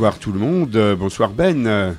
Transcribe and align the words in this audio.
Bonsoir 0.00 0.18
tout 0.18 0.32
le 0.32 0.38
monde, 0.38 0.74
euh, 0.76 0.96
bonsoir 0.96 1.28
Ben. 1.28 1.94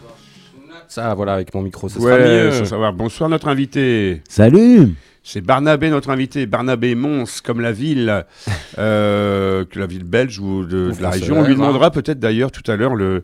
Ça, 0.87 1.13
voilà, 1.13 1.33
avec 1.33 1.53
mon 1.53 1.61
micro, 1.61 1.87
ça 1.87 1.99
ouais, 1.99 2.11
sera 2.11 2.27
mieux. 2.27 2.51
sans 2.51 2.65
savoir. 2.65 2.93
Bonsoir 2.93 3.29
notre 3.29 3.47
invité. 3.47 4.23
Salut 4.27 4.95
C'est 5.21 5.41
Barnabé 5.41 5.91
notre 5.91 6.09
invité, 6.09 6.47
Barnabé 6.47 6.95
Mons 6.95 7.41
comme 7.43 7.61
la 7.61 7.71
ville, 7.71 8.25
euh, 8.79 9.65
que 9.65 9.77
la 9.77 9.85
ville 9.85 10.03
belge 10.03 10.39
ou 10.39 10.65
de, 10.65 10.91
la 10.99 11.11
région. 11.11 11.37
On 11.37 11.43
lui 11.43 11.51
hein. 11.51 11.57
demandera 11.57 11.91
peut-être 11.91 12.19
d'ailleurs 12.19 12.51
tout 12.51 12.63
à 12.71 12.75
l'heure 12.75 12.95
le, 12.95 13.23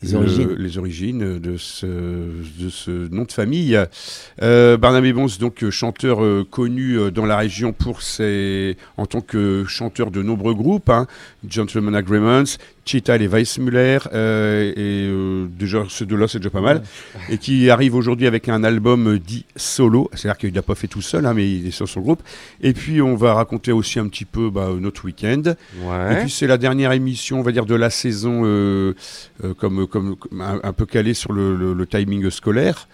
Les 0.00 0.12
le- 0.12 0.16
origines. 0.16 0.54
les 0.56 0.78
origines 0.78 1.38
de 1.38 1.58
ce, 1.58 1.84
de 1.86 2.70
ce 2.70 3.12
nom 3.14 3.24
de 3.24 3.32
famille. 3.32 3.78
Euh, 4.40 4.78
Barnabé 4.78 5.12
Mons, 5.12 5.36
donc 5.38 5.68
chanteur 5.68 6.24
euh, 6.24 6.46
connu 6.50 7.10
dans 7.10 7.26
la 7.26 7.36
région 7.36 7.74
pour 7.74 8.00
ses, 8.00 8.78
en 8.96 9.04
tant 9.04 9.20
que 9.20 9.66
chanteur 9.68 10.10
de 10.10 10.22
nombreux 10.22 10.54
groupes, 10.54 10.88
hein, 10.88 11.06
Gentleman 11.46 11.94
Agreements, 11.94 12.44
Cheetah 12.88 13.16
et 13.16 13.28
Weissmuller, 13.28 13.98
euh, 14.14 14.72
et 14.74 15.06
euh, 15.10 15.46
déjà 15.50 15.84
ces 15.90 16.06
deux-là 16.06 16.26
c'est 16.26 16.38
déjà 16.38 16.48
pas 16.48 16.62
mal, 16.62 16.82
et 17.28 17.36
qui 17.36 17.68
arrive 17.68 17.94
aujourd'hui 17.94 18.26
avec 18.26 18.48
un 18.48 18.64
album 18.64 19.06
euh, 19.08 19.18
dit 19.18 19.44
solo, 19.56 20.08
c'est-à-dire 20.14 20.38
qu'il 20.38 20.54
n'a 20.54 20.62
pas 20.62 20.74
fait 20.74 20.86
tout 20.88 21.02
seul, 21.02 21.26
hein, 21.26 21.34
mais 21.34 21.46
il 21.50 21.66
est 21.66 21.70
sur 21.70 21.86
son 21.88 22.00
groupe. 22.00 22.22
Et 22.62 22.72
puis 22.72 23.02
on 23.02 23.14
va 23.14 23.34
raconter 23.34 23.72
aussi 23.72 23.98
un 23.98 24.08
petit 24.08 24.24
peu 24.24 24.48
bah, 24.48 24.70
notre 24.80 25.04
week-end. 25.04 25.42
Et 26.12 26.20
puis 26.22 26.30
c'est 26.30 26.46
la 26.46 26.56
dernière 26.56 26.92
émission, 26.92 27.40
on 27.40 27.42
va 27.42 27.52
dire, 27.52 27.66
de 27.66 27.74
la 27.74 27.90
saison, 27.90 28.42
euh, 28.44 28.94
euh, 29.44 29.52
comme, 29.52 29.86
comme, 29.86 30.16
un, 30.40 30.60
un 30.62 30.72
peu 30.72 30.86
calée 30.86 31.12
sur 31.14 31.32
le, 31.32 31.54
le- 31.56 31.74
le 31.74 31.86
timing 31.86 32.30
scolaire. 32.30 32.88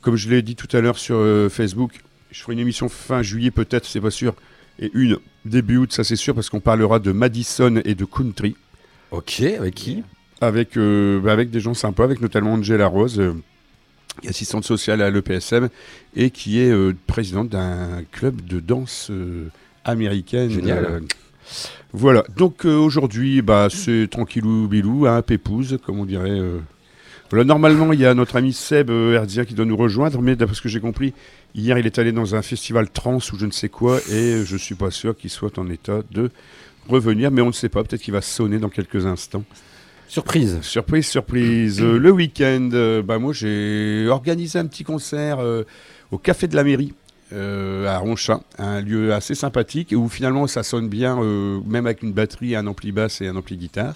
Comme 0.00 0.14
je 0.16 0.30
l'ai 0.30 0.42
dit 0.42 0.54
tout 0.54 0.68
à 0.76 0.80
l'heure 0.80 0.96
sur 0.98 1.18
Facebook, 1.50 1.92
je 2.30 2.40
ferai 2.40 2.52
une 2.52 2.60
émission 2.60 2.88
fin 2.88 3.22
juillet 3.22 3.50
peut-être, 3.50 3.84
c'est 3.84 4.00
pas 4.00 4.10
sûr, 4.12 4.34
et 4.78 4.90
une 4.94 5.18
début 5.44 5.76
août, 5.78 5.92
ça 5.92 6.04
c'est 6.04 6.16
sûr, 6.16 6.34
parce 6.34 6.48
qu'on 6.48 6.60
parlera 6.60 6.98
de 7.00 7.12
Madison 7.12 7.80
et 7.84 7.94
de 7.94 8.04
country, 8.04 8.54
Ok, 9.10 9.40
avec 9.40 9.74
qui 9.74 10.02
avec, 10.40 10.76
euh, 10.76 11.20
bah, 11.20 11.32
avec 11.32 11.50
des 11.50 11.60
gens 11.60 11.74
sympas, 11.74 12.04
avec 12.04 12.20
notamment 12.20 12.54
Angela 12.54 12.86
Rose, 12.86 13.20
euh, 13.20 13.34
assistante 14.26 14.64
sociale 14.64 15.02
à 15.02 15.10
l'EPSM, 15.10 15.68
et 16.16 16.30
qui 16.30 16.60
est 16.60 16.70
euh, 16.70 16.94
présidente 17.06 17.48
d'un 17.50 18.02
club 18.10 18.40
de 18.42 18.60
danse 18.60 19.08
euh, 19.10 19.48
américaine. 19.84 20.50
Génial. 20.50 21.02
voilà, 21.92 22.24
donc 22.36 22.64
aujourd'hui, 22.64 23.42
bah, 23.42 23.68
c'est 23.70 24.08
tranquillou 24.10 24.66
bilou, 24.68 25.06
hein, 25.06 25.22
pépouze, 25.22 25.78
comme 25.84 26.00
on 26.00 26.06
dirait. 26.06 26.40
Voilà, 27.30 27.44
normalement, 27.44 27.92
il 27.92 28.00
y 28.00 28.06
a 28.06 28.14
notre 28.14 28.36
ami 28.36 28.52
Seb 28.52 28.90
Herzien 28.90 29.44
qui 29.44 29.54
doit 29.54 29.64
nous 29.64 29.76
rejoindre, 29.76 30.20
mais 30.20 30.34
d'après 30.34 30.56
ce 30.56 30.60
que 30.60 30.68
j'ai 30.68 30.80
compris, 30.80 31.12
hier, 31.54 31.78
il 31.78 31.86
est 31.86 31.98
allé 31.98 32.10
dans 32.10 32.34
un 32.34 32.42
festival 32.42 32.90
trans 32.90 33.18
ou 33.18 33.38
je 33.38 33.46
ne 33.46 33.52
sais 33.52 33.68
quoi, 33.68 34.00
et 34.10 34.42
je 34.44 34.56
suis 34.56 34.74
pas 34.74 34.90
sûr 34.90 35.16
qu'il 35.16 35.30
soit 35.30 35.56
en 35.58 35.70
état 35.70 36.00
de 36.10 36.30
revenir, 36.90 37.30
mais 37.30 37.40
on 37.42 37.46
ne 37.48 37.52
sait 37.52 37.68
pas, 37.70 37.82
peut-être 37.84 38.02
qu'il 38.02 38.12
va 38.12 38.20
sonner 38.20 38.58
dans 38.58 38.68
quelques 38.68 39.06
instants. 39.06 39.44
Surprise. 40.08 40.58
Surprise, 40.62 41.06
surprise. 41.06 41.80
Euh, 41.80 41.96
le 42.06 42.10
week-end, 42.10 42.70
euh, 42.72 43.00
bah, 43.02 43.18
moi, 43.18 43.32
j'ai 43.32 44.08
organisé 44.08 44.58
un 44.58 44.66
petit 44.66 44.82
concert 44.82 45.38
euh, 45.38 45.62
au 46.10 46.18
Café 46.18 46.48
de 46.48 46.56
la 46.56 46.64
Mairie. 46.64 46.92
euh, 47.32 47.86
à 47.86 47.98
Ronchin, 47.98 48.40
un 48.58 48.80
lieu 48.80 49.14
assez 49.14 49.36
sympathique 49.36 49.94
où 49.96 50.08
finalement 50.08 50.48
ça 50.48 50.64
sonne 50.64 50.88
bien, 50.88 51.16
même 51.64 51.86
avec 51.86 52.02
une 52.02 52.12
batterie, 52.12 52.56
un 52.56 52.66
ampli 52.66 52.90
basse 52.90 53.20
et 53.20 53.28
un 53.28 53.36
ampli 53.36 53.56
guitare, 53.56 53.94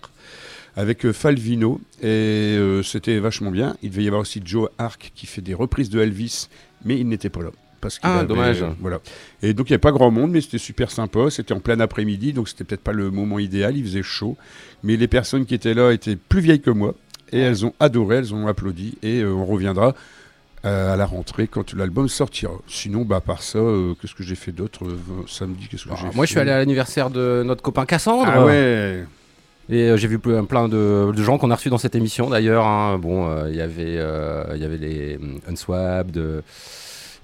avec 0.76 1.11
Falvino 1.11 1.81
et 2.00 2.56
c'était 2.84 3.19
vachement 3.19 3.50
bien. 3.50 3.76
Il 3.82 3.91
devait 3.91 4.05
y 4.05 4.06
avoir 4.06 4.22
aussi 4.22 4.41
Joe 4.44 4.69
Ark 4.78 5.11
qui 5.16 5.26
fait 5.26 5.43
des 5.43 5.55
reprises 5.55 5.91
de 5.91 6.00
Elvis, 6.00 6.49
mais 6.84 6.97
il 6.97 7.09
n'était 7.09 7.28
pas 7.28 7.43
là. 7.43 7.50
Parce 7.84 7.99
qu'il 7.99 8.09
Ah, 8.11 8.21
avait- 8.21 8.27
dommage. 8.27 8.65
Voilà. 8.81 8.99
Et 9.43 9.53
donc 9.53 9.69
il 9.69 9.72
n'y 9.72 9.75
avait 9.75 9.78
pas 9.81 9.93
grand 9.93 10.11
monde, 10.11 10.31
mais 10.31 10.41
c'était 10.41 10.56
super 10.59 10.91
sympa. 10.91 11.28
C'était 11.28 11.53
en 11.53 11.61
plein 11.61 11.78
après-midi, 11.81 12.33
donc 12.33 12.49
c'était 12.49 12.65
peut-être 12.65 12.81
pas 12.83 12.93
le 12.93 13.11
moment 13.11 13.39
idéal. 13.39 13.77
Il 13.77 13.84
faisait 13.84 14.03
chaud, 14.03 14.39
mais 14.83 14.97
les 14.97 15.06
personnes 15.06 15.45
qui 15.45 15.55
étaient 15.55 15.75
là 15.75 15.93
étaient 15.93 16.17
plus 16.17 16.41
vieilles 16.41 16.62
que 16.62 16.71
moi 16.71 16.94
et 17.31 17.41
elles 17.41 17.67
ont 17.67 17.75
adoré, 17.81 18.17
elles 18.17 18.33
ont 18.34 18.47
applaudi 18.47 18.97
et 19.03 19.21
euh, 19.21 19.33
on 19.34 19.44
reviendra 19.44 19.94
euh, 20.65 20.94
à 20.94 20.97
la 20.97 21.05
rentrée 21.05 21.47
quand 21.47 21.75
l'album 21.75 22.09
sortira. 22.09 22.55
Sinon, 22.69 23.03
bah, 23.03 23.17
à 23.17 23.21
part 23.21 23.43
ça, 23.43 23.59
euh, 23.59 23.93
qu'est-ce 24.00 24.15
que 24.15 24.23
j'ai 24.23 24.34
fait 24.34 24.53
d'autre 24.53 24.87
euh, 24.87 24.97
samedi 25.28 25.69
Qu'est-ce 25.71 25.84
que 25.84 25.91
Ah, 25.93 26.11
moi, 26.15 26.25
je 26.25 26.31
suis 26.31 26.41
allé 26.41 26.53
à 26.53 26.56
l'anniversaire 26.56 27.11
de 27.11 27.43
notre 27.44 27.61
copain 27.61 27.84
Cassandre. 27.84 28.31
Ah 28.34 28.47
ouais 28.47 29.05
Et 29.69 29.94
j'ai 29.99 30.09
vu 30.09 30.19
plein, 30.19 30.44
plein 30.44 30.69
de, 30.69 31.12
de 31.15 31.23
gens 31.23 31.37
qu'on 31.37 31.50
a 31.50 31.55
reçus 31.56 31.69
dans 31.69 31.77
cette 31.77 31.94
émission 31.97 32.31
d'ailleurs. 32.31 32.65
hein. 32.67 32.97
Bon, 32.99 33.47
il 33.49 33.56
y 33.56 33.61
avait, 33.61 33.99
il 34.55 34.61
y 34.62 34.65
avait 34.65 34.78
les 34.78 35.19
Unswapped, 35.50 36.19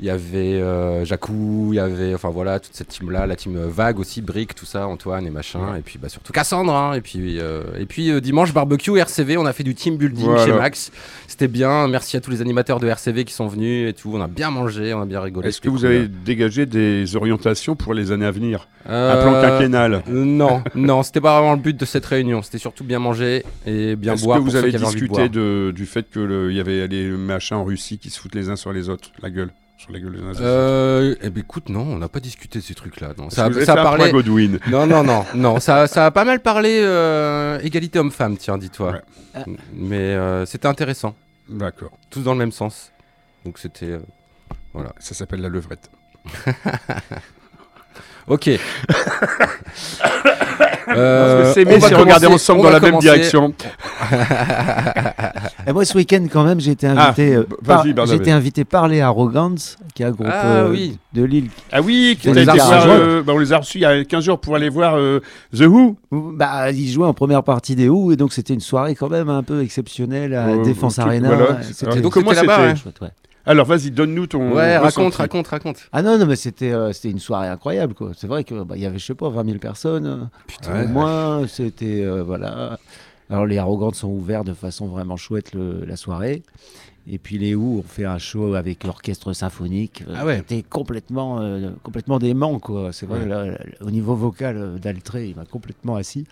il 0.02 0.06
y 0.06 0.10
avait 0.10 0.58
euh, 0.60 1.04
Jacou, 1.04 1.68
il 1.72 1.76
y 1.76 1.78
avait, 1.78 2.14
enfin 2.14 2.30
voilà, 2.30 2.58
toute 2.58 2.74
cette 2.74 2.88
team-là, 2.88 3.26
la 3.26 3.36
team 3.36 3.54
euh, 3.56 3.66
Vague 3.68 3.98
aussi, 4.00 4.22
Brick, 4.22 4.54
tout 4.54 4.64
ça, 4.64 4.86
Antoine 4.86 5.26
et 5.26 5.30
machin. 5.30 5.76
Et 5.76 5.82
puis 5.82 5.98
bah, 5.98 6.08
surtout 6.08 6.32
Cassandre. 6.32 6.74
hein. 6.74 6.94
Et 6.94 7.02
puis, 7.02 7.38
euh, 7.38 7.62
et 7.78 7.84
puis 7.84 8.10
euh, 8.10 8.20
dimanche, 8.20 8.54
barbecue 8.54 8.96
RCV, 8.98 9.36
on 9.36 9.44
a 9.44 9.52
fait 9.52 9.62
du 9.62 9.74
team 9.74 9.96
building 9.98 10.24
Voilà. 10.24 10.46
chez 10.46 10.52
Max. 10.52 10.90
C'était 11.28 11.48
bien. 11.48 11.86
Merci 11.86 12.16
à 12.16 12.20
tous 12.20 12.30
les 12.30 12.40
animateurs 12.40 12.80
de 12.80 12.86
RCV 12.88 13.24
qui 13.26 13.34
sont 13.34 13.46
venus 13.46 13.90
et 13.90 13.92
tout. 13.92 14.10
On 14.14 14.20
a 14.22 14.26
bien 14.26 14.50
mangé, 14.50 14.94
on 14.94 15.02
a 15.02 15.06
bien 15.06 15.20
rigolé. 15.20 15.48
Est-ce 15.48 15.60
que 15.60 15.68
vous 15.68 15.76
cool. 15.78 15.86
avez 15.86 16.08
dégagé 16.08 16.64
des 16.66 17.14
orientations 17.14 17.76
pour 17.76 17.92
les 17.92 18.10
années 18.10 18.26
à 18.26 18.30
venir? 18.30 18.68
Un 18.88 19.20
plan 19.20 19.32
quinquennal? 19.42 20.02
Non, 20.08 20.62
non, 20.74 21.02
c'était 21.02 21.20
pas 21.20 21.38
vraiment 21.38 21.54
le 21.54 21.60
but 21.60 21.78
de 21.78 21.84
cette 21.84 22.06
réunion. 22.06 22.40
C'était 22.40 22.56
surtout 22.58 22.84
bien 22.84 22.98
manger 22.98 23.44
et 23.66 23.96
bien 23.96 24.14
Est-ce 24.14 24.24
boire. 24.24 24.38
que 24.38 24.42
pour 24.44 24.50
vous 24.50 24.56
avez 24.56 24.72
discuté 24.72 25.28
de- 25.28 25.72
du 25.76 25.84
fait 25.84 26.10
qu'il 26.10 26.52
y 26.52 26.60
avait 26.60 26.86
les 26.88 27.08
machins 27.10 27.58
en 27.58 27.64
Russie 27.64 27.98
qui 27.98 28.08
se 28.08 28.18
foutent 28.18 28.34
les 28.34 28.48
uns 28.48 28.56
sur 28.56 28.72
les 28.72 28.88
autres 28.88 29.10
La 29.22 29.28
gueule? 29.28 29.50
Sur 29.80 29.92
la 29.92 29.98
gueule 29.98 30.20
Euh, 30.40 31.14
eh 31.22 31.30
ben 31.30 31.40
écoute, 31.40 31.70
non, 31.70 31.80
on 31.80 31.96
n'a 31.96 32.08
pas 32.10 32.20
discuté 32.20 32.58
de 32.58 32.64
ces 32.64 32.74
trucs-là. 32.74 33.14
Non, 33.16 33.30
ça, 33.30 33.50
ça 33.64 33.72
a 33.72 33.80
un 33.80 33.82
parlé. 33.82 34.12
Godwin 34.12 34.58
Non, 34.68 34.86
non, 34.86 35.02
non, 35.02 35.24
non, 35.34 35.58
ça, 35.58 35.86
ça 35.86 36.04
a 36.04 36.10
pas 36.10 36.26
mal 36.26 36.40
parlé 36.40 36.80
euh, 36.82 37.58
égalité 37.60 37.98
homme-femme, 37.98 38.36
tiens, 38.36 38.58
dis-toi. 38.58 38.92
Ouais. 39.36 39.44
Mais 39.72 39.96
euh, 39.96 40.44
c'était 40.44 40.68
intéressant, 40.68 41.14
D'accord. 41.48 41.92
tous 42.10 42.20
dans 42.22 42.32
le 42.34 42.38
même 42.40 42.52
sens. 42.52 42.92
Donc 43.46 43.58
c'était. 43.58 43.86
euh, 44.76 44.84
Ça 44.98 45.14
s'appelle 45.14 45.40
la 45.40 45.48
levrette. 45.48 45.90
Ok. 48.28 48.50
Euh, 50.88 51.54
on 51.56 51.78
va 51.78 51.98
regarder 51.98 52.26
ensemble 52.26 52.62
dans 52.62 52.70
la 52.70 52.80
même 52.80 52.98
direction. 52.98 53.54
Et 55.66 55.72
moi, 55.72 55.84
ce 55.84 55.96
week-end, 55.96 56.26
quand 56.32 56.42
même, 56.42 56.60
j'ai 56.60 56.72
été 56.72 56.86
invité, 56.86 57.34
Ah, 57.36 57.38
euh, 57.38 57.44
bah, 57.62 57.82
par, 57.94 58.06
j'ai 58.06 58.16
été 58.16 58.32
invité 58.32 58.64
par 58.64 58.88
les 58.88 59.00
Arrogants, 59.00 59.54
qui 59.94 60.02
est 60.02 60.06
un 60.06 60.10
groupe 60.10 60.26
Ah, 60.28 60.46
euh, 60.46 60.70
oui. 60.70 60.98
de 61.12 61.22
Lille. 61.22 61.48
Ah 61.70 61.80
oui, 61.80 62.18
qui 62.20 62.30
les 62.32 62.44
voir, 62.44 62.86
euh, 62.88 63.22
bah, 63.22 63.32
on 63.34 63.38
les 63.38 63.52
a 63.52 63.58
reçus 63.58 63.78
il 63.78 63.82
y 63.82 63.84
a 63.84 64.04
15 64.04 64.24
jours 64.24 64.40
pour 64.40 64.56
aller 64.56 64.68
voir 64.68 64.94
euh, 64.96 65.20
The 65.56 65.62
Who. 65.66 65.96
Bah, 66.10 66.72
ils 66.72 66.90
jouaient 66.90 67.06
en 67.06 67.14
première 67.14 67.44
partie 67.44 67.76
des 67.76 67.88
Who, 67.88 68.10
et 68.12 68.16
donc 68.16 68.32
c'était 68.32 68.54
une 68.54 68.60
soirée 68.60 68.94
quand 68.96 69.08
même 69.10 69.28
un 69.28 69.42
peu 69.44 69.62
exceptionnelle 69.62 70.34
à 70.34 70.48
Euh, 70.48 70.64
Défense 70.64 70.98
Arena. 70.98 71.28
voilà. 71.28 71.52
Ouais, 71.52 71.56
C'était 71.62 71.86
Alors, 71.86 72.00
donc, 72.00 72.14
c'était 72.14 72.34
là-bas, 72.34 72.56
c'était 72.56 72.68
ouais. 72.68 72.76
chouette, 72.76 73.00
ouais. 73.02 73.10
Alors 73.46 73.66
vas-y, 73.66 73.90
donne-nous 73.90 74.26
ton. 74.26 74.52
Ouais, 74.54 74.76
raconte, 74.76 75.14
raconte, 75.14 75.48
raconte. 75.48 75.88
Ah 75.92 76.02
non, 76.02 76.18
non, 76.18 76.26
mais 76.26 76.36
c'était 76.36 76.72
euh, 76.72 76.92
c'était 76.92 77.10
une 77.10 77.18
soirée 77.18 77.48
incroyable, 77.48 77.94
quoi. 77.94 78.12
C'est 78.16 78.26
vrai 78.26 78.44
qu'il 78.44 78.62
y 78.76 78.86
avait, 78.86 78.98
je 78.98 79.04
sais 79.06 79.14
pas, 79.14 79.28
20 79.30 79.44
000 79.46 79.58
personnes. 79.58 80.06
euh, 80.06 80.24
Putain. 80.46 80.84
au 80.84 80.88
moins, 80.88 81.46
c'était. 81.48 82.02
euh, 82.02 82.22
voilà. 82.22 82.78
Alors, 83.30 83.46
les 83.46 83.58
Arrogantes 83.58 83.94
sont 83.94 84.08
ouverts 84.08 84.44
de 84.44 84.52
façon 84.54 84.88
vraiment 84.88 85.16
chouette 85.16 85.54
le- 85.54 85.84
la 85.86 85.96
soirée. 85.96 86.42
Et 87.08 87.16
puis, 87.18 87.38
les 87.38 87.54
Who 87.54 87.78
ont 87.78 87.82
fait 87.82 88.04
un 88.04 88.18
show 88.18 88.54
avec 88.54 88.84
l'orchestre 88.84 89.32
symphonique. 89.32 90.04
euh, 90.08 90.14
Ah 90.18 90.26
ouais. 90.26 90.36
C'était 90.38 90.62
complètement, 90.62 91.40
euh, 91.40 91.70
complètement 91.82 92.18
dément, 92.18 92.58
quoi. 92.58 92.92
C'est 92.92 93.06
vrai, 93.06 93.20
Ouais. 93.20 93.26
là, 93.26 93.46
là, 93.46 93.58
au 93.80 93.90
niveau 93.90 94.14
vocal 94.14 94.56
euh, 94.58 94.78
d'Altré, 94.78 95.28
il 95.28 95.36
m'a 95.36 95.44
complètement 95.46 95.96
assis. 95.96 96.26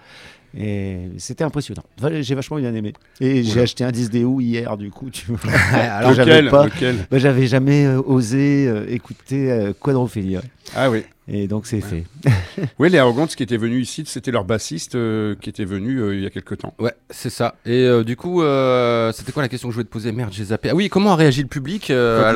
Et 0.56 1.08
c'était 1.18 1.44
impressionnant. 1.44 1.82
Enfin, 1.98 2.22
j'ai 2.22 2.34
vachement 2.34 2.56
bien 2.56 2.74
aimé. 2.74 2.94
Et 3.20 3.42
j'ai 3.42 3.60
acheté 3.60 3.84
un 3.84 3.92
disque 3.92 4.12
des 4.12 4.24
Who 4.24 4.40
hier, 4.40 4.76
du 4.76 4.90
coup. 4.90 5.10
Tu 5.10 5.26
vois. 5.26 5.38
Alors, 5.72 6.14
j'avais 6.14 6.42
lequel, 6.42 6.50
pas. 6.50 6.66
Bah, 7.10 7.18
J'avais 7.18 7.46
jamais 7.46 7.84
euh, 7.86 8.00
osé 8.00 8.66
euh, 8.66 8.86
écouter 8.88 9.50
euh, 9.50 9.72
Quadrophilia. 9.78 10.40
Ah 10.74 10.90
oui. 10.90 11.04
Et 11.30 11.46
donc, 11.46 11.66
c'est 11.66 11.80
fait. 11.80 12.04
Oui, 12.78 12.90
les 12.90 12.98
Arrogantes 12.98 13.36
qui 13.36 13.42
étaient 13.42 13.56
venus 13.56 13.88
ici, 13.88 14.02
c'était 14.06 14.30
leur 14.30 14.44
bassiste 14.44 14.94
euh, 14.94 15.34
qui 15.40 15.48
était 15.48 15.64
venu 15.64 15.98
euh, 16.00 16.16
il 16.16 16.22
y 16.22 16.26
a 16.26 16.30
quelques 16.30 16.58
temps. 16.58 16.74
Ouais, 16.78 16.92
c'est 17.10 17.30
ça. 17.30 17.54
Et 17.66 17.84
euh, 17.84 18.02
du 18.02 18.16
coup, 18.16 18.42
euh, 18.42 19.12
c'était 19.12 19.30
quoi 19.32 19.42
la 19.42 19.48
question 19.48 19.68
que 19.68 19.72
je 19.72 19.76
voulais 19.76 19.86
te 19.86 19.92
poser? 19.92 20.10
Merde, 20.10 20.32
j'ai 20.32 20.44
zappé. 20.44 20.70
Ah 20.70 20.74
oui, 20.74 20.88
comment 20.88 21.12
a 21.12 21.16
réagi 21.16 21.42
le 21.42 21.48
public 21.48 21.90
euh, 21.90 22.22
Quand 22.22 22.28
à 22.28 22.32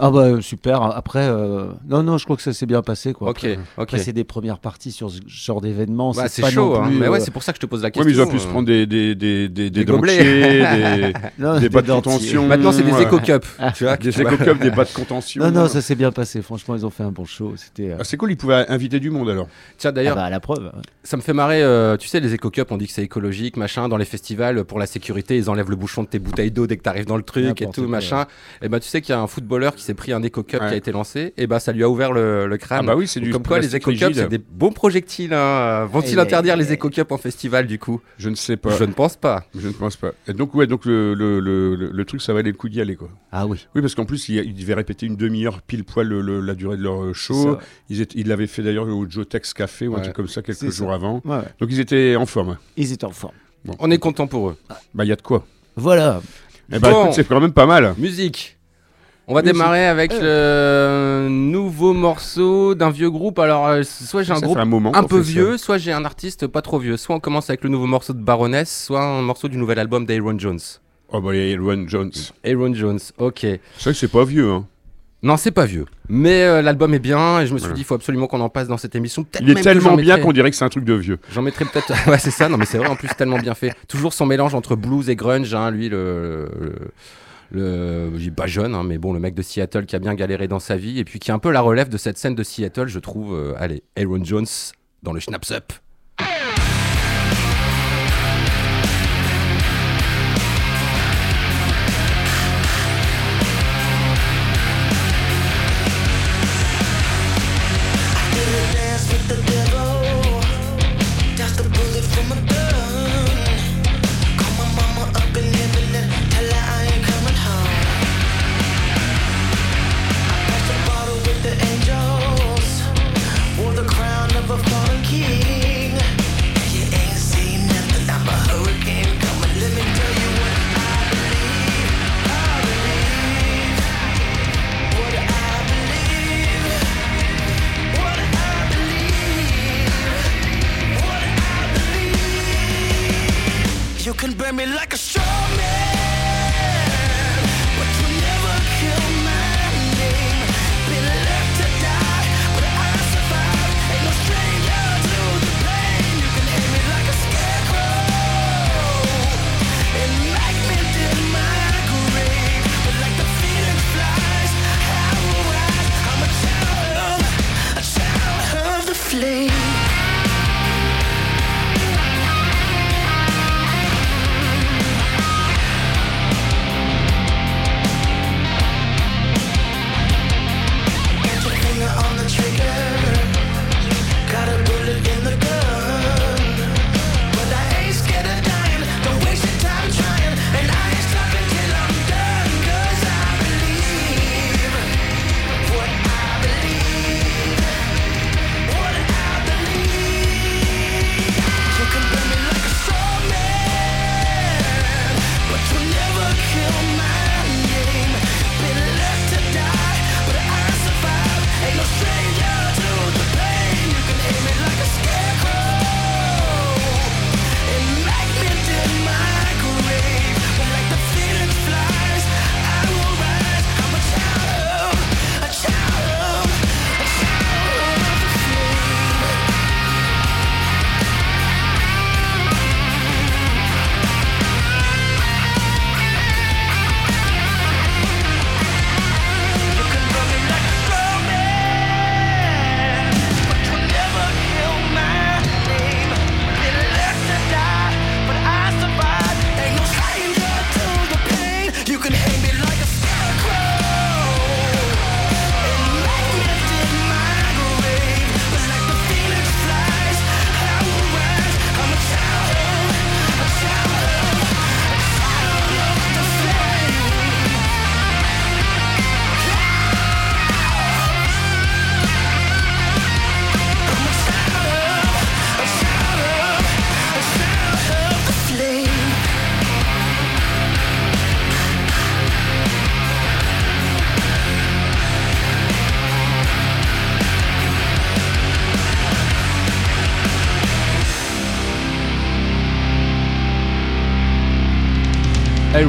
Ah 0.00 0.10
bah 0.10 0.40
super. 0.40 0.82
Après, 0.82 1.26
euh, 1.28 1.66
non, 1.88 2.02
non, 2.02 2.18
je 2.18 2.24
crois 2.24 2.36
que 2.36 2.42
ça 2.42 2.52
s'est 2.52 2.66
bien 2.66 2.82
passé. 2.82 3.12
Quoi. 3.12 3.30
Ok, 3.30 3.38
Après, 3.38 3.54
ok. 3.54 3.60
après, 3.78 3.98
c'est 3.98 4.12
des 4.12 4.24
premières 4.24 4.58
parties 4.58 4.92
sur 4.92 5.10
ce 5.10 5.20
genre 5.26 5.60
d'événement. 5.60 6.12
Bah, 6.12 6.28
c'est 6.28 6.42
pas 6.42 6.50
chaud, 6.50 6.74
non 6.74 6.82
hein. 6.82 6.88
plus, 6.88 6.96
mais 6.98 7.08
ouais, 7.08 7.18
euh, 7.18 7.24
c'est 7.24 7.30
pour 7.30 7.42
ça 7.42 7.52
que 7.52 7.56
je 7.56 7.60
te 7.60 7.66
pose 7.66 7.82
la 7.82 7.90
question. 7.90 8.04
mais 8.06 8.12
ils 8.16 8.20
ont 8.20 8.26
pu 8.26 8.38
se 8.38 8.46
euh. 8.46 8.50
prendre 8.50 8.66
des, 8.66 8.86
des, 8.86 9.14
des, 9.14 9.48
des, 9.48 9.70
des 9.70 9.70
Des 9.70 9.84
gobelets. 9.84 10.18
des, 10.22 11.12
non, 11.38 11.58
des 11.58 11.68
bas 11.68 11.82
de 11.82 11.90
contention. 11.92 12.46
Maintenant, 12.46 12.72
c'est 12.72 12.82
des 12.82 12.92
euh, 12.92 13.00
éco-cups. 13.00 13.46
tu 13.74 13.84
vois, 13.84 13.96
Des 13.96 14.10
tu 14.12 14.22
vois. 14.22 14.32
éco-cups, 14.32 14.60
des 14.60 14.70
bas 14.70 14.84
de 14.84 14.92
contention. 14.92 15.44
Non, 15.44 15.50
non, 15.50 15.68
ça 15.68 15.80
s'est 15.82 15.94
bien 15.96 16.12
passé. 16.12 16.42
Franchement, 16.42 16.74
ils 16.76 16.86
ont 16.86 16.90
fait 16.90 17.02
un 17.04 17.10
bon 17.12 17.24
show. 17.24 17.52
C'était. 17.56 17.90
euh, 17.90 17.96
Ah, 18.00 18.04
c'est 18.04 18.16
cool, 18.16 18.32
ils 18.32 18.36
pouvaient 18.36 18.66
inviter 18.68 19.00
du 19.00 19.10
monde 19.10 19.28
alors. 19.30 19.48
Tiens, 19.76 19.90
ah 19.90 19.92
d'ailleurs, 19.92 20.16
bah, 20.16 20.24
à 20.24 20.30
la 20.30 20.40
preuve. 20.40 20.70
ça 21.02 21.16
me 21.16 21.22
fait 21.22 21.32
marrer. 21.32 21.62
euh, 21.62 21.96
tu 21.96 22.08
sais, 22.08 22.20
les 22.20 22.34
éco-cups, 22.34 22.70
on 22.70 22.76
dit 22.76 22.86
que 22.86 22.92
c'est 22.92 23.02
écologique, 23.02 23.56
machin. 23.56 23.88
Dans 23.88 23.96
les 23.96 24.04
festivals, 24.04 24.64
pour 24.64 24.78
la 24.78 24.86
sécurité, 24.86 25.36
ils 25.36 25.50
enlèvent 25.50 25.70
le 25.70 25.76
bouchon 25.76 26.02
de 26.02 26.08
tes 26.08 26.18
bouteilles 26.18 26.50
d'eau 26.50 26.66
dès 26.66 26.76
que 26.76 26.82
t'arrives 26.82 27.06
dans 27.06 27.16
le 27.16 27.22
truc 27.22 27.60
et 27.62 27.66
tout, 27.70 27.86
machin. 27.88 28.26
Et 28.62 28.68
ben, 28.68 28.78
tu 28.80 28.88
sais 28.88 29.00
qu'il 29.00 29.14
y 29.14 29.18
a 29.18 29.20
un 29.20 29.26
footballeur 29.26 29.74
qui 29.74 29.82
s'est 29.88 29.94
pris 29.94 30.12
un 30.12 30.22
Echo 30.22 30.42
Cup 30.42 30.60
Ouais. 30.60 30.68
qui 30.68 30.74
a 30.74 30.76
été 30.76 30.92
lancé, 30.92 31.32
et 31.36 31.46
bah 31.46 31.58
ça 31.60 31.72
lui 31.72 31.82
a 31.82 31.88
ouvert 31.88 32.12
le, 32.12 32.46
le 32.46 32.56
crâne. 32.56 32.80
Ah 32.82 32.86
bah 32.86 32.96
oui, 32.96 33.06
c'est 33.08 33.20
du 33.20 33.30
Comme 33.30 33.42
quoi, 33.42 33.58
les 33.58 33.74
Echo 33.76 33.90
Cups, 33.90 34.12
c'est 34.14 34.28
des 34.28 34.38
bons 34.38 34.70
projectiles. 34.72 35.34
hein. 35.34 35.84
Vont-ils 35.86 36.18
interdire 36.18 36.56
les 36.56 36.72
Echo 36.72 36.88
Cups 36.90 37.10
en 37.10 37.18
festival 37.18 37.66
du 37.66 37.78
coup? 37.78 38.00
Je 38.18 38.28
ne 38.28 38.34
sais 38.34 38.56
pas. 38.56 38.76
Je 38.76 38.84
ne 38.84 38.92
pense 38.92 39.16
pas. 39.16 39.44
Je 39.58 39.66
ne 39.68 39.72
pense 39.72 39.96
pas. 39.96 40.12
Et 40.26 40.32
donc, 40.32 40.54
ouais, 40.54 40.66
donc 40.66 40.84
le, 40.84 41.14
le, 41.14 41.40
le, 41.40 42.04
truc, 42.04 42.22
ça 42.22 42.32
valait 42.32 42.50
le 42.50 42.56
coup 42.56 42.68
d'y 42.68 42.80
aller, 42.80 42.96
quoi. 42.96 43.08
Ah 43.32 43.46
oui. 43.46 43.66
Oui, 43.74 43.80
parce 43.80 43.94
qu'en 43.94 44.04
plus, 44.04 44.28
il, 44.28 44.36
il 44.36 44.54
devait 44.54 44.74
répéter 44.74 45.06
une 45.06 45.16
demi-heure 45.16 45.62
pile 45.62 45.84
poil 45.84 46.06
le- 46.06 46.20
le- 46.20 46.40
la 46.40 46.54
durée 46.54 46.76
de 46.76 46.82
leur 46.82 47.14
show. 47.14 47.54
Ça. 47.54 47.58
Ils, 47.88 48.00
étaient- 48.00 48.18
ils 48.18 48.28
l'avaient 48.28 48.46
fait 48.46 48.62
d'ailleurs 48.62 48.86
au 48.88 49.08
Jotex 49.08 49.52
Café 49.54 49.88
ou 49.88 49.94
un 49.94 49.96
Ouais. 49.96 50.02
truc 50.02 50.14
comme 50.16 50.28
ça 50.28 50.42
quelques 50.42 50.70
jours 50.70 50.88
ça. 50.90 50.94
avant. 50.94 51.20
Ouais. 51.24 51.40
Donc 51.60 51.68
ils 51.70 51.80
étaient 51.80 52.16
en 52.16 52.26
forme. 52.26 52.58
Ils 52.76 52.92
étaient 52.92 53.04
en 53.06 53.10
forme. 53.10 53.34
On 53.78 53.90
est 53.90 53.98
content 53.98 54.26
pour 54.26 54.50
eux. 54.50 54.56
Bah, 54.94 55.04
il 55.04 55.08
y 55.08 55.12
a 55.12 55.16
de 55.16 55.22
quoi. 55.22 55.44
Voilà. 55.76 56.20
Eh 56.72 56.78
bah, 56.78 56.90
Bon. 56.90 57.02
écoute, 57.04 57.14
c'est 57.14 57.26
quand 57.26 57.40
même 57.40 57.52
pas 57.52 57.66
mal. 57.66 57.94
Musique. 57.98 58.57
On 59.30 59.34
va 59.34 59.42
démarrer 59.42 59.86
avec 59.86 60.10
le 60.18 61.28
nouveau 61.30 61.92
morceau 61.92 62.74
d'un 62.74 62.88
vieux 62.90 63.10
groupe. 63.10 63.38
Alors, 63.38 63.66
euh, 63.66 63.82
soit 63.84 64.22
j'ai 64.22 64.32
un 64.32 64.40
groupe 64.40 64.56
un 64.56 64.64
moment 64.64 64.94
un 64.96 65.02
qu'on 65.02 65.08
peu 65.08 65.22
ça. 65.22 65.30
vieux, 65.30 65.58
soit 65.58 65.76
j'ai 65.76 65.92
un 65.92 66.04
artiste 66.06 66.46
pas 66.46 66.62
trop 66.62 66.78
vieux. 66.78 66.96
Soit 66.96 67.14
on 67.14 67.20
commence 67.20 67.50
avec 67.50 67.62
le 67.62 67.68
nouveau 67.68 67.86
morceau 67.86 68.14
de 68.14 68.22
Baroness, 68.22 68.84
soit 68.86 69.02
un 69.02 69.20
morceau 69.20 69.48
du 69.48 69.58
nouvel 69.58 69.78
album 69.78 70.06
d'Aaron 70.06 70.38
Jones. 70.38 70.58
Oh, 71.12 71.20
bah, 71.20 71.34
il 71.34 71.46
y 71.46 71.52
a 71.54 71.58
Aaron 71.58 71.84
Jones. 71.86 72.10
Aaron 72.44 72.72
Jones, 72.74 72.98
ok. 73.18 73.40
C'est 73.40 73.50
vrai 73.82 73.92
que 73.92 73.98
c'est 73.98 74.08
pas 74.08 74.24
vieux, 74.24 74.50
hein. 74.50 74.66
Non, 75.22 75.36
c'est 75.36 75.50
pas 75.50 75.66
vieux. 75.66 75.84
Mais 76.08 76.44
euh, 76.44 76.62
l'album 76.62 76.94
est 76.94 76.98
bien 77.00 77.40
et 77.40 77.46
je 77.46 77.52
me 77.52 77.58
suis 77.58 77.64
Voilà. 77.64 77.74
dit, 77.74 77.80
il 77.80 77.84
faut 77.84 77.94
absolument 77.96 78.28
qu'on 78.28 78.40
en 78.40 78.48
passe 78.48 78.68
dans 78.68 78.76
cette 78.76 78.94
émission. 78.94 79.26
Il 79.40 79.50
est 79.50 79.60
tellement 79.60 79.96
bien 79.96 80.14
mettrai- 80.16 80.22
qu'on 80.22 80.32
dirait 80.32 80.50
que 80.50 80.56
c'est 80.56 80.64
un 80.64 80.68
truc 80.68 80.84
de 80.84 80.94
vieux. 80.94 81.18
J'en 81.34 81.42
mettrai 81.42 81.64
peut-être. 81.64 81.92
ouais, 82.08 82.18
c'est 82.18 82.30
ça. 82.30 82.48
Non, 82.48 82.56
mais 82.56 82.64
c'est 82.66 82.78
vrai, 82.78 82.86
en 82.88 82.94
plus, 82.96 83.08
tellement 83.08 83.38
bien 83.38 83.54
fait. 83.54 83.74
Toujours 83.88 84.12
son 84.14 84.26
mélange 84.26 84.54
entre 84.54 84.76
blues 84.76 85.10
et 85.10 85.16
grunge. 85.16 85.52
Hein, 85.54 85.70
lui, 85.70 85.88
le. 85.88 86.48
le... 86.60 86.72
le- 87.50 88.10
je 88.14 88.18
dis 88.24 88.30
pas 88.30 88.46
jeune, 88.46 88.74
hein, 88.74 88.82
mais 88.84 88.98
bon, 88.98 89.12
le 89.12 89.20
mec 89.20 89.34
de 89.34 89.42
Seattle 89.42 89.86
qui 89.86 89.96
a 89.96 89.98
bien 89.98 90.14
galéré 90.14 90.48
dans 90.48 90.58
sa 90.58 90.76
vie 90.76 90.98
et 90.98 91.04
puis 91.04 91.18
qui 91.18 91.30
est 91.30 91.34
un 91.34 91.38
peu 91.38 91.50
la 91.50 91.60
relève 91.60 91.88
de 91.88 91.96
cette 91.96 92.18
scène 92.18 92.34
de 92.34 92.42
Seattle, 92.42 92.86
je 92.88 92.98
trouve. 92.98 93.34
euh, 93.34 93.54
allez, 93.56 93.82
Aaron 93.96 94.22
Jones 94.24 94.46
dans 95.02 95.12
le 95.12 95.20
Schnaps 95.20 95.50
Up. 95.52 95.72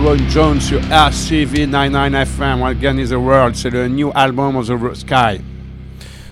Aaron 0.06 0.18
Jones 0.30 0.62
sur 0.62 0.80
RCV 0.92 1.68
99 1.68 2.14
FM, 2.40 2.62
What 2.62 2.76
Gun 2.76 2.98
is 2.98 3.10
the 3.10 3.14
World, 3.18 3.56
c'est 3.56 3.70
le 3.70 3.88
new 3.88 4.12
album 4.16 4.56
of 4.56 4.68
the 4.68 4.96
Sky. 4.96 5.42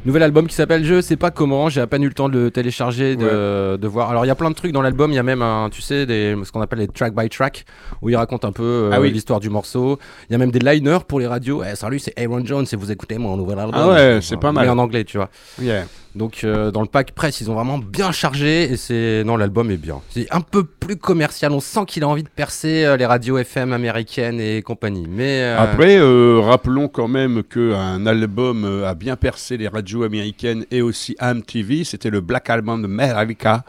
Nouvel 0.06 0.24
album 0.24 0.48
qui 0.48 0.56
s'appelle 0.56 0.86
Je 0.86 1.02
sais 1.02 1.18
pas 1.18 1.32
comment, 1.32 1.68
j'ai 1.68 1.82
à 1.82 1.88
peine 1.88 2.02
eu 2.04 2.08
le 2.08 2.14
temps 2.14 2.30
de 2.30 2.40
le 2.40 2.52
télécharger, 2.52 3.16
de, 3.18 3.76
de 3.76 3.88
voir. 3.88 4.10
Alors 4.10 4.24
il 4.24 4.30
y 4.30 4.32
a 4.32 4.36
plein 4.36 4.50
de 4.50 4.56
trucs 4.56 4.72
dans 4.72 4.82
l'album, 4.82 5.12
il 5.12 5.16
y 5.16 5.20
a 5.20 5.24
même 5.24 5.42
un, 5.42 5.70
tu 5.70 5.82
sais, 5.82 6.06
des, 6.06 6.36
ce 6.44 6.52
qu'on 6.52 6.62
appelle 6.62 6.80
les 6.80 6.88
track 6.88 7.14
by 7.14 7.28
track, 7.28 7.66
où 8.02 8.10
il 8.10 8.16
raconte 8.16 8.46
un 8.46 8.54
peu 8.54 8.64
euh, 8.64 8.92
Ah 8.94 9.02
oui. 9.02 9.12
l'histoire 9.12 9.42
du 9.42 9.50
morceau. 9.50 10.00
Il 10.30 10.34
y 10.34 10.36
a 10.36 10.38
même 10.38 10.52
des 10.52 10.60
liners 10.60 11.00
pour 11.06 11.20
les 11.20 11.28
radios. 11.28 11.62
Eh, 11.70 11.76
salut, 11.76 12.00
c'est 12.00 12.18
Aaron 12.18 12.46
Jones 12.46 12.66
et 12.72 12.76
vous 12.78 12.90
écoutez 12.92 13.18
mon 13.18 13.36
nouvel 13.36 13.60
album. 13.60 13.76
Ah 13.76 13.90
ouais, 13.90 14.20
c'est 14.22 14.38
pas 14.38 14.52
mal. 14.54 14.66
Mais 14.66 14.72
en 14.72 14.78
anglais, 14.78 15.04
tu 15.04 15.18
vois. 15.18 15.30
Yeah. 15.62 15.86
Donc 16.18 16.44
euh, 16.44 16.72
dans 16.72 16.82
le 16.82 16.88
pack 16.88 17.12
presse, 17.12 17.40
ils 17.42 17.50
ont 17.52 17.54
vraiment 17.54 17.78
bien 17.78 18.12
chargé 18.12 18.64
et 18.64 18.78
c'est 18.78 19.24
non 19.24 19.38
l'album 19.38 19.70
est 19.72 19.78
bien. 19.78 20.02
C'est 20.10 20.28
un 20.32 20.42
peu 20.42 20.64
plus 20.64 20.98
commercial. 20.98 21.52
On 21.52 21.60
sent 21.60 21.82
qu'il 21.88 22.04
a 22.04 22.08
envie 22.08 22.24
de 22.24 22.30
percer 22.30 22.84
euh, 22.84 22.98
les 22.98 23.06
radios 23.06 23.38
FM 23.38 23.72
américaines 23.72 24.40
et 24.40 24.62
compagnie. 24.64 25.08
Mais 25.08 25.42
euh, 25.44 25.60
Après, 25.60 26.00
rappelons 26.42 26.88
quand 26.88 27.08
même 27.08 27.44
qu'un 27.44 28.06
album 28.06 28.84
a 28.86 28.96
bien 28.96 29.16
percé 29.16 29.58
les 29.58 29.68
radios 29.68 30.04
américaines 30.04 30.66
et 30.72 30.82
aussi 30.82 31.16
MTV. 31.22 31.84
C'était 31.84 32.10
le 32.10 32.22
Black 32.22 32.50
Album 32.50 32.82
de 32.82 32.88
Metallica. 32.88 33.64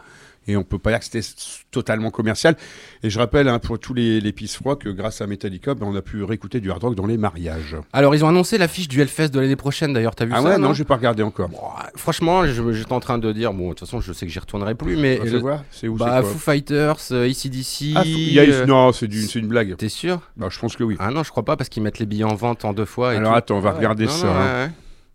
Et 0.47 0.57
on 0.57 0.63
peut 0.63 0.79
pas 0.79 0.89
dire 0.91 0.99
que 0.99 1.05
c'était 1.05 1.25
totalement 1.69 2.09
commercial. 2.09 2.55
Et 3.03 3.09
je 3.11 3.19
rappelle 3.19 3.47
hein, 3.47 3.59
pour 3.59 3.77
tous 3.77 3.93
les, 3.93 4.19
les 4.19 4.31
pisse 4.31 4.55
froids 4.55 4.75
que 4.77 4.89
grâce 4.89 5.21
à 5.21 5.27
Metallica, 5.27 5.75
ben, 5.75 5.85
on 5.85 5.95
a 5.95 6.01
pu 6.01 6.23
réécouter 6.23 6.59
du 6.59 6.71
hard 6.71 6.83
rock 6.83 6.95
dans 6.95 7.05
les 7.05 7.17
mariages. 7.17 7.75
alors 7.93 8.15
ils 8.15 8.25
ont 8.25 8.29
annoncé 8.29 8.57
l'affiche 8.57 8.87
du 8.87 8.99
Hellfest 9.01 9.29
de 9.29 9.39
l'année 9.39 9.55
prochaine. 9.55 9.93
D'ailleurs, 9.93 10.15
t'as 10.15 10.25
vu 10.25 10.31
Ah 10.33 10.41
ça 10.41 10.47
ouais, 10.49 10.57
non 10.57 10.69
non, 10.69 10.73
j'ai 10.73 10.85
pas 10.85 10.95
regardé 10.95 11.21
encore. 11.21 11.49
Bon, 11.49 11.59
franchement, 11.95 12.45
je- 12.47 12.71
j'étais 12.73 12.93
en 12.93 12.99
train 12.99 13.19
de 13.19 13.31
dire 13.31 13.53
bon, 13.53 13.65
de 13.65 13.73
toute 13.75 13.81
façon, 13.81 14.01
je 14.01 14.11
sais 14.11 14.25
que 14.25 14.31
j'y 14.31 14.39
retournerai 14.39 14.73
plus, 14.75 14.97
mais 14.97 15.19
Ah, 15.21 15.25
euh, 15.27 15.39
voir, 15.39 15.63
c'est 15.69 15.87
où 15.87 15.95
bah 15.95 16.23
Foo 16.23 16.37
Fighters, 16.39 16.97
euh, 17.11 17.29
AC/DC. 17.29 17.93
Ah, 17.95 18.03
y 18.05 18.39
a- 18.39 18.43
euh, 18.43 18.65
Non, 18.65 18.91
c'est 18.91 19.07
du- 19.07 19.25
une 19.25 19.47
blague. 19.47 19.75
T'es 19.77 19.89
sûr 19.89 20.21
Bah, 20.35 20.47
je 20.49 20.57
pense 20.57 20.75
que 20.75 20.83
oui. 20.83 20.95
Ah 20.99 21.11
non, 21.11 21.23
je 21.23 21.29
crois 21.29 21.45
pas 21.45 21.57
parce 21.57 21.69
qu'ils 21.69 21.83
mettent 21.83 21.99
les 21.99 22.05
billets 22.07 22.23
en 22.23 22.33
vente 22.35 22.65
en 22.65 22.73
deux 22.73 22.85
fois. 22.85 23.13
Et 23.13 23.17
Alors 23.17 23.33
tout. 23.33 23.37
attends, 23.37 23.57
on 23.57 23.59
va 23.59 23.69
Ah 23.69 23.71
ouais. 23.73 23.77
regarder 23.77 24.05
Non, 24.05 24.11
ça. 24.11 24.25
non, 24.27 24.33
hein. 24.33 24.65
ouais, 24.65 24.71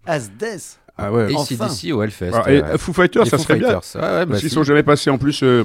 Asdes. 0.06 0.78
Ah 0.96 1.12
ouais. 1.12 1.26
ouais. 1.26 1.34
Enfin. 1.34 1.66
AC/DC 1.66 1.92
au 1.92 2.02
Hellfest. 2.02 2.28
Alors, 2.28 2.48
et, 2.48 2.60
ouais. 2.60 2.68
euh, 2.70 2.78
Foo 2.78 2.92
Fighters, 2.92 3.26
ça 3.26 3.36
Foo 3.38 3.42
serait 3.44 3.58
bien. 3.58 3.80
Fighters. 3.80 4.02
Ouais, 4.02 4.08
ouais, 4.08 4.18
bah, 4.20 4.26
Parce 4.26 4.40
qu'ils 4.40 4.48
si. 4.50 4.54
sont 4.54 4.62
jamais 4.64 4.82
passés 4.82 5.10
en 5.10 5.18
plus. 5.18 5.42
euh, 5.42 5.64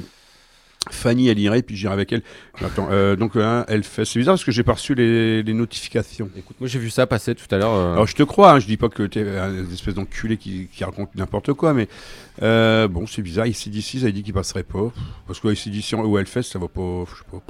Fanny, 0.90 1.28
elle 1.28 1.38
irait, 1.38 1.60
puis 1.60 1.76
j'irai 1.76 1.92
avec 1.92 2.10
elle. 2.10 2.22
Attends, 2.64 2.88
euh, 2.90 3.14
donc 3.14 3.36
hein, 3.36 3.66
elle 3.68 3.84
fait. 3.84 4.06
C'est 4.06 4.18
bizarre 4.18 4.36
parce 4.36 4.44
que 4.44 4.50
j'ai 4.50 4.62
pas 4.62 4.72
reçu 4.72 4.94
les, 4.94 5.42
les 5.42 5.52
notifications. 5.52 6.30
Écoute, 6.38 6.56
moi 6.58 6.68
j'ai 6.70 6.78
vu 6.78 6.88
ça 6.88 7.06
passer 7.06 7.34
tout 7.34 7.44
à 7.54 7.58
l'heure. 7.58 7.74
euh, 7.74 7.92
Alors 7.92 8.06
je 8.06 8.14
te 8.16 8.22
crois, 8.22 8.52
hein, 8.54 8.60
je 8.60 8.66
dis 8.66 8.78
pas 8.78 8.88
que 8.88 9.02
t'es 9.02 9.20
un 9.38 9.70
espèce 9.70 9.92
d'enculé 9.94 10.38
qui, 10.38 10.68
qui 10.72 10.82
raconte 10.82 11.14
n'importe 11.16 11.52
quoi, 11.52 11.74
mais 11.74 11.86
euh, 12.42 12.88
bon, 12.88 13.06
c'est 13.06 13.20
bizarre. 13.20 13.46
Ici 13.46 13.68
d'ici, 13.68 14.00
ça 14.00 14.06
a 14.06 14.10
dit 14.10 14.22
qu'il 14.22 14.32
passerait 14.32 14.62
pas. 14.62 14.90
Parce 15.26 15.38
que 15.38 15.48
ici 15.48 15.68
d'ici 15.68 15.94
ou 15.94 16.16
Hellfest, 16.18 16.44
ça 16.44 16.58
va 16.58 16.66
pas. 16.68 17.04
Je 17.12 17.18
sais 17.18 17.24
pas. 17.30 17.42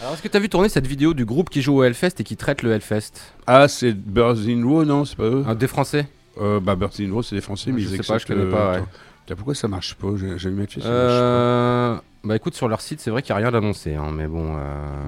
Alors, 0.00 0.14
est-ce 0.14 0.22
que 0.22 0.28
t'as 0.28 0.38
vu 0.40 0.48
tourner 0.48 0.70
cette 0.70 0.86
vidéo 0.86 1.12
du 1.12 1.26
groupe 1.26 1.50
qui 1.50 1.60
joue 1.60 1.74
au 1.76 1.84
Hellfest 1.84 2.12
et 2.20 2.24
qui 2.24 2.38
traite 2.38 2.62
le 2.62 2.72
Hellfest 2.72 3.12
Ah, 3.46 3.68
c'est 3.68 3.92
Birds 3.92 4.48
in 4.48 4.64
Row, 4.64 4.86
non 4.86 5.04
C'est 5.04 5.16
pas 5.16 5.24
eux? 5.24 5.44
Un 5.46 5.54
Des 5.54 5.66
Français? 5.66 6.06
Euh, 6.40 6.60
Bah, 6.60 6.76
in 7.00 7.12
Row, 7.12 7.22
c'est 7.22 7.34
des 7.36 7.40
Français, 7.40 7.70
mais 7.72 7.80
Je 7.80 7.88
ils 7.94 8.02
sais 8.02 8.12
pas, 8.12 8.18
je 8.18 8.26
connais 8.26 8.50
pas, 8.50 8.72
ouais. 8.72 8.82
Putain, 9.24 9.36
pourquoi 9.36 9.54
ça 9.54 9.68
marche 9.68 9.94
pas 9.94 10.08
J'ai 10.16 10.50
fait 10.66 10.80
ça. 10.80 10.88
Euh, 10.88 11.96
Bah 12.24 12.36
écoute, 12.36 12.54
sur 12.54 12.68
leur 12.68 12.80
site, 12.80 13.00
c'est 13.00 13.10
vrai 13.10 13.22
qu'il 13.22 13.34
n'y 13.34 13.40
a 13.40 13.42
rien 13.42 13.50
d'annoncé, 13.52 13.94
hein, 13.94 14.10
mais 14.12 14.26
bon. 14.26 14.56
euh, 14.56 14.58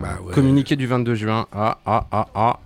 Bah 0.03 0.19
ouais. 0.25 0.33
Communiqué 0.35 0.77
du 0.77 0.87
22 0.87 1.15
juin. 1.15 1.47
Ah, 1.53 1.79
ah, 1.87 2.07
ah, 2.13 2.27
ah. 2.35 2.59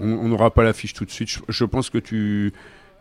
On 0.00 0.28
n'aura 0.28 0.50
pas 0.50 0.64
l'affiche 0.64 0.92
tout 0.92 1.04
de 1.04 1.10
suite. 1.10 1.28
Je, 1.28 1.38
je 1.48 1.64
pense 1.64 1.88
que 1.90 1.98
tu. 1.98 2.52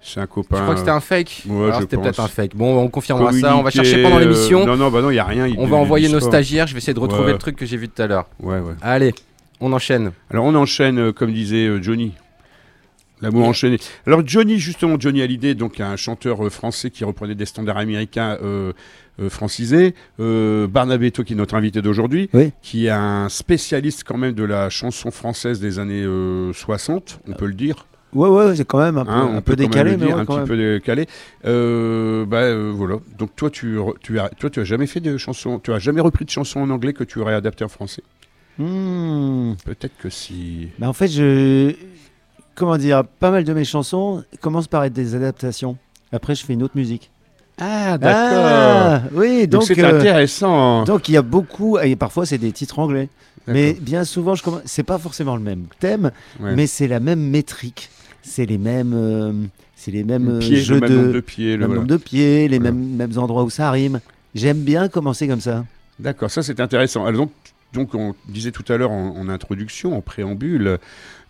C'est 0.05 0.19
un 0.19 0.27
copain. 0.27 0.57
Je 0.57 0.61
crois 0.63 0.73
que 0.73 0.79
c'était 0.81 0.91
un 0.91 0.99
fake. 0.99 1.43
Ouais, 1.47 1.71
c'était 1.79 1.95
peut-être 1.97 2.19
un 2.19 2.27
fake. 2.27 2.55
Bon, 2.55 2.77
on 2.77 2.89
confirmera 2.89 3.31
ça. 3.31 3.55
On 3.55 3.63
va 3.63 3.69
chercher 3.71 4.03
pendant 4.03 4.17
euh, 4.17 4.19
l'émission. 4.19 4.65
non, 4.65 4.75
non, 4.75 4.91
bah 4.91 5.01
non, 5.01 5.09
il 5.09 5.13
n'y 5.13 5.19
a 5.19 5.23
rien. 5.23 5.47
on 5.57 5.65
va 5.65 5.77
envoyer 5.77 6.09
nos 6.09 6.19
pas. 6.19 6.25
stagiaires. 6.25 6.67
Je 6.67 6.73
vais 6.73 6.79
essayer 6.79 6.93
de 6.93 6.99
retrouver 6.99 7.27
Ouais. 7.27 7.31
le 7.31 7.37
truc 7.37 7.55
que 7.55 7.65
j'ai 7.65 7.77
vu 7.77 7.87
tout 7.89 8.01
à 8.01 8.07
l'heure. 8.07 8.25
Ouais, 8.41 8.59
ouais. 8.59 8.73
Allez, 8.81 9.13
on 9.61 9.71
enchaîne. 9.71 10.11
Alors 10.29 10.43
on 10.45 10.53
enchaîne, 10.55 10.99
euh, 10.99 11.11
comme 11.13 11.31
disait 11.31 11.67
euh, 11.67 11.81
Johnny. 11.81 12.11
L'amour 13.23 13.47
enchaîné. 13.47 13.77
Alors 14.05 14.21
Johnny, 14.25 14.59
justement, 14.59 14.97
Johnny 14.99 15.21
Hallyday, 15.21 15.55
donc 15.55 15.79
un 15.79 15.95
chanteur 15.95 16.45
euh, 16.45 16.49
français 16.49 16.89
qui 16.91 17.03
reprenait 17.03 17.35
des 17.35 17.45
standards 17.45 17.77
américains 17.77 18.37
euh, 18.43 18.73
euh, 19.21 19.29
francisés. 19.29 19.95
Euh, 20.19 20.67
Barnabé 20.67 21.07
Eto, 21.07 21.23
qui 21.23 21.33
est 21.33 21.35
notre 21.35 21.55
invité 21.55 21.81
d'aujourd'hui, 21.81 22.29
Oui. 22.33 22.51
qui 22.61 22.85
est 22.87 22.89
un 22.91 23.29
spécialiste 23.29 24.03
quand 24.05 24.17
même 24.17 24.33
de 24.33 24.43
la 24.43 24.69
chanson 24.69 25.09
française 25.09 25.59
des 25.59 25.79
années 25.79 26.03
euh, 26.03 26.53
60, 26.53 27.19
on 27.27 27.33
peut 27.33 27.47
le 27.47 27.53
dire. 27.53 27.87
Ouais, 28.13 28.29
ouais, 28.29 28.55
c'est 28.55 28.65
quand 28.67 28.77
même 28.77 28.99
un 28.99 29.05
peu, 29.05 29.11
hein, 29.11 29.29
un 29.33 29.37
on 29.37 29.41
peu 29.41 29.55
décalé, 29.55 29.97
mais 29.97 30.05
ouais, 30.05 30.11
un 30.13 30.25
quand 30.25 30.33
petit 30.33 30.39
même. 30.39 30.47
peu 30.47 30.73
décalé. 30.75 31.07
Euh, 31.45 32.25
bah 32.27 32.41
euh, 32.41 32.71
voilà. 32.71 32.97
Donc 33.17 33.35
toi, 33.35 33.49
tu, 33.49 33.77
re- 33.77 33.95
tu 34.01 34.19
as, 34.19 34.29
toi, 34.29 34.51
tu 34.51 34.59
as 34.59 34.63
jamais 34.63 34.85
fait 34.85 34.99
de 34.99 35.17
chansons, 35.17 35.57
tu 35.59 35.73
as 35.73 35.79
jamais 35.79 35.99
repris 36.01 36.23
de 36.23 36.29
chansons 36.29 36.59
en 36.59 36.69
anglais 36.69 36.93
que 36.93 37.03
tu 37.03 37.17
aurais 37.19 37.33
adapté 37.33 37.63
en 37.63 37.69
français? 37.69 38.03
Hmm. 38.59 39.53
Peut-être 39.65 39.97
que 39.97 40.09
si. 40.11 40.67
Bah, 40.77 40.87
en 40.89 40.93
fait, 40.93 41.07
je. 41.07 41.73
Comment 42.55 42.77
dire 42.77 43.03
Pas 43.19 43.31
mal 43.31 43.43
de 43.43 43.53
mes 43.53 43.65
chansons 43.65 44.23
commencent 44.41 44.67
par 44.67 44.83
être 44.83 44.93
des 44.93 45.15
adaptations. 45.15 45.77
Après, 46.11 46.35
je 46.35 46.45
fais 46.45 46.53
une 46.53 46.63
autre 46.63 46.75
musique. 46.77 47.09
Ah 47.59 47.97
Ah, 48.01 49.01
oui, 49.13 49.47
Donc 49.47 49.63
c'est 49.63 49.79
euh, 49.79 49.99
intéressant. 49.99 50.83
donc 50.85 51.07
il 51.07 51.13
y 51.13 51.17
a 51.17 51.21
beaucoup, 51.21 51.77
et 51.77 51.95
parfois 51.95 52.25
c'est 52.25 52.37
des 52.39 52.51
titres 52.51 52.79
anglais. 52.79 53.09
Mais 53.47 53.69
D'accord. 53.73 53.83
bien 53.83 54.03
souvent, 54.05 54.35
je 54.35 54.43
commence. 54.43 54.61
C'est 54.65 54.83
pas 54.83 54.97
forcément 54.97 55.35
le 55.35 55.41
même 55.43 55.65
thème, 55.79 56.11
Ouais. 56.39 56.55
mais 56.55 56.65
c'est 56.65 56.87
la 56.87 56.99
même 56.99 57.19
métrique. 57.19 57.89
C'est 58.23 58.45
les 58.45 58.57
mêmes, 58.57 58.93
euh, 58.95 59.33
c'est 59.75 59.91
les 59.91 60.03
mêmes 60.03 60.29
euh, 60.29 60.39
Pieds, 60.39 60.57
jeux 60.61 60.75
le 60.75 60.81
même 60.81 60.89
de, 60.89 60.95
nombre 60.97 61.13
de 61.13 61.19
pieds. 61.19 61.51
le 61.51 61.57
le 61.57 61.59
même 61.59 61.67
voilà. 61.67 61.81
nombre 61.81 61.91
de 61.91 61.97
pieds, 61.97 62.47
les 62.47 62.57
Voilà. 62.57 62.71
mêmes, 62.71 62.95
mêmes 62.95 63.17
endroits 63.19 63.43
où 63.43 63.49
ça 63.49 63.69
rime. 63.69 63.99
J'aime 64.33 64.59
bien 64.61 64.87
commencer 64.87 65.27
comme 65.27 65.41
ça. 65.41 65.65
D'accord, 65.99 66.31
ça 66.31 66.41
c'est 66.41 66.59
intéressant. 66.59 67.05
Alors, 67.05 67.19
donc, 67.27 67.31
donc 67.73 67.93
on 67.95 68.15
disait 68.29 68.51
tout 68.51 68.63
à 68.71 68.77
l'heure 68.77 68.91
en, 68.91 69.15
en 69.17 69.29
introduction, 69.29 69.95
en 69.95 70.01
préambule, 70.01 70.79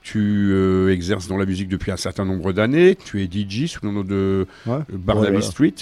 tu 0.04 0.50
euh, 0.52 0.92
exerces 0.94 1.28
dans 1.28 1.38
la 1.38 1.46
musique 1.46 1.70
depuis 1.70 1.92
un 1.92 1.98
certain 1.98 2.26
nombre 2.26 2.52
d'années. 2.54 2.96
Tu 3.06 3.24
es 3.24 3.26
DJ 3.26 3.68
sous 3.68 3.80
le 3.86 3.92
nom 3.92 4.04
de 4.04 4.46
Ouais. 4.66 4.80
Barnaby 4.92 5.38
Ouais, 5.38 5.42
Street. 5.42 5.74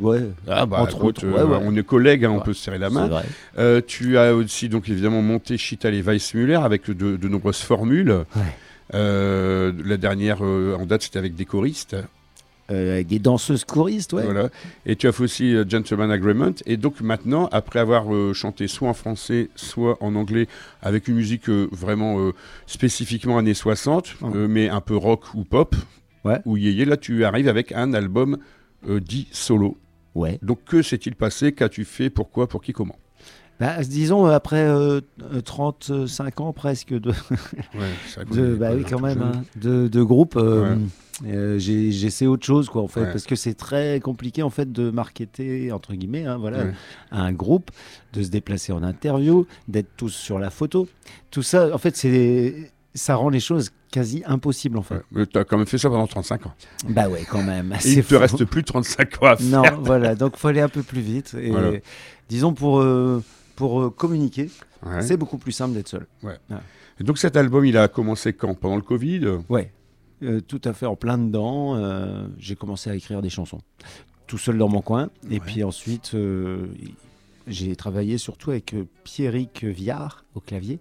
Ouais. 0.00 0.20
Ah 0.48 0.66
bah, 0.66 0.78
Entre 0.80 0.96
écoute, 0.96 1.22
autres, 1.22 1.26
euh, 1.26 1.44
ouais, 1.46 1.56
ouais. 1.56 1.62
on 1.62 1.76
est 1.76 1.84
collègues, 1.86 2.24
hein, 2.24 2.30
on 2.30 2.40
peut 2.40 2.52
se 2.52 2.64
serrer 2.64 2.78
la 2.78 2.90
main. 2.90 3.10
Euh, 3.58 3.80
tu 3.86 4.18
as 4.18 4.34
aussi 4.34 4.68
donc 4.68 4.88
évidemment 4.88 5.22
monté 5.22 5.56
Chital 5.56 5.94
et 5.94 6.02
Weissmuller 6.02 6.54
avec 6.56 6.90
de, 6.90 7.16
de 7.16 7.28
nombreuses 7.28 7.60
formules. 7.60 8.24
Euh, 8.92 9.72
la 9.84 9.96
dernière 9.96 10.38
euh, 10.42 10.76
en 10.78 10.84
date 10.86 11.02
c'était 11.02 11.18
avec 11.18 11.34
des 11.34 11.44
choristes. 11.46 11.96
Euh, 12.70 12.94
avec 12.94 13.08
des 13.08 13.18
danseuses 13.18 13.64
choristes, 13.66 14.14
ouais. 14.14 14.24
Voilà. 14.24 14.48
Et 14.86 14.96
tu 14.96 15.06
as 15.06 15.12
fait 15.12 15.24
aussi 15.24 15.54
euh, 15.54 15.64
Gentleman 15.68 16.10
Agreement. 16.10 16.52
Et 16.64 16.78
donc 16.78 17.02
maintenant, 17.02 17.46
après 17.52 17.78
avoir 17.78 18.14
euh, 18.14 18.32
chanté 18.32 18.68
soit 18.68 18.88
en 18.88 18.94
français, 18.94 19.50
soit 19.54 19.98
en 20.02 20.14
anglais, 20.14 20.46
avec 20.80 21.06
une 21.08 21.16
musique 21.16 21.50
vraiment 21.50 22.30
spécifiquement 22.66 23.36
années 23.38 23.52
60, 23.54 24.14
Ouais. 24.22 24.30
euh, 24.34 24.48
mais 24.48 24.68
un 24.70 24.80
peu 24.80 24.96
rock 24.96 25.34
ou 25.34 25.44
pop, 25.44 25.76
Ouais. 26.24 26.40
ou 26.46 26.56
yéyé, 26.56 26.86
là 26.86 26.96
tu 26.96 27.24
arrives 27.24 27.48
avec 27.48 27.70
un 27.72 27.92
album 27.92 28.38
dit 28.88 29.28
solo. 29.30 29.76
Ouais. 30.14 30.38
Donc 30.42 30.64
que 30.64 30.80
s'est-il 30.80 31.16
passé? 31.16 31.52
Qu'as-tu 31.52 31.84
fait? 31.84 32.08
Pourquoi? 32.08 32.46
Pour 32.48 32.62
qui? 32.62 32.72
Comment? 32.72 32.96
Bah, 33.60 33.82
disons, 33.82 34.24
après 34.26 34.62
euh, 34.66 35.00
euh, 35.32 35.40
35 35.42 36.40
ans 36.40 36.52
presque 36.52 36.92
de, 36.92 37.10
Ouais, 37.10 38.24
de, 38.32 38.54
bah 38.56 38.70
oui, 38.74 38.84
quand 38.88 39.00
même, 39.00 39.22
hein, 39.22 39.42
de, 39.60 39.86
de 39.86 40.02
groupe, 40.02 40.36
euh, 40.36 40.74
Ouais. 40.76 40.80
Euh, 41.26 41.58
j'essaie 41.58 42.26
autre 42.26 42.44
chose, 42.44 42.68
quoi, 42.68 42.82
en 42.82 42.88
fait, 42.88 43.00
Ouais. 43.02 43.12
parce 43.12 43.24
que 43.24 43.36
c'est 43.36 43.54
très 43.54 44.00
compliqué, 44.00 44.42
en 44.42 44.50
fait, 44.50 44.70
de 44.72 44.90
marketer, 44.90 45.70
entre 45.72 45.94
guillemets, 45.94 46.26
hein, 46.26 46.36
voilà, 46.38 46.64
Ouais. 46.64 46.72
un 47.12 47.32
groupe, 47.32 47.70
de 48.12 48.22
se 48.22 48.28
déplacer 48.30 48.72
en 48.72 48.82
interview, 48.82 49.46
d'être 49.68 49.90
tous 49.96 50.10
sur 50.10 50.38
la 50.38 50.50
photo. 50.50 50.88
Tout 51.30 51.42
ça, 51.42 51.72
en 51.74 51.78
fait, 51.78 51.96
c'est 51.96 52.72
ça 52.96 53.16
rend 53.16 53.28
les 53.28 53.40
choses 53.40 53.70
quasi 53.90 54.22
impossibles, 54.24 54.78
en 54.78 54.82
fait. 54.82 55.02
Ouais. 55.12 55.26
Tu 55.26 55.36
as 55.38 55.44
quand 55.44 55.56
même 55.58 55.66
fait 55.66 55.78
ça 55.78 55.88
pendant 55.88 56.06
35 56.06 56.46
ans. 56.46 56.54
Bah 56.88 57.08
ouais, 57.08 57.24
quand 57.28 57.42
même. 57.42 57.74
Il 57.84 57.96
te 58.04 58.14
fou. 58.14 58.18
reste 58.20 58.44
plus 58.44 58.62
de 58.62 58.66
35 58.66 59.22
ans 59.22 59.26
à 59.26 59.36
faire. 59.36 59.46
Non, 59.46 59.80
voilà, 59.82 60.14
donc 60.16 60.36
faut 60.36 60.46
aller 60.48 60.60
un 60.60 60.68
peu 60.68 60.82
plus 60.82 61.00
vite. 61.00 61.34
Et 61.40 61.50
Voilà. 61.50 61.72
disons, 62.28 62.52
pour, 62.54 62.80
euh, 62.80 63.20
pour 63.56 63.82
euh, 63.82 63.90
communiquer, 63.90 64.48
Ouais. 64.86 65.02
c'est 65.02 65.16
beaucoup 65.16 65.38
plus 65.38 65.50
simple 65.52 65.74
d'être 65.74 65.88
seul. 65.88 66.06
Et 67.00 67.04
donc 67.04 67.18
cet 67.18 67.36
album, 67.36 67.64
il 67.64 67.76
a 67.76 67.88
commencé 67.88 68.32
quand? 68.32 68.54
Pendant 68.54 68.76
le 68.76 68.82
Covid? 68.82 69.26
Ouais, 69.48 69.72
euh, 70.24 70.40
tout 70.40 70.60
à 70.64 70.72
fait 70.72 70.86
en 70.86 70.96
plein 70.96 71.18
dedans. 71.18 71.76
euh, 71.76 72.26
j'ai 72.38 72.56
commencé 72.56 72.90
à 72.90 72.94
écrire 72.96 73.22
des 73.22 73.30
chansons, 73.30 73.60
tout 74.26 74.38
seul 74.38 74.58
dans 74.58 74.68
mon 74.68 74.80
coin. 74.82 75.10
Et 75.30 75.34
Ouais. 75.34 75.40
puis 75.40 75.62
ensuite, 75.64 76.12
euh, 76.14 76.66
j'ai 77.46 77.76
travaillé 77.76 78.18
surtout 78.18 78.50
avec 78.50 78.74
Pierrick 79.04 79.64
Viard 79.64 80.24
au 80.34 80.40
clavier 80.40 80.78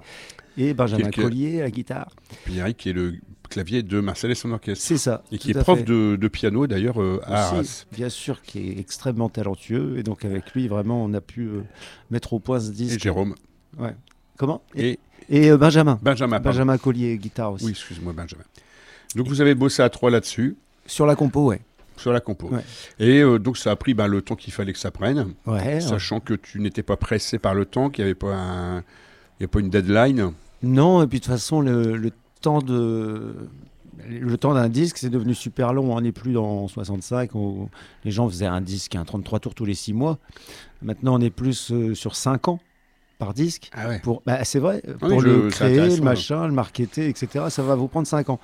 et 0.57 0.73
Benjamin 0.73 1.09
Collier 1.11 1.59
à 1.61 1.63
la 1.65 1.71
guitare. 1.71 2.11
Puis 2.45 2.57
Eric, 2.57 2.77
qui 2.77 2.89
est 2.89 2.93
le 2.93 3.15
clavier 3.49 3.83
de 3.83 3.99
Marcel 3.99 4.31
et 4.31 4.35
son 4.35 4.51
orchestre. 4.51 4.83
C'est 4.83 4.97
ça. 4.97 5.23
Et 5.31 5.37
qui 5.37 5.51
est 5.51 5.53
prof 5.53 5.83
de, 5.83 6.15
de 6.15 6.27
piano 6.27 6.65
d'ailleurs 6.65 6.99
euh, 7.01 7.19
à 7.25 7.49
Aussi, 7.49 7.53
Arras. 7.55 7.85
bien 7.91 8.09
sûr, 8.09 8.41
qui 8.41 8.59
est 8.69 8.79
extrêmement 8.79 9.29
talentueux. 9.29 9.97
Et 9.99 10.03
donc 10.03 10.25
avec 10.25 10.53
lui, 10.53 10.67
vraiment, 10.67 11.03
on 11.03 11.13
a 11.13 11.21
pu 11.21 11.41
euh, 11.47 11.61
mettre 12.09 12.33
au 12.33 12.39
point 12.39 12.59
ce 12.59 12.69
Et 12.69 12.73
disque. 12.73 12.99
Jérôme. 13.01 13.35
Comment? 14.37 14.61
Et, 14.75 14.97
Et 15.29 15.45
et, 15.45 15.51
euh, 15.51 15.57
Benjamin. 15.57 15.99
Benjamin. 16.01 16.37
pardon. 16.39 16.49
Benjamin 16.49 16.77
Collier, 16.79 17.17
guitare 17.17 17.53
aussi. 17.53 17.65
Oui, 17.65 17.71
excuse-moi, 17.71 18.13
Benjamin. 18.13 18.43
Donc 19.15 19.27
vous 19.27 19.41
avez 19.41 19.55
bossé 19.55 19.81
à 19.81 19.89
trois 19.89 20.09
là-dessus, 20.11 20.55
Sur 20.85 21.05
la 21.05 21.15
compo, 21.15 21.45
ouais. 21.47 21.61
sur 21.97 22.11
la 22.13 22.19
compo. 22.19 22.47
Ouais. 22.49 22.63
Et 22.99 23.21
euh, 23.21 23.37
donc 23.39 23.57
ça 23.57 23.71
a 23.71 23.75
pris 23.75 23.93
ben, 23.93 24.07
le 24.07 24.21
temps 24.21 24.35
qu'il 24.35 24.51
fallait 24.53 24.73
que 24.73 24.79
ça 24.79 24.91
prenne, 24.91 25.33
Ouais. 25.45 25.79
sachant 25.81 26.19
que 26.19 26.33
tu 26.33 26.59
n'étais 26.59 26.83
pas 26.83 26.97
pressé 26.97 27.37
par 27.39 27.53
le 27.53 27.65
temps, 27.65 27.89
qu'il 27.89 28.03
n'y 28.03 28.09
avait 28.11 28.15
pas, 28.15 28.33
un... 28.35 28.77
il 29.39 29.41
y 29.41 29.45
a 29.45 29.47
pas 29.47 29.59
une 29.59 29.69
deadline. 29.69 30.31
Non, 30.63 31.03
et 31.03 31.07
puis 31.07 31.19
de 31.19 31.23
toute 31.25 31.31
façon, 31.33 31.61
le, 31.61 31.95
le 31.97 32.11
temps 32.41 32.61
de. 32.61 33.35
Le 34.09 34.37
temps 34.37 34.53
d'un 34.55 34.69
disque, 34.69 34.97
c'est 34.97 35.09
devenu 35.11 35.33
super 35.35 35.71
long. 35.71 35.95
On 35.95 36.01
n'est 36.01 36.11
plus 36.11 36.33
dans 36.33 36.67
65 36.67 37.35
où 37.35 37.69
les 38.03 38.11
gens 38.11 38.27
faisaient 38.27 38.47
un 38.47 38.59
disque, 38.59 38.95
un 38.95 39.05
33 39.05 39.39
tours 39.39 39.53
tous 39.55 39.65
les 39.65 39.75
6 39.75 39.93
mois. 39.93 40.17
Maintenant, 40.81 41.15
on 41.17 41.21
est 41.21 41.29
plus 41.29 41.71
euh, 41.71 41.93
sur 41.93 42.15
5 42.15 42.47
ans 42.47 42.59
par 43.19 43.33
disque. 43.35 43.69
Ah 43.71 43.87
ouais. 43.87 43.99
Pour, 43.99 44.23
bah, 44.25 44.43
c'est 44.45 44.57
vrai, 44.59 44.81
Oui, 44.87 44.93
pour 45.09 45.21
je- 45.21 45.27
le 45.27 45.47
créer, 45.49 45.95
le 45.95 46.01
machin, 46.01 46.47
le 46.47 46.53
marketer, 46.53 47.07
etc. 47.07 47.45
Ça 47.49 47.61
va 47.61 47.75
vous 47.75 47.87
prendre 47.87 48.07
5 48.07 48.29
ans. 48.29 48.39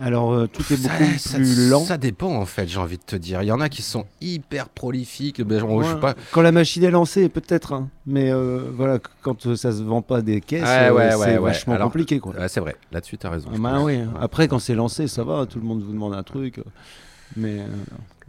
Alors, 0.00 0.32
euh, 0.32 0.46
tout 0.46 0.62
est 0.72 0.76
beaucoup 0.82 1.18
ça- 1.18 1.36
plus 1.36 1.68
lent. 1.68 1.84
Ça 1.84 1.98
dépend 1.98 2.34
en 2.34 2.46
fait, 2.46 2.66
j'ai 2.66 2.78
envie 2.78 2.96
de 2.98 3.02
te 3.02 3.14
dire. 3.14 3.42
Il 3.42 3.46
y 3.46 3.52
en 3.52 3.60
a 3.60 3.68
qui 3.68 3.82
sont 3.82 4.06
hyper 4.20 4.68
prolifiques. 4.68 5.46
genre, 5.48 5.82
je 5.82 5.88
sais 5.88 5.94
Ouais. 5.94 6.00
pas. 6.00 6.14
Quand 6.32 6.42
la 6.42 6.50
machine 6.52 6.82
est 6.82 6.90
lancée, 6.90 7.28
peut-être. 7.28 7.72
hein. 7.74 7.88
Mais 8.06 8.32
euh, 8.32 8.70
voilà, 8.74 8.98
quand 9.22 9.46
euh, 9.46 9.54
ça 9.54 9.70
se 9.70 9.82
vend 9.82 10.02
pas 10.02 10.22
des 10.22 10.40
caisses, 10.40 10.62
Ouais, 10.64 10.90
ouais, 10.90 11.10
c'est 11.12 11.36
vachement 11.38 11.74
Alors, 11.74 11.88
compliqué. 11.88 12.18
Quoi. 12.20 12.34
C'est 12.48 12.60
vrai, 12.60 12.74
là-dessus, 12.90 13.18
t'as 13.18 13.30
raison. 13.30 13.50
Ah 13.54 13.58
bah 13.58 13.80
oui. 13.82 13.96
Ouais. 13.98 14.06
Après, 14.20 14.48
quand 14.48 14.58
c'est 14.58 14.74
lancé, 14.74 15.06
ça 15.08 15.24
va. 15.24 15.46
Tout 15.46 15.58
le 15.58 15.64
monde 15.66 15.82
vous 15.82 15.92
demande 15.92 16.14
un 16.14 16.22
truc. 16.22 16.60
Mais 17.36 17.60
euh, 17.60 17.66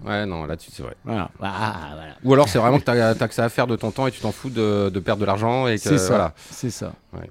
Ouais, 0.06 0.26
non, 0.26 0.46
là-dessus, 0.46 0.72
c'est 0.74 0.84
vrai. 0.84 0.96
voilà. 1.06 1.30
Ah, 1.42 1.90
voilà. 1.94 2.14
Ou 2.24 2.34
alors, 2.34 2.50
c'est 2.50 2.58
vraiment 2.60 2.80
que 2.80 2.84
t'as 2.84 3.10
as 3.12 3.28
que 3.28 3.34
ça 3.34 3.46
à 3.46 3.50
faire 3.50 3.68
de 3.68 3.76
ton 3.76 3.92
temps 3.92 4.08
et 4.08 4.12
tu 4.12 4.20
t'en 4.22 4.32
fous 4.32 4.50
de, 4.50 4.90
de 4.94 5.00
perdre 5.00 5.22
de 5.22 5.26
l'argent 5.26 5.68
et 5.68 5.76
que. 5.76 5.82
C'est 5.82 5.98
ça. 5.98 6.08
Voilà. 6.10 6.34
C'est 6.52 6.70
ça. 6.72 6.94
Ouais. 7.14 7.30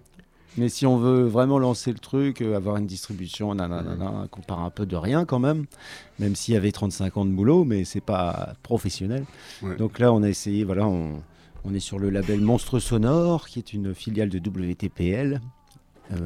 Mais 0.58 0.68
si 0.68 0.84
on 0.86 0.98
veut 0.98 1.24
vraiment 1.24 1.58
lancer 1.58 1.92
le 1.92 1.98
truc, 1.98 2.42
euh, 2.42 2.56
avoir 2.56 2.76
une 2.76 2.86
distribution, 2.86 3.54
nanana, 3.54 4.26
qu'on 4.30 4.42
part 4.42 4.60
un 4.60 4.70
peu 4.70 4.84
de 4.84 4.96
rien 4.96 5.24
quand 5.24 5.38
même, 5.38 5.64
même 6.18 6.34
s'il 6.36 6.54
y 6.54 6.56
avait 6.56 6.72
35 6.72 7.16
ans 7.16 7.24
de 7.24 7.30
boulot, 7.30 7.64
mais 7.64 7.84
c'est 7.84 8.02
pas 8.02 8.54
professionnel. 8.62 9.24
Ouais. 9.62 9.76
Donc 9.76 9.98
là, 9.98 10.12
on 10.12 10.22
a 10.22 10.28
essayé, 10.28 10.64
voilà, 10.64 10.86
on, 10.86 11.22
on 11.64 11.74
est 11.74 11.80
sur 11.80 11.98
le 11.98 12.10
label 12.10 12.40
Monstre 12.40 12.80
Sonore, 12.80 13.48
qui 13.48 13.58
est 13.60 13.72
une 13.72 13.94
filiale 13.94 14.28
de 14.28 14.38
WTPL. 14.38 15.40
Euh, 16.12 16.16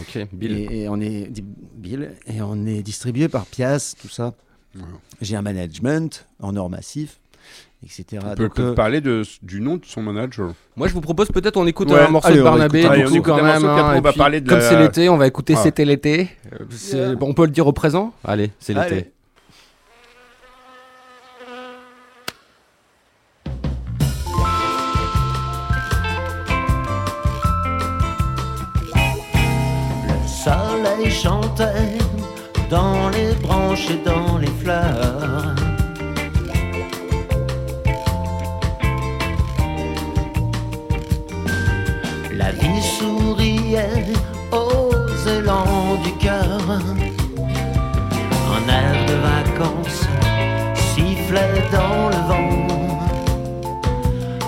Ok, 0.00 0.26
Bill. 0.32 0.52
Et, 0.52 0.80
et 0.82 0.88
on 0.88 1.00
est 1.00 1.30
Bill 1.76 2.12
et 2.26 2.42
on 2.42 2.66
est 2.66 2.82
distribué 2.82 3.28
par 3.28 3.46
Pias, 3.46 3.94
tout 4.00 4.08
ça. 4.08 4.34
Ouais. 4.74 4.82
J'ai 5.20 5.36
un 5.36 5.42
management 5.42 6.26
en 6.40 6.56
or 6.56 6.70
massif, 6.70 7.20
etc. 7.84 8.04
On 8.24 8.34
peut 8.34 8.44
Donc, 8.44 8.54
peut-être 8.54 8.68
euh, 8.68 8.74
parler 8.74 9.00
de, 9.00 9.22
du 9.42 9.60
nom 9.60 9.76
de 9.76 9.84
son 9.84 10.02
manager. 10.02 10.52
Moi, 10.76 10.88
je 10.88 10.92
vous 10.94 11.00
propose 11.00 11.28
peut-être 11.28 11.56
on 11.56 11.66
écoute 11.66 11.90
Ouais, 11.90 12.00
un 12.00 12.08
morceau 12.08 12.28
allez, 12.28 12.38
de 12.38 12.42
Barnabé, 12.42 12.82
du 12.88 13.04
coup, 13.06 13.22
quand 13.22 13.36
même. 13.42 13.64
hein, 13.64 13.94
on 13.96 14.00
va 14.00 14.12
parler 14.12 14.40
de 14.40 14.48
comme 14.48 14.58
la- 14.58 14.68
c'est 14.68 14.78
l'été, 14.78 15.08
on 15.08 15.16
va 15.16 15.26
écouter 15.26 15.54
Ah. 15.56 15.60
C'était 15.62 15.84
l'été. 15.84 16.28
Euh, 16.94 17.14
bon, 17.16 17.28
on 17.30 17.34
peut 17.34 17.44
le 17.44 17.50
dire 17.50 17.66
au 17.66 17.72
présent 17.72 18.12
Allez, 18.24 18.50
c'est 18.58 18.74
l'été. 18.74 19.10
Le 28.94 30.26
soleil 30.26 31.10
chantait 31.10 31.98
dans 32.70 33.08
les 33.10 33.32
branches 33.42 33.90
et 33.90 33.98
dans 34.04 34.29
Souriait 42.80 44.06
aux 44.52 45.28
élans 45.28 45.96
du 46.02 46.12
cœur. 46.12 46.60
Un 48.56 48.68
air 48.68 48.96
de 49.06 49.16
vacances 49.30 50.08
sifflait 50.74 51.62
dans 51.70 52.08
le 52.08 52.20
vent. 52.28 52.68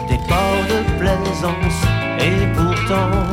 Des 0.09 0.21
ports 0.29 0.65
de 0.73 0.81
plaisance 0.99 1.81
et 2.21 2.47
pourtant 2.57 3.32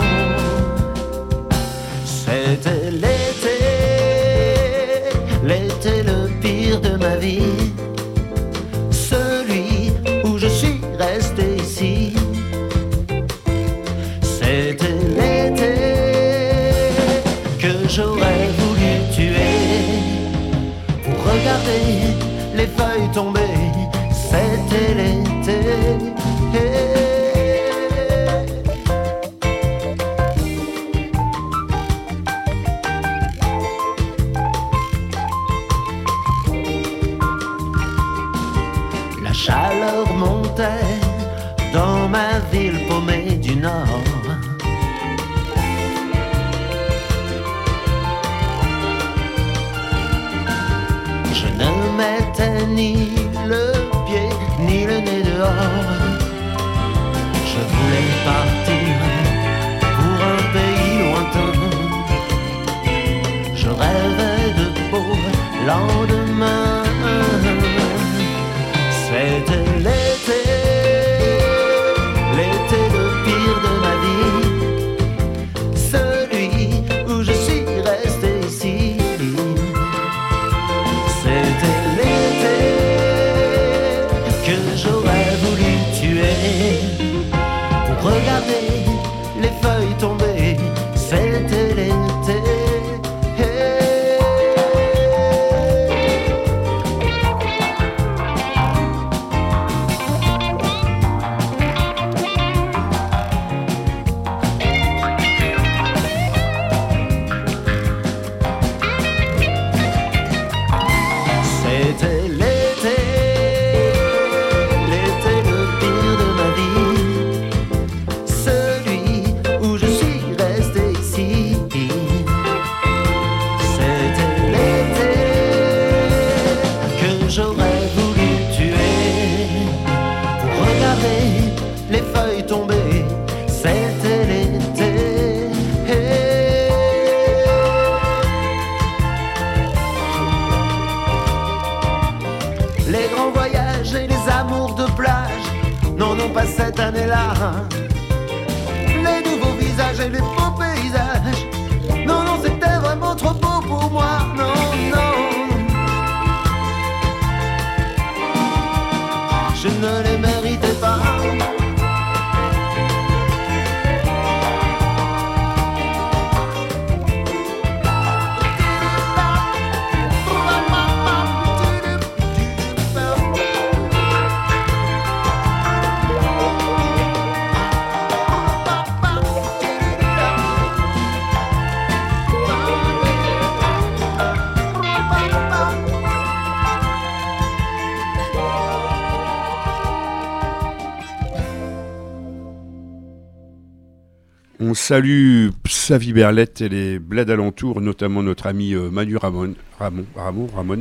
salue 194.89 195.49
Savi 195.67 196.13
Berlette 196.13 196.61
et 196.61 196.69
les 196.69 196.97
bleds 196.97 197.31
alentours, 197.31 197.79
notamment 197.79 198.23
notre 198.23 198.47
ami 198.47 198.73
euh, 198.73 198.89
Manu 198.89 199.17
Ramon, 199.17 199.53
Ramon, 199.77 200.05
Ramon, 200.15 200.47
Ramon 200.47 200.79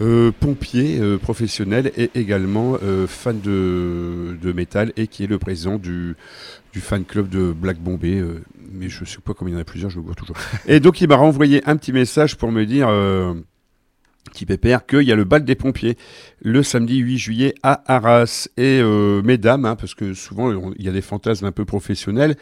euh, 0.00 0.30
pompier 0.30 1.00
euh, 1.00 1.18
professionnel 1.18 1.90
et 1.96 2.12
également 2.14 2.78
fan 3.08 3.40
de, 3.40 4.38
de 4.40 4.52
métal 4.52 4.92
et 4.96 5.08
qui 5.08 5.24
est 5.24 5.26
le 5.26 5.40
président 5.40 5.78
du, 5.78 6.14
du 6.72 6.80
fan 6.80 7.04
club 7.04 7.28
de 7.28 7.50
Black 7.50 7.78
Bombay. 7.78 8.22
mais 8.70 8.88
je 8.88 9.04
sais 9.04 9.18
pas 9.18 9.34
combien 9.34 9.54
il 9.54 9.56
y 9.56 9.58
en 9.58 9.62
a 9.62 9.64
plusieurs, 9.64 9.90
je 9.90 9.96
le 9.96 10.02
vois 10.02 10.14
toujours. 10.14 10.36
Et 10.68 10.78
donc 10.78 11.00
il 11.00 11.08
m'a 11.08 11.16
renvoyé 11.16 11.60
un 11.68 11.76
petit 11.76 11.92
message 11.92 12.36
pour 12.36 12.52
me 12.52 12.64
dire, 12.64 12.86
petit 14.32 14.46
pépère, 14.46 14.86
qu'il 14.86 15.02
y 15.02 15.10
a 15.10 15.16
le 15.16 15.24
bal 15.24 15.44
des 15.44 15.56
pompiers 15.56 15.96
le 16.40 16.62
samedi 16.62 16.98
8 16.98 17.18
juillet 17.18 17.54
à 17.64 17.82
Arras. 17.92 18.48
Et 18.56 18.80
mesdames, 19.24 19.64
hein, 19.64 19.74
parce 19.74 19.96
que 19.96 20.14
souvent 20.14 20.72
il 20.78 20.84
y 20.84 20.88
a 20.88 20.92
des 20.92 21.02
fantasmes 21.02 21.46
un 21.46 21.52
peu 21.52 21.64
professionnels. 21.64 22.36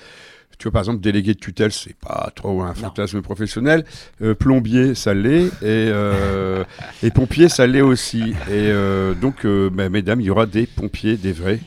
Tu 0.58 0.64
vois, 0.64 0.72
par 0.72 0.80
exemple, 0.82 1.00
délégué 1.00 1.34
de 1.34 1.38
tutelle, 1.38 1.70
c'est 1.70 1.94
pas 1.96 2.32
trop 2.34 2.62
un 2.62 2.74
fantasme 2.74 3.22
professionnel. 3.22 3.84
Euh, 4.22 4.34
plombier, 4.34 4.94
ça 4.96 5.14
l'est. 5.14 5.46
Et, 5.46 5.52
euh, 5.62 6.64
et 7.02 7.10
pompier, 7.12 7.48
ça 7.48 7.66
l'est 7.66 7.80
aussi. 7.80 8.30
Et 8.30 8.34
euh, 8.50 9.14
donc, 9.14 9.46
bah, 9.46 9.88
mesdames, 9.88 10.20
il 10.20 10.24
y 10.26 10.30
aura 10.30 10.46
des 10.46 10.66
pompiers, 10.66 11.16
des 11.16 11.30
vrais, 11.32 11.60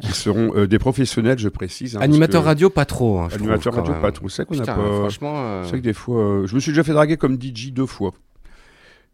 qui 0.00 0.12
seront 0.12 0.52
euh, 0.56 0.66
des 0.66 0.78
professionnels, 0.78 1.38
je 1.38 1.48
précise. 1.50 1.96
hein, 1.96 2.00
Animateur 2.00 2.42
que- 2.42 2.46
radio, 2.46 2.70
pas 2.70 2.84
trop. 2.86 3.18
hein, 3.18 3.28
Animateur 3.34 3.72
trouve, 3.74 3.84
radio, 3.88 4.00
pas 4.00 4.12
trop. 4.12 4.28
C'est 4.30 4.46
qu'on 4.46 4.58
a 4.58 4.64
pas. 4.64 4.72
franchement. 4.74 5.34
euh, 5.36 5.64
C'est 5.64 5.72
que 5.76 5.82
des 5.82 5.92
fois, 5.92 6.20
euh, 6.22 6.46
je 6.46 6.54
me 6.54 6.60
suis 6.60 6.72
déjà 6.72 6.82
fait 6.84 6.92
draguer 6.92 7.16
comme 7.18 7.36
DJ 7.38 7.72
deux 7.72 7.84
fois. 7.86 8.12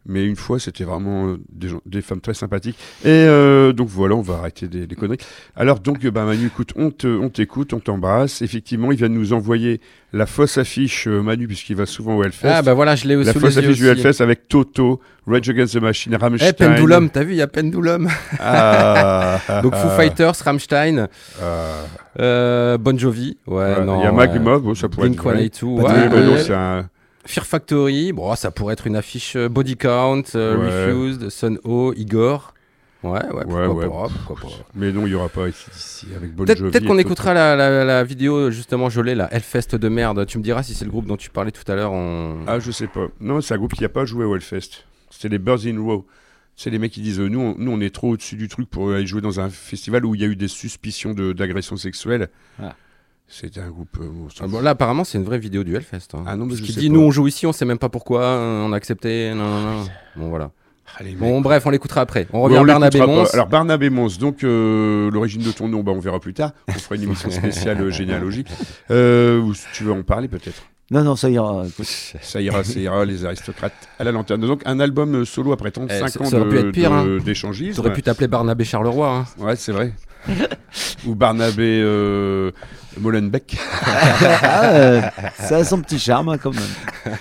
Mais 0.07 0.25
une 0.25 0.35
fois, 0.35 0.59
c'était 0.59 0.83
vraiment 0.83 1.27
euh, 1.27 1.37
des, 1.51 1.67
gens, 1.67 1.81
des 1.85 2.01
femmes 2.01 2.21
très 2.21 2.33
sympathiques. 2.33 2.77
Et 3.05 3.09
euh, 3.09 3.71
donc 3.71 3.87
voilà, 3.87 4.15
on 4.15 4.21
va 4.21 4.35
arrêter 4.35 4.67
des, 4.67 4.87
des 4.87 4.95
conneries. 4.95 5.19
Alors 5.55 5.79
donc, 5.79 6.03
euh, 6.03 6.09
bah, 6.09 6.25
Manu, 6.25 6.47
écoute, 6.47 6.71
on 6.75 6.89
te- 6.89 7.05
on 7.05 7.29
t'écoute, 7.29 7.71
on 7.73 7.79
t'embrasse. 7.79 8.41
Effectivement, 8.41 8.91
il 8.91 8.97
vient 8.97 9.09
de 9.09 9.13
nous 9.13 9.31
envoyer 9.33 9.79
la 10.11 10.25
fausse 10.25 10.57
affiche, 10.57 11.07
euh, 11.07 11.21
Manu, 11.21 11.47
puisqu'il 11.47 11.75
va 11.75 11.85
souvent 11.85 12.17
au 12.17 12.23
Hellfest. 12.23 12.47
Ah 12.51 12.61
bah 12.63 12.73
voilà, 12.73 12.95
je 12.95 13.07
l'ai 13.07 13.15
la 13.15 13.31
sous 13.31 13.39
fausse 13.39 13.57
affiche 13.57 13.77
du 13.77 13.89
aussi. 13.89 14.01
Hellfest 14.01 14.23
avec 14.23 14.47
Toto, 14.47 14.99
Rage 15.27 15.49
Against 15.49 15.75
the 15.75 15.81
Machine, 15.81 16.15
Rammstein. 16.15 16.49
Eh, 16.49 16.53
Pendulum, 16.53 17.09
t'as 17.11 17.23
vu, 17.23 17.33
il 17.33 17.37
y 17.37 17.41
a 17.43 17.47
Pendulum. 17.47 18.09
Ah, 18.39 19.39
Donc 19.63 19.75
Foo 19.75 19.89
Fighters, 19.89 20.33
Rammstein, 20.43 21.07
ah, 21.41 21.45
euh, 22.19 22.77
Bon 22.79 22.97
Jovi. 22.97 23.37
Ouais, 23.45 23.83
non. 23.85 23.99
Il 23.99 24.03
y 24.03 24.07
a. 24.07 24.11
Magma, 24.11 24.57
bon, 24.57 24.73
ça 24.73 24.89
pourrait 24.89 25.09
être 25.09 25.15
vrai. 25.21 25.35
Blink-182. 25.35 25.81
Pas 25.81 25.93
ouais, 25.93 26.25
non, 26.25 26.37
c'est 26.37 26.53
un... 26.55 26.89
Fear 27.25 27.45
Factory, 27.45 28.11
bon, 28.13 28.33
ça 28.35 28.51
pourrait 28.51 28.73
être 28.73 28.87
une 28.87 28.95
affiche 28.95 29.35
euh, 29.35 29.47
Body 29.49 29.77
Count, 29.77 30.23
euh, 30.35 30.57
Ouais. 30.57 30.91
Refused, 30.91 31.29
Sun 31.29 31.59
O, 31.63 31.93
Igor. 31.95 32.53
Ouais, 33.03 33.11
ouais, 33.13 33.43
pourquoi 33.43 33.67
Ouais, 33.69 33.85
ouais. 33.85 33.89
pas, 33.89 34.07
pourquoi 34.25 34.49
pas. 34.49 34.55
Mais 34.75 34.91
non, 34.91 35.07
il 35.07 35.09
n'y 35.09 35.15
aura 35.15 35.29
pas 35.29 35.47
ici, 35.49 35.65
ici 35.75 36.07
avec 36.15 36.35
Bon 36.35 36.43
Peut-être 36.45 36.59
Jovi 36.59 36.71
peut-être 36.71 36.83
et 36.83 36.87
qu'on 36.87 36.97
écoutera 36.99 37.33
la, 37.33 37.55
la- 37.55 37.83
la 37.83 38.03
vidéo, 38.03 38.51
justement, 38.51 38.89
je 38.91 39.01
l'ai, 39.01 39.15
la 39.15 39.31
Hellfest 39.33 39.75
de 39.75 39.89
merde. 39.89 40.23
Tu 40.27 40.37
me 40.37 40.43
diras 40.43 40.61
si 40.61 40.75
c'est 40.75 40.85
le 40.85 40.91
groupe 40.91 41.07
dont 41.07 41.17
tu 41.17 41.31
parlais 41.31 41.51
tout 41.51 41.69
à 41.71 41.75
l'heure. 41.75 41.91
On... 41.93 42.37
Ah, 42.45 42.59
je 42.59 42.69
sais 42.69 42.85
pas. 42.87 43.07
Non, 43.19 43.41
c'est 43.41 43.55
un 43.55 43.57
groupe 43.57 43.73
qui 43.73 43.81
n'a 43.81 43.89
pas 43.89 44.05
joué 44.05 44.23
au 44.23 44.35
Hellfest. 44.35 44.85
C'était 45.09 45.29
les 45.29 45.39
Birds 45.39 45.65
in 45.65 45.79
Row. 45.81 46.05
C'est 46.55 46.69
les 46.69 46.77
mecs 46.77 46.91
qui 46.91 47.01
disent 47.01 47.19
euh, 47.19 47.27
nous, 47.27 47.39
on, 47.39 47.55
nous, 47.57 47.71
on 47.71 47.81
est 47.81 47.93
trop 47.93 48.09
au-dessus 48.11 48.35
du 48.35 48.47
truc 48.47 48.69
pour 48.69 48.91
aller 48.91 49.07
jouer 49.07 49.21
dans 49.21 49.39
un 49.39 49.49
festival 49.49 50.05
où 50.05 50.13
il 50.13 50.21
y 50.21 50.23
a 50.23 50.27
eu 50.27 50.35
des 50.35 50.47
suspicions 50.47 51.13
de- 51.15 51.33
d'agression 51.33 51.77
sexuelle. 51.77 52.29
Ah. 52.61 52.75
C'était 53.33 53.61
un 53.61 53.69
groupe. 53.69 53.97
euh, 54.01 54.05
bon, 54.11 54.27
Ah, 54.41 54.47
bon, 54.47 54.59
là, 54.61 54.71
apparemment, 54.71 55.03
c'est 55.05 55.17
une 55.17 55.23
vraie 55.23 55.39
vidéo 55.39 55.63
du 55.63 55.75
Hellfest. 55.75 56.09
hein. 56.13 56.23
Ah 56.27 56.35
non, 56.35 56.45
mais 56.45 56.55
Parce 56.55 56.67
je 56.67 56.79
dit, 56.79 56.87
pas. 56.89 56.93
nous, 56.93 56.99
on 57.01 57.11
joue 57.11 57.27
ici, 57.27 57.45
on 57.47 57.53
sait 57.53 57.65
même 57.65 57.77
pas 57.79 57.89
pourquoi, 57.89 58.21
euh, 58.23 58.65
on 58.65 58.73
a 58.73 58.75
accepté. 58.75 59.31
Non, 59.33 59.45
non, 59.61 59.71
non. 59.79 59.85
Bon, 60.17 60.29
voilà. 60.29 60.51
Ah. 60.99 61.03
Bon, 61.17 61.39
bref, 61.39 61.65
on 61.65 61.69
l'écoutera 61.69 62.01
après. 62.01 62.27
On 62.33 62.39
Ouais, 62.49 62.57
revient 62.59 62.71
à 62.71 62.79
Barnabé 62.79 62.99
Mons. 62.99 63.33
Alors 63.33 63.47
Barnabé 63.47 63.89
Mons, 63.89 64.17
donc 64.19 64.43
euh, 64.43 65.09
l'origine 65.09 65.41
de 65.41 65.51
ton 65.51 65.69
nom, 65.69 65.81
bah, 65.83 65.93
on 65.95 65.99
verra 66.01 66.19
plus 66.19 66.33
tard. 66.33 66.51
On 66.67 66.73
fera 66.73 66.95
une 66.95 67.03
émission 67.03 67.31
spéciale 67.31 67.79
euh, 67.81 67.89
généalogie. 67.91 68.43
Euh, 68.89 69.53
si 69.53 69.65
tu 69.73 69.85
veux 69.85 69.93
en 69.93 70.03
parler 70.03 70.27
peut-être. 70.27 70.63
Non, 70.91 71.03
non, 71.03 71.15
ça 71.15 71.29
ira. 71.29 71.63
Ça 72.21 72.41
ira, 72.41 72.63
ça 72.65 72.79
ira, 72.79 73.05
les 73.05 73.23
aristocrates 73.25 73.73
à 73.97 74.03
la 74.03 74.11
lanterne. 74.11 74.41
Donc 74.41 74.61
un 74.65 74.79
album 74.81 75.23
solo 75.25 75.53
après 75.53 75.71
35 75.71 75.95
Eh, 76.05 76.07
ça- 76.09 76.21
ans 76.21 76.25
ça 76.25 76.37
aurait 76.39 76.49
pu 76.49 76.55
de- 76.61 76.67
être 76.67 76.71
pire, 76.73 76.91
de- 76.91 76.95
hein. 77.19 77.23
d'échangisme. 77.23 77.75
T'aurais 77.81 77.93
pu 77.93 78.03
t'appeler 78.03 78.27
Barnabé 78.27 78.65
Charleroi. 78.65 79.09
hein. 79.19 79.25
Ouais, 79.43 79.55
c'est 79.55 79.71
vrai. 79.71 79.93
Ou 81.07 81.15
Barnabé 81.15 81.81
euh, 81.83 82.51
Molenbeek. 82.99 83.57
Ah, 84.43 85.11
ça 85.39 85.57
a 85.57 85.63
son 85.63 85.81
petit 85.81 85.97
charme 85.97 86.29
hein, 86.29 86.37
quand 86.37 86.51
même. 86.53 87.15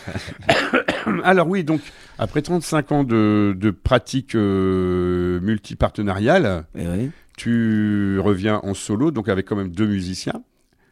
Alors 1.24 1.48
oui, 1.48 1.64
donc 1.64 1.80
après 2.18 2.42
35 2.42 2.92
ans 2.92 3.04
de, 3.04 3.54
de 3.58 3.70
pratique 3.70 4.34
euh, 4.34 5.40
multipartenariale, 5.40 6.64
Eh 6.76 6.86
oui. 6.86 7.10
tu 7.36 8.18
reviens 8.20 8.60
en 8.62 8.74
solo, 8.74 9.10
donc 9.10 9.28
avec 9.28 9.46
quand 9.46 9.56
même 9.56 9.70
deux 9.70 9.86
musiciens 9.86 10.42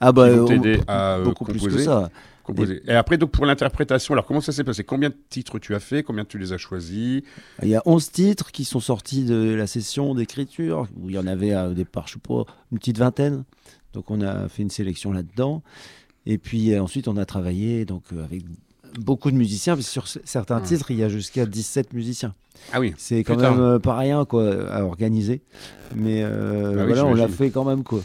Ah 0.00 0.12
bah, 0.12 0.28
qui 0.30 0.36
vont 0.36 0.44
on- 0.44 0.46
t'aider 0.48 0.80
à 0.88 1.16
euh, 1.16 1.24
beaucoup 1.24 1.44
plus 1.44 1.60
que 1.62 1.78
ça. 1.78 2.08
Et 2.86 2.92
après, 2.92 3.18
donc 3.18 3.30
pour 3.30 3.46
l'interprétation, 3.46 4.14
alors 4.14 4.24
comment 4.26 4.40
ça 4.40 4.52
s'est 4.52 4.64
passé? 4.64 4.84
Combien 4.84 5.10
de 5.10 5.16
titres 5.28 5.58
tu 5.58 5.74
as 5.74 5.80
fait? 5.80 6.02
Combien 6.02 6.24
tu 6.24 6.38
les 6.38 6.52
as 6.52 6.58
choisis? 6.58 7.22
Il 7.62 7.68
y 7.68 7.74
a 7.74 7.82
11 7.84 8.10
titres 8.10 8.50
qui 8.52 8.64
sont 8.64 8.80
sortis 8.80 9.24
de 9.24 9.54
la 9.54 9.66
session 9.66 10.14
d'écriture, 10.14 10.86
où 11.00 11.10
il 11.10 11.16
y 11.16 11.18
en 11.18 11.26
avait 11.26 11.52
euh, 11.54 11.70
au 11.70 11.74
départ, 11.74 12.06
je 12.08 12.14
sais 12.14 12.20
pas, 12.20 12.44
une 12.72 12.78
petite 12.78 12.98
vingtaine. 12.98 13.44
Donc 13.94 14.10
on 14.10 14.20
a 14.20 14.48
fait 14.48 14.62
une 14.62 14.70
sélection 14.70 15.12
là-dedans. 15.12 15.62
Et 16.26 16.38
puis 16.38 16.72
euh, 16.72 16.82
ensuite, 16.82 17.08
on 17.08 17.16
a 17.16 17.24
travaillé 17.24 17.84
donc, 17.84 18.02
euh, 18.12 18.24
avec 18.24 18.42
beaucoup 18.98 19.30
de 19.30 19.36
musiciens, 19.36 19.74
parce 19.74 19.86
que 19.86 19.92
sur 19.92 20.08
certains 20.24 20.60
Hmm. 20.60 20.64
titres, 20.64 20.90
il 20.90 20.98
y 20.98 21.02
a 21.04 21.08
jusqu'à 21.08 21.46
17 21.46 21.92
musiciens. 21.92 22.34
Ah 22.72 22.80
oui. 22.80 22.92
C'est 22.98 23.22
quand 23.24 23.36
Putain. 23.36 23.50
même 23.52 23.60
euh, 23.60 23.78
pas 23.78 23.96
rien 23.96 24.24
quoi, 24.24 24.70
à 24.72 24.82
organiser. 24.82 25.42
Mais 25.94 26.22
euh, 26.24 26.74
Bah 26.74 26.82
oui, 26.82 26.86
voilà, 26.88 27.04
on 27.06 27.14
l'a 27.14 27.28
fait 27.28 27.50
quand 27.50 27.64
même. 27.64 27.84
quoi. 27.84 28.00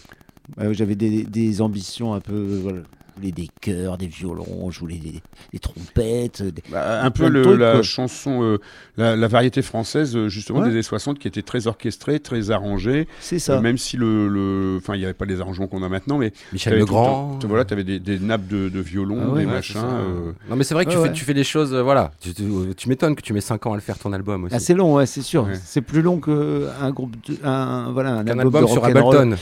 Euh, 0.60 0.74
J'avais 0.74 0.96
des, 0.96 1.24
des 1.24 1.62
ambitions 1.62 2.14
un 2.14 2.20
peu. 2.20 2.60
Voilà. 2.62 2.82
Des 3.32 3.48
chœurs, 3.62 3.98
des 3.98 4.08
violons, 4.08 4.70
je 4.70 4.80
voulais 4.80 4.98
des, 4.98 5.22
des 5.54 5.60
trompettes. 5.60 6.42
des- 6.44 6.62
Bah, 6.72 7.04
un 7.04 7.12
peu 7.12 7.28
le- 7.30 7.42
trucs, 7.44 7.60
la 7.60 7.74
quoi. 7.74 7.82
chanson, 7.82 8.44
euh, 8.44 8.58
la, 8.98 9.16
la 9.16 9.28
variété 9.28 9.62
française, 9.62 10.16
euh, 10.16 10.28
justement, 10.30 10.60
Ouais. 10.60 10.66
des 10.68 10.72
années 10.74 10.84
60, 10.84 11.20
qui 11.20 11.28
était 11.28 11.42
très 11.42 11.68
orchestrée, 11.68 12.20
très 12.20 12.52
arrangée, 12.52 13.08
C'est 13.22 13.40
ça. 13.40 13.62
Même 13.62 13.78
si 13.78 13.98
le, 13.98 14.28
le- 14.28 14.78
enfin, 14.78 14.96
il 14.96 15.00
n'y 15.00 15.06
avait 15.06 15.14
pas 15.14 15.26
les 15.26 15.40
arrangements 15.42 15.68
qu'on 15.68 15.84
a 15.84 15.90
maintenant, 15.90 16.18
mais 16.18 16.34
Michel 16.52 16.78
Legrand. 16.78 17.38
temps- 17.40 17.48
voilà, 17.48 17.66
tu 17.66 17.74
avais 17.74 17.84
des, 17.84 18.00
des 18.00 18.20
nappes 18.20 18.48
de, 18.48 18.70
de 18.70 18.80
violon, 18.80 19.20
Ah 19.22 19.30
ouais, 19.30 19.42
des 19.42 19.46
ouais, 19.48 19.52
machins. 19.54 19.78
euh, 19.84 20.32
Non, 20.50 20.56
mais 20.56 20.64
c'est 20.64 20.74
vrai 20.74 20.86
que 20.86 20.92
tu, 20.92 20.98
Ouais, 20.98 21.08
fais, 21.08 21.14
tu 21.14 21.24
fais 21.26 21.34
les 21.34 21.44
choses, 21.44 21.74
euh, 21.74 21.82
voilà. 21.82 22.12
Tu, 22.22 22.34
tu- 22.34 22.44
tu 22.76 22.90
m'étonnes 22.90 23.16
que 23.16 23.22
tu 23.22 23.34
mets 23.34 23.42
5 23.42 23.66
ans 23.66 23.74
à 23.74 23.76
le 23.76 23.82
faire 23.82 23.98
ton 23.98 24.12
album 24.14 24.44
aussi. 24.46 24.56
Ah, 24.56 24.60
c'est 24.60 24.74
long, 24.74 24.96
ouais, 24.96 25.06
c'est 25.06 25.22
sûr. 25.22 25.46
Ouais. 25.46 25.54
C'est 25.64 25.82
plus 25.82 26.02
long 26.02 26.20
qu'un 26.20 26.92
groupe, 26.92 27.16
de, 27.28 27.38
un, 27.44 27.92
voilà, 27.92 28.12
un, 28.12 28.16
un 28.28 28.40
album, 28.40 28.40
album 28.40 28.62
de 28.66 28.68
sur. 28.68 28.84
Ableton. 28.86 29.36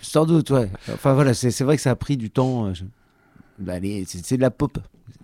Sans 0.00 0.26
doute, 0.26 0.50
ouais. 0.50 0.68
Enfin 0.92 1.14
voilà, 1.14 1.34
c'est 1.34 1.50
c'est 1.50 1.64
vrai 1.64 1.76
que 1.76 1.82
ça 1.82 1.90
a 1.90 1.96
pris 1.96 2.16
du 2.16 2.30
temps. 2.30 2.66
euh, 2.66 2.74
je- 2.74 2.84
bah, 3.58 3.78
les- 3.78 4.04
c'est 4.06 4.36
de 4.36 4.42
la 4.42 4.50
pop. 4.50 4.78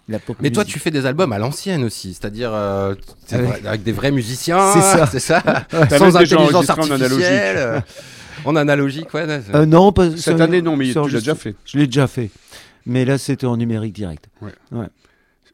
La 0.09 0.19
pop 0.19 0.37
Mais 0.41 0.51
toi, 0.51 0.65
tu 0.65 0.79
fais 0.81 0.91
des 0.91 1.07
albums 1.07 1.33
à 1.33 1.39
l'ancienne 1.39 1.85
aussi, 1.85 2.15
c'est-à-dire 2.15 2.51
euh, 2.53 2.95
Ah 3.31 3.37
ouais. 3.37 3.63
avec 3.67 3.83
des 3.85 3.93
vrais 3.93 4.11
musiciens. 4.11 4.73
C'est 4.73 4.81
ça. 4.81 5.07
C'est 5.07 5.21
ça. 5.21 5.43
Sans 5.97 6.17
intelligence 6.17 6.69
artificielle. 6.69 7.57
euh, 7.59 7.81
En 8.45 8.57
analogique, 8.57 9.13
ouais. 9.15 9.25
ouais, 9.27 9.41
Euh, 9.55 9.67
non, 9.67 9.93
pas 9.93 10.11
Cette 10.17 10.39
ça- 10.39 10.45
année, 10.45 10.63
non, 10.63 10.75
mais 10.77 10.93
ça 10.93 11.03
tu 11.05 11.11
l'as 11.11 11.19
déjà 11.21 11.35
fait. 11.35 11.55
Je 11.65 11.79
l'ai 11.79 11.87
déjà 11.87 12.07
fait. 12.07 12.31
Mais 12.87 13.05
là, 13.05 13.19
c'était 13.19 13.47
en 13.47 13.57
numérique 13.57 13.93
direct. 13.93 14.29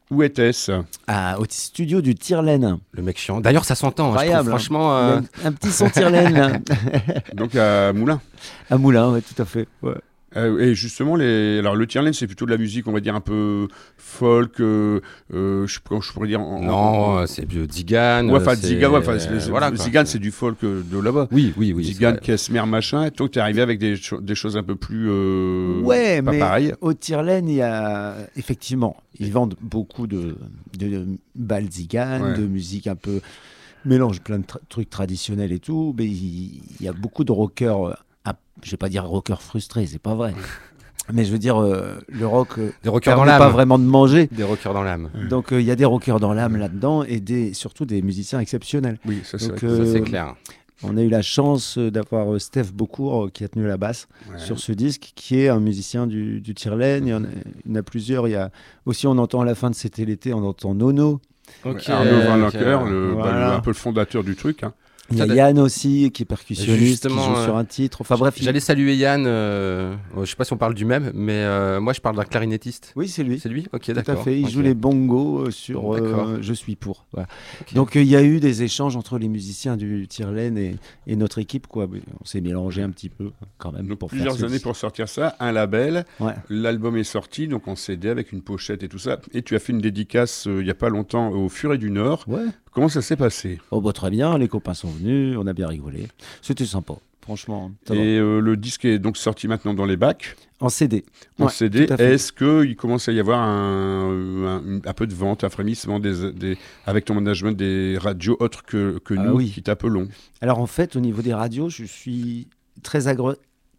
Où 0.09 0.23
était-ce? 0.23 0.71
Ah, 1.05 1.37
au 1.37 1.43
studio 1.49 1.99
du 1.99 2.15
Tirlaine. 2.15 2.77
Le 2.93 3.03
mec 3.03 3.17
chiant. 3.19 3.41
D'ailleurs, 3.41 3.65
ça 3.65 3.75
s'entend. 3.75 4.15
hein, 4.15 4.23
hein. 4.33 4.43
franchement. 4.45 4.97
Euh, 4.97 5.19
un, 5.43 5.47
un 5.49 5.51
petit 5.51 5.69
son 5.69 5.89
Tirlaine. 5.89 6.63
Donc 7.33 7.55
à 7.57 7.91
Moulins. 7.91 8.21
à 8.69 8.77
Moulin, 8.77 9.11
ouais, 9.11 9.21
tout 9.21 9.39
à 9.41 9.45
fait. 9.45 9.67
Ouais. 9.83 9.95
Euh, 10.35 10.59
et 10.59 10.75
justement, 10.75 11.15
les... 11.15 11.59
alors 11.59 11.75
le 11.75 11.87
Tierlen, 11.87 12.11
c'est 12.11 12.27
plutôt 12.27 12.45
de 12.45 12.51
la 12.51 12.57
musique, 12.57 12.85
on 12.87 12.91
va 12.91 12.99
dire 12.99 13.15
un 13.15 13.21
peu 13.21 13.67
folk, 13.97 14.59
euh, 14.59 14.99
euh, 15.33 15.65
je, 15.67 15.79
pourrais 15.79 16.27
dire. 16.27 16.41
en- 16.41 16.61
Non, 16.61 17.25
c'est 17.27 17.45
du 17.45 17.65
Zigan. 17.71 18.27
Ouais, 18.27 18.35
enfin, 18.41 18.55
Zigan, 18.55 18.91
ouais, 18.91 18.99
voilà, 19.49 19.71
c'est 20.05 20.19
du 20.19 20.31
folk 20.31 20.57
de 20.63 20.99
là-bas. 20.99 21.29
Oui, 21.31 21.53
oui, 21.57 21.71
oui. 21.73 21.83
vrai. 21.99 22.19
Kesmer, 22.21 22.65
machin. 22.65 23.05
Et 23.05 23.11
toi, 23.11 23.29
t'es 23.29 23.39
arrivé 23.39 23.61
avec 23.61 23.79
des, 23.79 23.95
cho- 23.95 24.19
des 24.19 24.35
choses 24.35 24.57
un 24.57 24.63
peu 24.63 24.75
plus. 24.75 25.07
euh, 25.09 25.79
Ouais, 25.81 26.21
pas 26.21 26.31
mais 26.31 26.39
pareil. 26.39 26.73
au 26.81 26.93
Tirlaine, 26.93 27.47
il 27.47 27.55
y 27.55 27.61
a 27.61 28.15
effectivement, 28.35 28.97
ils 29.19 29.31
vendent 29.31 29.55
beaucoup 29.61 30.07
de, 30.07 30.35
de 30.77 31.05
balles 31.35 31.71
Zigan, 31.71 32.19
Ouais. 32.21 32.37
de 32.37 32.45
musique 32.45 32.87
un 32.87 32.95
peu 32.95 33.21
mélange 33.85 34.19
plein 34.21 34.39
de 34.39 34.43
tra- 34.45 34.59
trucs 34.67 34.89
traditionnels 34.89 35.53
et 35.53 35.59
tout, 35.59 35.95
mais 35.97 36.05
il, 36.05 36.61
il 36.79 36.85
y 36.85 36.89
a 36.89 36.93
beaucoup 36.93 37.23
de 37.23 37.31
rockers, 37.31 37.95
euh, 38.27 38.31
un- 38.31 38.35
je 38.63 38.71
vais 38.71 38.77
pas 38.77 38.89
dire 38.89 39.05
rockers 39.05 39.41
frustrés, 39.41 39.85
c'est 39.87 39.99
pas 40.01 40.15
vrai. 40.15 40.33
Mais 41.13 41.23
je 41.23 41.31
veux 41.31 41.37
dire, 41.39 41.57
euh, 41.61 41.95
le 42.09 42.27
rock 42.27 42.57
euh, 42.57 42.71
Des 42.83 42.89
rockers 42.89 43.15
dans 43.15 43.23
l'âme. 43.23 43.37
pas 43.39 43.47
vraiment 43.49 43.79
de 43.79 43.85
manger. 43.85 44.27
Des 44.31 44.43
rockers 44.43 44.73
dans 44.73 44.83
l'âme. 44.83 45.09
Donc 45.29 45.53
euh, 45.53 45.61
il 45.61 45.65
y 45.65 45.71
a 45.71 45.75
des 45.77 45.85
rockers 45.85 46.19
dans 46.19 46.33
l'âme 46.33 46.57
là-dedans 46.57 47.03
et 47.03 47.19
des, 47.21 47.53
surtout 47.53 47.85
des 47.85 48.01
musiciens 48.01 48.39
exceptionnels. 48.41 48.99
Oui, 49.05 49.21
ça 49.23 49.39
c'est 49.39 49.47
Donc, 49.47 49.63
vrai. 49.63 49.67
euh, 49.71 49.85
Ça, 49.85 49.91
c'est 49.93 50.01
clair. 50.01 50.35
On 50.83 50.95
a 50.97 51.01
eu 51.01 51.09
la 51.09 51.21
chance 51.23 51.77
d'avoir 51.79 52.39
Steph 52.39 52.71
Beaucourt 52.73 53.31
qui 53.31 53.43
a 53.43 53.47
tenu 53.47 53.65
la 53.65 53.77
basse 53.77 54.07
Ouais. 54.29 54.37
sur 54.37 54.59
ce 54.59 54.71
disque, 54.73 55.13
qui 55.15 55.39
est 55.39 55.47
un 55.49 55.59
musicien 55.59 56.05
du, 56.07 56.39
du 56.41 56.53
Tirlaine. 56.53 57.07
Il 57.07 57.09
y, 57.09 57.13
en 57.15 57.23
a, 57.23 57.27
il 57.65 57.71
y 57.71 57.75
en 57.75 57.79
a 57.79 57.83
plusieurs. 57.83 58.27
Il 58.27 58.31
y 58.31 58.35
a 58.35 58.51
aussi, 58.85 59.07
on 59.07 59.17
entend 59.17 59.41
à 59.41 59.45
la 59.45 59.55
fin 59.55 59.69
de 59.71 59.75
C'était 59.75 60.05
l'été, 60.05 60.33
on 60.35 60.43
entend 60.45 60.75
Nono. 60.75 61.19
Ouais, 61.65 61.71
Ok, 61.71 61.89
Arnaud 61.89 62.21
Van 62.21 62.35
ok. 62.35 62.53
Lancker, 62.53 62.85
le, 62.85 63.07
bah, 63.15 63.21
Voilà. 63.21 63.47
le- 63.47 63.53
un 63.55 63.59
peu 63.61 63.69
le 63.71 63.75
fondateur 63.75 64.23
du 64.23 64.35
truc. 64.35 64.61
hein. 64.63 64.73
Il 65.11 65.17
y 65.17 65.21
a 65.21 65.25
Yann 65.27 65.59
aussi 65.59 66.11
qui 66.11 66.23
est 66.23 66.25
percussionniste, 66.25 67.07
qui 67.07 67.13
joue 67.13 67.19
euh, 67.19 67.43
sur 67.45 67.55
un 67.57 67.63
titre. 67.65 68.01
Enfin 68.01 68.15
bref, 68.17 68.35
il- 68.37 68.43
J'allais 68.43 68.59
saluer 68.59 68.95
Yann. 68.95 69.25
euh, 69.25 69.95
oh, 70.15 70.25
je 70.25 70.29
sais 70.29 70.35
pas 70.35 70.43
si 70.43 70.53
on 70.53 70.57
parle 70.57 70.73
du 70.73 70.85
même, 70.85 71.11
mais 71.13 71.33
euh, 71.43 71.79
moi 71.79 71.93
je 71.93 72.01
parle 72.01 72.15
d'un 72.15 72.23
clarinettiste. 72.25 72.91
oui, 72.95 73.07
c'est 73.07 73.23
lui. 73.23 73.39
C'est 73.39 73.49
lui? 73.49 73.67
Ok, 73.73 73.83
Tout 73.85 73.93
d'accord. 73.93 74.19
à 74.19 74.23
fait, 74.23 74.39
il 74.39 74.49
joue 74.49 74.61
les 74.61 74.73
bongos 74.73 75.47
euh, 75.47 75.51
sur 75.51 75.95
euh, 75.95 75.99
D'accord. 76.01 76.29
Je 76.41 76.53
suis 76.53 76.75
pour. 76.75 77.05
Voilà. 77.13 77.27
Donc 77.73 77.95
euh, 77.95 78.01
il 78.01 78.07
y 78.07 78.15
a 78.15 78.23
eu 78.23 78.39
des 78.39 78.63
échanges 78.63 78.95
entre 78.95 79.17
les 79.17 79.27
musiciens 79.29 79.77
du 79.77 80.07
Tirelaine 80.07 80.57
et, 80.57 80.75
et 81.07 81.15
notre 81.15 81.39
équipe. 81.39 81.67
Quoi. 81.67 81.87
On 82.21 82.25
s'est 82.25 82.41
mélangé 82.41 82.81
un 82.81 82.89
petit 82.89 83.09
peu 83.09 83.31
quand 83.57 83.71
même. 83.71 83.87
Donc 83.87 83.99
pour 83.99 84.09
plusieurs 84.09 84.43
années 84.43 84.59
pour 84.59 84.75
sortir 84.75 85.07
ça, 85.09 85.35
un 85.39 85.51
label, 85.51 86.05
Ouais. 86.19 86.33
l'album 86.49 86.97
est 86.97 87.03
sorti, 87.03 87.47
donc 87.47 87.67
en 87.67 87.75
CD 87.75 88.09
avec 88.09 88.31
une 88.31 88.41
pochette 88.41 88.83
et 88.83 88.89
tout 88.89 88.99
ça. 88.99 89.19
Et 89.33 89.41
tu 89.41 89.55
as 89.55 89.59
fait 89.59 89.71
une 89.73 89.79
dédicace 89.81 90.47
euh, 90.47 90.61
il 90.61 90.67
y 90.67 90.71
a 90.71 90.75
pas 90.75 90.89
longtemps 90.89 91.29
au 91.29 91.47
Furet 91.49 91.77
du 91.77 91.91
Nord. 91.91 92.25
Ouais. 92.27 92.41
Comment 92.77 92.89
ça 92.89 93.01
s'est 93.01 93.15
passé? 93.15 93.59
Oh, 93.71 93.81
bah, 93.81 93.91
très 93.91 94.11
bien, 94.11 94.37
les 94.37 94.47
copains 94.47 94.75
sont 94.75 94.89
venus, 94.91 95.35
on 95.39 95.47
a 95.47 95.53
bien 95.53 95.67
rigolé. 95.67 96.09
C'était 96.43 96.67
sympa, 96.67 96.93
franchement. 97.21 97.71
Et 97.89 98.19
euh, 98.19 98.39
le 98.39 98.55
disque 98.55 98.85
est 98.85 98.99
donc 98.99 99.17
sorti 99.17 99.47
maintenant 99.47 99.73
dans 99.73 99.85
les 99.85 99.97
bacs, 99.97 100.35
En 100.59 100.69
CD. 100.69 101.03
en 101.39 101.45
Ouais, 101.45 101.51
CD. 101.51 101.87
Est-ce 101.97 102.31
qu'il 102.31 102.75
commence 102.75 103.09
à 103.09 103.13
y 103.13 103.19
avoir 103.19 103.39
un, 103.41 104.81
un- 104.85 104.93
peu 104.93 105.07
de 105.07 105.15
vente, 105.15 105.43
un 105.43 105.49
frémissement 105.49 105.99
des, 105.99 106.31
des- 106.33 106.55
avec 106.85 107.05
ton 107.05 107.15
management 107.15 107.53
des 107.57 107.97
radios 107.99 108.37
autres 108.39 108.61
que, 108.61 108.99
que 108.99 109.15
Ah 109.17 109.23
nous 109.23 109.37
oui. 109.37 109.49
qui 109.49 109.63
t'appelons 109.63 110.07
Alors 110.41 110.59
en 110.59 110.67
fait, 110.67 110.95
au 110.95 110.99
niveau 110.99 111.23
des 111.23 111.33
radios, 111.33 111.69
je 111.69 111.83
suis 111.83 112.45
très, 112.83 113.07
agré- 113.07 113.37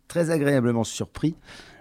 très 0.09 0.31
agréablement 0.31 0.83
surpris 0.83 1.37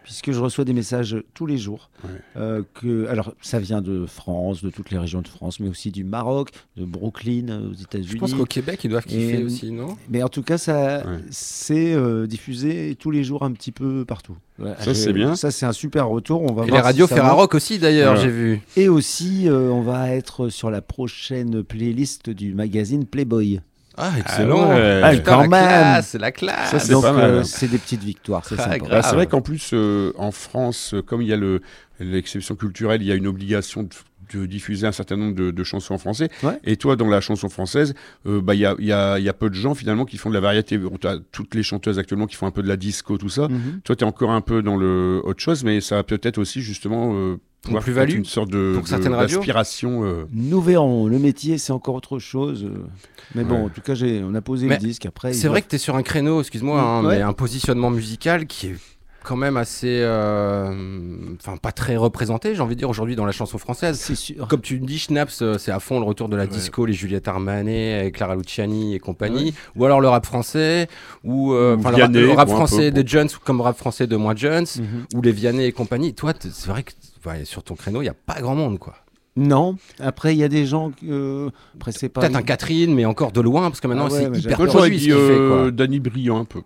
puisque 0.08 0.32
je 0.32 0.40
reçois 0.40 0.64
des 0.64 0.72
messages 0.72 1.18
tous 1.34 1.46
les 1.46 1.58
jours. 1.58 1.90
Ouais. 2.06 2.10
Euh, 2.38 2.64
que, 2.76 3.08
alors, 3.08 3.34
ça 3.42 3.60
vient 3.60 3.82
de 3.82 4.06
France, 4.06 4.64
de 4.64 4.70
toutes 4.70 4.90
les 4.90 4.98
régions 4.98 5.22
de 5.22 5.28
France, 5.28 5.60
mais 5.60 5.68
aussi 5.68 5.92
du 5.92 6.06
Maroc, 6.06 6.52
de 6.78 6.86
Brooklyn, 6.86 7.50
euh, 7.50 7.72
aux 7.72 7.74
États-Unis. 7.74 8.12
Je 8.14 8.18
pense 8.18 8.34
qu'au 8.34 8.46
Québec 8.46 8.80
ils 8.86 8.90
doivent 8.90 9.04
kiffer 9.04 9.40
Et- 9.42 9.44
aussi, 9.44 9.72
non? 9.74 9.98
Mais 10.10 10.24
en 10.24 10.30
tout 10.30 10.44
cas, 10.44 10.58
ça, 10.58 11.00
Ouais. 11.06 11.18
c'est 11.30 11.94
euh, 11.94 12.26
diffusé 12.26 12.96
tous 12.98 13.12
les 13.12 13.26
jours 13.26 13.44
un 13.44 13.52
petit 13.52 13.74
peu 13.74 14.06
partout. 14.06 14.38
Ça, 14.80 14.94
c'est 14.96 15.12
bien. 15.12 15.36
Ça, 15.36 15.52
c'est 15.52 15.66
un 15.66 15.74
super 15.74 16.08
retour. 16.08 16.42
On 16.42 16.54
va 16.54 16.64
Et 16.64 16.70
voir 16.70 16.80
les 16.80 16.80
radios 16.80 17.06
si. 17.08 17.14
Ferrarock 17.14 17.54
aussi 17.54 17.78
d'ailleurs, 17.78 18.16
j'ai 18.16 18.30
vu. 18.30 18.62
Et 18.78 18.88
aussi, 18.88 19.50
euh, 19.50 19.70
on 19.70 19.82
va 19.82 20.12
être 20.16 20.48
sur 20.48 20.72
la 20.72 20.82
prochaine 20.82 21.64
playlist 21.64 22.30
du 22.30 22.56
magazine 22.56 23.06
Playboy. 23.06 23.60
Ah, 23.98 24.12
excellent. 24.20 24.70
ouais. 24.70 25.02
Ah, 25.04 25.10
Putain, 25.12 25.24
quand 25.24 25.42
la 25.42 25.48
même. 25.48 25.68
classe, 25.68 26.14
la 26.14 26.32
classe. 26.32 26.70
Ça, 26.72 26.80
c'est 26.80 26.92
Donc, 26.92 27.04
pas 27.04 27.14
mal. 27.14 27.24
euh, 27.32 27.44
c'est 27.44 27.68
des 27.68 27.80
petites 27.80 28.04
victoires, 28.04 28.44
c'est 28.46 28.56
Ah. 28.60 28.78
Bah, 28.80 29.02
c'est 29.02 29.10
Ah. 29.10 29.14
vrai 29.14 29.26
qu'en 29.28 29.42
plus, 29.42 29.72
euh, 29.74 30.14
en 30.18 30.32
France, 30.32 30.94
euh, 30.94 31.02
comme 31.02 31.22
il 31.24 31.28
y 31.28 31.34
a 31.34 31.38
le- 31.38 31.62
l'exception 32.00 32.56
culturelle, 32.56 33.02
il 33.02 33.08
y 33.08 33.12
a 33.12 33.16
une 33.16 33.26
obligation 33.28 33.84
de, 33.84 33.90
de 34.34 34.46
diffuser 34.46 34.88
un 34.88 34.92
certain 34.92 35.16
nombre 35.18 35.36
de, 35.36 35.52
de 35.52 35.64
chansons 35.64 35.94
en 35.94 35.98
français. 35.98 36.30
Ouais. 36.44 36.60
Et 36.64 36.78
toi, 36.78 36.96
dans 36.96 37.08
la 37.08 37.22
chanson 37.22 37.50
française, 37.50 37.94
euh, 38.26 38.42
bah, 38.42 38.56
il 38.56 38.60
y, 38.62 38.66
a, 38.66 38.76
il 38.80 38.86
y 38.86 38.92
a- 38.92 39.18
il 39.20 39.24
y 39.26 39.30
a 39.30 39.34
peu 39.34 39.50
de 39.50 39.56
gens 39.56 39.74
finalement 39.76 40.06
qui 40.06 40.18
font 40.18 40.30
de 40.30 40.34
la 40.36 40.40
variété. 40.42 40.80
On 40.80 41.08
a 41.08 41.18
toutes 41.32 41.56
les 41.56 41.64
chanteuses 41.64 42.00
actuellement 42.00 42.28
qui 42.28 42.36
font 42.36 42.48
un 42.48 42.52
peu 42.52 42.62
de 42.64 42.68
la 42.68 42.78
disco, 42.78 43.18
tout 43.18 43.30
ça. 43.30 43.48
Mhm. 43.48 43.82
Toi, 43.84 43.96
tu 43.96 44.04
es 44.04 44.08
encore 44.08 44.32
un 44.32 44.42
peu 44.42 44.62
dans 44.62 44.76
le 44.78 45.22
autre 45.24 45.42
chose, 45.42 45.64
mais 45.64 45.82
ça 45.82 45.96
va 45.96 46.04
peut-être 46.04 46.38
aussi 46.38 46.62
justement 46.62 47.14
euh, 47.16 47.38
pouvoir 47.62 47.84
plus-value 47.84 48.12
être 48.12 48.16
une 48.18 48.26
sorte 48.26 48.50
de, 48.52 48.74
pour 48.78 48.88
certaines 48.88 49.12
d'aspiration. 49.14 50.04
euh. 50.06 50.26
Nous 50.32 50.62
verrons. 50.62 51.08
Le 51.08 51.20
métier, 51.20 51.58
c'est 51.58 51.74
encore 51.74 51.96
autre 51.96 52.20
chose. 52.20 52.64
euh, 52.66 52.86
Mais 53.36 53.44
bon, 53.44 53.56
Ouais. 53.56 53.62
en 53.66 53.70
tout 53.70 53.82
cas, 53.82 53.94
j'ai- 53.96 54.22
on 54.24 54.34
a 54.36 54.42
posé 54.42 54.68
Mais 54.68 54.76
le 54.76 54.82
disque. 54.88 55.06
Après, 55.06 55.34
C'est 55.34 55.48
vrai 55.48 55.62
que 55.62 55.68
tu 55.68 55.76
es 55.76 55.80
sur 55.80 55.96
un 55.96 56.04
créneau, 56.04 56.40
excuse-moi, 56.40 56.80
hein, 56.82 57.04
Ouais. 57.06 57.18
mais 57.18 57.22
un 57.22 57.34
positionnement 57.34 57.90
musical 57.92 58.46
qui 58.48 58.68
est 58.68 58.76
quand 59.28 59.36
même 59.36 59.58
assez. 59.58 60.00
euh, 60.02 61.36
Enfin, 61.40 61.58
pas 61.58 61.72
très 61.72 61.96
représenté, 61.98 62.56
j'ai 62.56 62.62
envie 62.62 62.76
de 62.76 62.80
dire, 62.80 62.90
aujourd'hui 62.90 63.16
dans 63.16 63.26
la 63.26 63.32
chanson 63.32 63.58
française. 63.58 64.00
c'est 64.00 64.16
sûr. 64.16 64.48
Comme 64.48 64.62
tu 64.62 64.80
dis, 64.80 64.98
Schnaps, 65.00 65.42
euh, 65.42 65.58
c'est 65.58 65.72
à 65.72 65.80
fond 65.80 66.00
le 66.00 66.06
retour 66.06 66.30
de 66.30 66.36
la 66.36 66.48
disco, 66.48 66.86
les 66.86 66.94
Juliette 66.94 67.28
Armanet, 67.28 68.08
et 68.08 68.12
Clara 68.12 68.36
Luciani 68.36 68.96
et 68.96 69.00
compagnie. 69.00 69.54
Ou 69.76 69.86
alors 69.86 70.00
le 70.02 70.08
rap 70.08 70.26
français, 70.26 70.88
ou, 71.24 71.54
euh, 71.54 71.76
Ou 71.76 71.80
le 71.90 71.96
rap, 72.02 72.12
le 72.14 72.32
rap 72.32 72.50
français 72.50 72.92
des 72.92 73.04
Jones, 73.06 73.28
comme 73.44 73.62
rap 73.62 73.78
français 73.78 74.08
de 74.08 74.16
moins 74.16 74.36
Jones, 74.36 74.66
Mhm. 74.78 75.06
ou 75.16 75.22
les 75.22 75.32
Vianney 75.32 75.66
et 75.66 75.72
compagnie. 75.72 76.14
Toi, 76.14 76.34
c'est 76.40 76.68
vrai 76.70 76.84
que 76.84 76.92
ouais, 77.28 77.44
sur 77.46 77.64
ton 77.64 77.76
créneau, 77.76 78.00
il 78.02 78.06
n'y 78.06 78.10
a 78.10 78.14
pas 78.16 78.40
grand 78.42 78.56
monde, 78.56 78.80
quoi. 78.80 78.96
Non. 79.36 79.78
Après, 80.00 80.34
il 80.34 80.40
y 80.40 80.44
a 80.44 80.48
des 80.48 80.66
gens. 80.66 80.92
euh, 81.08 81.50
Après, 81.76 81.92
c'est 81.92 82.10
pas. 82.10 82.22
Peut-être 82.22 82.36
un 82.36 82.42
Catherine, 82.42 82.96
mais 82.96 83.06
encore 83.06 83.32
de 83.32 83.42
loin, 83.42 83.70
parce 83.70 83.80
que 83.82 83.88
maintenant, 83.88 84.08
Ah 84.10 84.14
ouais, 84.14 84.30
c'est 84.34 84.40
hyper 84.40 84.58
produit 84.58 84.98
ce 85.00 85.04
dit 85.06 85.12
qu'il 85.12 85.14
fait, 85.28 85.38
quoi. 85.48 85.72
Danny 85.72 86.00
Briand 86.00 86.40
un 86.40 86.46
peu. 86.46 86.62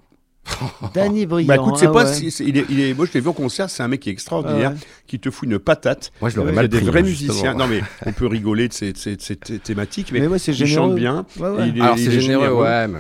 Danny 0.94 1.26
Briand. 1.26 1.48
Bah 1.48 1.56
écoute, 1.56 1.78
c'est 1.78 1.86
ah 1.88 1.92
pas, 1.92 2.06
ouais. 2.06 2.30
c'est- 2.32 2.44
il 2.44 2.58
est, 2.58 2.66
il 2.70 2.80
est- 2.80 2.94
moi 2.94 3.06
je 3.06 3.14
l'ai 3.14 3.20
vu 3.22 3.28
en 3.30 3.34
concert, 3.34 3.70
c'est 3.70 3.84
un 3.84 3.88
mec 3.88 4.00
qui 4.02 4.10
est 4.10 4.12
extraordinaire, 4.12 4.72
Ah 4.74 4.78
ouais. 4.80 4.88
qui 5.08 5.20
te 5.20 5.30
fout 5.30 5.48
une 5.48 5.60
patate. 5.60 6.12
Moi, 6.20 6.30
je 6.30 6.36
l'aurais 6.38 6.50
Il 6.50 6.54
y 6.54 6.56
mal 6.56 6.66
a 6.66 6.68
des 6.68 6.78
pris, 6.78 6.86
vrais 6.88 7.04
justement. 7.06 7.30
musiciens. 7.34 7.54
Non 7.54 7.68
mais 7.68 7.82
on 8.06 8.12
peut 8.12 8.28
rigoler 8.28 8.68
de 8.68 8.74
ces, 8.74 8.92
de 8.94 8.98
ces- 8.98 9.16
de 9.16 9.22
ces 9.22 9.36
thé- 9.36 9.60
thématiques, 9.60 10.12
mais, 10.12 10.20
Mais 10.22 10.28
ouais, 10.28 10.40
c'est 10.40 10.52
il 10.52 10.56
généreux. 10.56 10.76
chante 10.90 10.96
bien. 10.96 11.26
Ouais, 11.40 11.50
ouais. 11.50 11.70
il 11.70 11.78
est- 11.78 11.82
Alors, 11.82 11.98
c'est 11.98 12.06
est 12.06 12.20
généreux, 12.20 12.54
ouais, 12.54 12.88
mais 12.88 13.00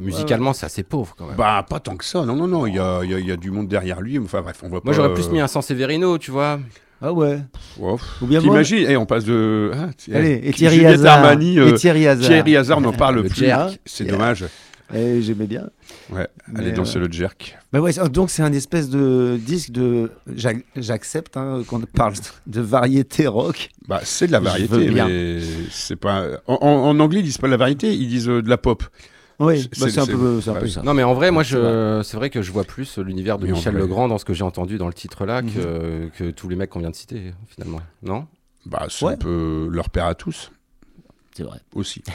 musicalement, 0.00 0.52
c'est 0.52 0.66
assez 0.66 0.82
pauvre 0.82 1.14
quand 1.16 1.26
même. 1.26 1.36
Bah 1.36 1.64
pas 1.68 1.80
tant 1.80 1.96
que 1.96 2.04
ça. 2.04 2.24
Non 2.24 2.36
non 2.36 2.46
non, 2.46 2.66
il 2.66 2.74
y 2.76 2.78
a, 2.78 3.00
il 3.04 3.10
y 3.10 3.14
a- 3.14 3.18
il 3.18 3.26
y 3.26 3.32
a 3.32 3.36
du 3.36 3.50
monde 3.50 3.68
derrière 3.68 4.00
lui. 4.00 4.18
Enfin 4.18 4.42
bref, 4.42 4.58
on 4.62 4.68
voit 4.68 4.80
pas. 4.80 4.86
Moi, 4.86 4.94
j'aurais 4.94 5.14
plus 5.14 5.26
euh, 5.26 5.32
mis 5.32 5.40
un 5.40 5.48
San 5.48 5.62
Severino, 5.62 6.18
tu 6.18 6.30
vois. 6.30 6.60
Ah 7.04 7.12
ouais. 7.12 7.38
wow. 7.78 7.98
Ou 8.22 8.26
bien 8.26 8.40
moi. 8.40 8.50
T'imagines 8.62 8.86
eh, 8.88 8.96
On 8.96 9.06
passe 9.06 9.24
de. 9.24 9.72
ah, 9.74 9.88
Allez, 10.14 10.40
et 10.44 10.52
Thierry 10.52 10.86
Hazard. 10.86 11.18
Armani, 11.18 11.58
euh, 11.58 11.68
et 11.70 11.74
Thierry 11.74 12.06
Hazard. 12.06 12.28
Thierry 12.28 12.56
Hazard 12.56 12.80
n'en 12.80 12.92
parle 12.92 13.16
Le 13.16 13.22
plus. 13.24 13.34
jerk. 13.40 13.80
C'est 13.84 14.04
Yeah. 14.04 14.12
dommage. 14.12 14.44
Eh, 14.96 15.22
J'aimais 15.22 15.46
bien. 15.46 15.70
Ouais. 16.10 16.28
Mais, 16.48 16.60
Allez 16.60 16.72
danser 16.72 16.98
euh, 16.98 17.06
le 17.06 17.12
jerk. 17.12 17.56
Bah 17.72 17.80
ouais, 17.80 17.92
donc 18.10 18.30
c'est 18.30 18.42
un 18.42 18.52
espèce 18.52 18.90
de 18.90 19.38
disque 19.40 19.70
de. 19.70 20.10
j'ac- 20.34 20.64
J'accepte 20.76 21.36
hein, 21.36 21.62
qu'on 21.66 21.80
parle 21.80 22.14
de 22.46 22.60
variété 22.60 23.26
rock. 23.26 23.70
Bah 23.88 24.00
c'est 24.04 24.26
de 24.26 24.32
la 24.32 24.40
variété, 24.40 24.90
mais 24.90 25.38
c'est 25.70 25.96
pas. 25.96 26.26
En, 26.46 26.58
en- 26.60 26.88
en 26.90 27.00
anglais 27.00 27.20
ils 27.20 27.24
disent 27.24 27.38
pas 27.38 27.46
de 27.46 27.52
la 27.52 27.56
variété, 27.56 27.92
ils 27.94 28.08
disent 28.08 28.28
euh, 28.28 28.42
de 28.42 28.48
la 28.50 28.58
pop. 28.58 28.82
Oui, 29.38 29.68
C'est- 29.72 29.96
bah, 29.96 30.02
un 30.02 30.06
peu, 30.06 30.40
un 30.46 30.68
ça. 30.68 30.82
Non, 30.82 30.94
mais 30.94 31.02
en 31.02 31.14
vrai, 31.14 31.30
moi, 31.32 31.42
C'est 31.42 31.50
je... 31.56 32.02
c'est 32.04 32.16
vrai 32.16 32.30
que 32.30 32.42
je 32.42 32.52
vois 32.52 32.62
plus 32.64 32.98
l'univers 32.98 33.38
de 33.38 33.48
en 33.48 33.52
Michel. 33.56 33.74
Legrand 33.74 34.06
dans 34.06 34.18
ce 34.18 34.24
que 34.24 34.34
j'ai 34.34 34.44
entendu 34.44 34.78
dans 34.78 34.86
le 34.86 34.92
titre 34.94 35.24
là 35.26 35.42
Mhm. 35.42 35.50
que... 35.52 36.08
que 36.16 36.30
tous 36.30 36.48
les 36.48 36.54
mecs 36.54 36.70
qu'on 36.70 36.78
vient 36.80 36.90
de 36.90 36.94
citer, 36.94 37.32
finalement. 37.48 37.80
Non? 38.02 38.26
Bah 38.66 38.86
c'est 38.88 39.04
Ouais. 39.06 39.14
un 39.14 39.16
peu 39.16 39.68
leur 39.72 39.88
père 39.90 40.04
à 40.06 40.14
tous 40.14 40.52
C'est 41.34 41.42
vrai. 41.42 41.58
aussi. 41.74 42.04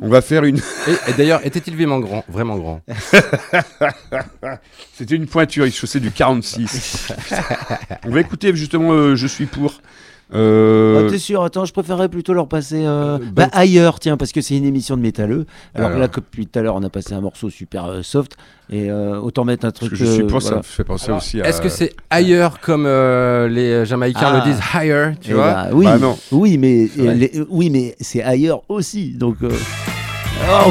On 0.00 0.08
va 0.08 0.20
faire 0.20 0.44
une. 0.44 0.58
Et, 0.58 1.10
et 1.10 1.12
d'ailleurs, 1.16 1.44
était-il 1.46 1.76
vraiment 1.76 2.00
grand 2.00 2.24
Vraiment 2.28 2.56
grand 2.56 2.80
C'était 4.94 5.14
une 5.14 5.26
pointure, 5.26 5.66
il 5.66 5.72
chaussait 5.72 6.00
du 6.00 6.10
46. 6.10 7.12
On 8.04 8.10
va 8.10 8.20
écouter 8.20 8.54
justement 8.54 8.92
euh, 8.92 9.16
Je 9.16 9.26
suis 9.26 9.46
pour. 9.46 9.80
Euh, 10.32 11.04
Ah, 11.06 11.10
T'es 11.10 11.18
sûr 11.18 11.42
Attends, 11.44 11.64
je 11.64 11.72
préférerais 11.72 12.08
plutôt 12.08 12.32
leur 12.32 12.48
passer 12.48 12.84
euh, 12.84 13.16
Euh, 13.16 13.18
bah, 13.18 13.46
bah- 13.46 13.48
ailleurs, 13.52 14.00
tiens, 14.00 14.16
parce 14.16 14.32
que 14.32 14.40
c'est 14.40 14.56
une 14.56 14.64
émission 14.64 14.96
de 14.96 15.02
métalleux. 15.02 15.44
Alors, 15.74 15.88
Alors. 15.88 16.00
là, 16.00 16.08
comme 16.08 16.24
depuis 16.24 16.46
tout 16.46 16.58
à 16.58 16.62
l'heure, 16.62 16.74
on 16.76 16.82
a 16.82 16.88
passé 16.88 17.12
un 17.14 17.20
morceau 17.20 17.50
super 17.50 17.84
euh, 17.84 18.02
soft, 18.02 18.36
et 18.70 18.90
euh, 18.90 19.18
autant 19.20 19.44
mettre 19.44 19.66
un 19.66 19.70
parce 19.70 19.80
truc. 19.80 19.90
que 19.90 19.96
je 19.96 20.04
suis 20.06 20.22
euh, 20.22 20.26
pour, 20.26 20.40
ça 20.40 20.48
voilà. 20.48 20.58
me 20.58 20.62
fait 20.64 20.84
penser 20.84 21.06
Alors, 21.08 21.18
aussi 21.18 21.40
à. 21.42 21.46
Est-ce 21.48 21.60
que 21.60 21.68
c'est 21.68 21.94
ailleurs 22.08 22.60
comme 22.60 22.86
euh, 22.86 23.48
les 23.48 23.84
Jamaïcains 23.84 24.20
Ah. 24.32 24.42
le 24.44 24.50
disent 24.50 24.62
higher, 24.74 25.12
tu 25.20 25.32
Eh 25.32 25.34
vois 25.34 25.52
bah, 25.52 25.68
oui, 25.72 25.84
Bah 25.84 25.98
non. 25.98 26.16
oui, 26.32 26.56
mais 26.58 26.88
les- 26.96 27.42
oui, 27.50 27.68
mais 27.70 27.94
c'est 28.00 28.22
ailleurs 28.22 28.62
aussi. 28.68 29.10
Donc, 29.10 29.36
euh, 29.42 29.50
oh, 30.48 30.70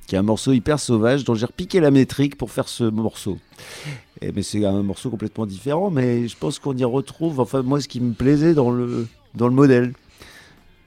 qui 0.05 0.15
est 0.15 0.17
un 0.19 0.23
morceau 0.23 0.51
hyper 0.53 0.79
sauvage 0.79 1.23
dont 1.23 1.33
j'ai 1.33 1.45
repiqué 1.47 1.79
la 1.79 1.89
métrique 1.89 2.37
pour 2.37 2.51
faire 2.51 2.67
ce 2.67 2.83
morceau. 2.83 3.39
Et, 4.21 4.31
mais 4.31 4.43
c'est 4.43 4.63
un 4.65 4.83
morceau 4.83 5.09
complètement 5.09 5.45
différent, 5.47 5.89
mais 5.89 6.27
je 6.27 6.35
pense 6.37 6.59
qu'on 6.59 6.75
y 6.77 6.83
retrouve, 6.83 7.39
enfin, 7.39 7.63
moi, 7.63 7.81
ce 7.81 7.87
qui 7.87 7.99
me 8.01 8.13
plaisait 8.13 8.53
dans 8.53 8.69
le, 8.69 9.07
dans 9.33 9.47
le 9.47 9.53
modèle. 9.53 9.93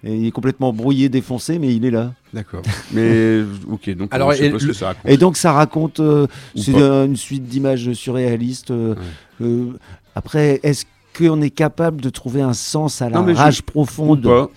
Et 0.05 0.15
il 0.17 0.27
est 0.27 0.31
complètement 0.31 0.73
brouillé, 0.73 1.09
défoncé, 1.09 1.59
mais 1.59 1.75
il 1.75 1.85
est 1.85 1.91
là. 1.91 2.13
D'accord. 2.33 2.63
Mais 2.93 3.41
ok, 3.69 3.91
donc 3.97 4.15
Alors, 4.15 4.29
on 4.29 4.33
sait 4.33 4.47
et 4.47 4.51
pas 4.51 4.59
ce 4.61 4.67
que 4.67 4.73
ça 4.73 4.87
raconte. 4.89 5.11
Et 5.11 5.17
donc 5.17 5.37
ça 5.37 5.51
raconte, 5.53 5.99
euh, 5.99 6.29
c'est 6.55 6.71
pas. 6.71 6.79
euh, 6.81 7.07
une 7.07 7.17
suite 7.17 7.45
d'images 7.47 7.93
surréalistes. 7.95 8.71
euh, 8.71 8.95
euh, 9.41 9.73
après, 10.15 10.61
est-ce 10.63 10.85
qu'on 11.19 11.43
est 11.43 11.51
capable 11.51 12.01
de 12.01 12.11
trouver 12.11 12.41
un 12.43 12.53
sens 12.55 13.03
à 13.03 13.11
la 13.11 13.19
Non, 13.21 13.29
je- 13.29 13.35
rage 13.35 13.61
Ou 13.61 13.63
profonde 13.73 14.23
pas. 14.23 14.49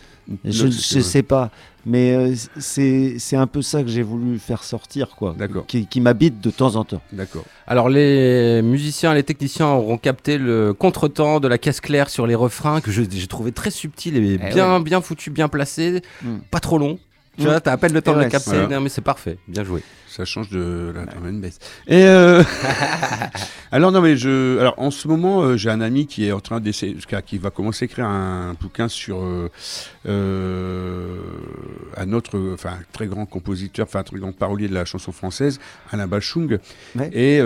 Je 0.45 0.65
ne 0.67 0.71
sais 1.01 1.23
pas. 1.23 1.49
Mais 1.83 2.13
euh, 2.13 2.35
c'est 2.59 3.15
c'est 3.17 3.35
un 3.35 3.47
peu 3.47 3.63
ça 3.63 3.81
que 3.81 3.89
j'ai 3.89 4.03
voulu 4.03 4.37
faire 4.37 4.63
sortir, 4.63 5.15
quoi. 5.17 5.33
D'accord. 5.35 5.65
Qui, 5.65 5.87
qui 5.87 5.99
m'habite 5.99 6.39
de 6.39 6.51
temps 6.51 6.75
en 6.75 6.83
temps. 6.85 7.01
D'accord. 7.11 7.43
Alors 7.65 7.89
les 7.89 8.61
musiciens, 8.61 9.15
les 9.15 9.23
techniciens 9.23 9.67
auront 9.67 9.97
capté 9.97 10.37
le 10.37 10.73
contretemps 10.73 11.39
de 11.39 11.47
la 11.47 11.57
caisse 11.57 11.81
claire 11.81 12.09
sur 12.11 12.27
les 12.27 12.35
refrains 12.35 12.81
que 12.81 12.91
je- 12.91 13.01
j'ai 13.09 13.25
trouvé 13.25 13.51
très 13.51 13.71
subtil 13.71 14.15
et 14.15 14.39
Eh 14.39 14.53
bien, 14.53 14.79
bien 14.79 15.01
foutu, 15.01 15.31
bien 15.31 15.47
placé, 15.47 16.01
Mm. 16.21 16.37
pas 16.51 16.59
trop 16.59 16.77
long. 16.77 16.99
Tu 17.41 17.47
vois, 17.47 17.59
t'as 17.61 17.71
à 17.73 17.77
peine 17.77 17.93
le 17.93 18.01
temps 18.01 18.13
de 18.13 18.19
ouais, 18.19 18.29
capter, 18.29 18.51
voilà. 18.51 18.67
non, 18.67 18.81
mais 18.81 18.89
c'est 18.89 19.01
parfait, 19.01 19.37
bien 19.47 19.63
joué. 19.63 19.83
Ça 20.07 20.25
change 20.25 20.49
de 20.49 20.91
la 20.93 21.01
and 21.03 21.33
bass. 21.35 21.57
Et 21.87 22.03
euh, 22.05 22.43
alors 23.71 23.93
non 23.93 24.01
mais 24.01 24.17
je 24.17 24.59
alors 24.59 24.73
en 24.77 24.91
ce 24.91 25.07
moment 25.07 25.41
euh, 25.41 25.55
j'ai 25.55 25.69
un 25.69 25.79
ami 25.79 26.05
qui 26.05 26.25
est 26.27 26.33
en 26.33 26.41
train 26.41 26.59
d'essayer 26.59 26.97
qui 27.25 27.37
va 27.37 27.49
commencer 27.49 27.85
à 27.85 27.87
écrire 27.87 28.07
un 28.07 28.53
bouquin 28.59 28.89
sur 28.89 29.23
euh, 30.05 31.17
un 31.95 32.11
autre 32.11 32.37
enfin 32.53 32.73
très 32.91 33.07
grand 33.07 33.25
compositeur 33.25 33.87
enfin 33.87 33.99
un 33.99 34.03
très 34.03 34.17
grand 34.19 34.33
parolier 34.33 34.67
de 34.67 34.73
la 34.73 34.83
chanson 34.83 35.13
française 35.13 35.61
Alain 35.91 36.07
Bachung 36.07 36.59
Ouais. 36.95 37.09
et 37.13 37.39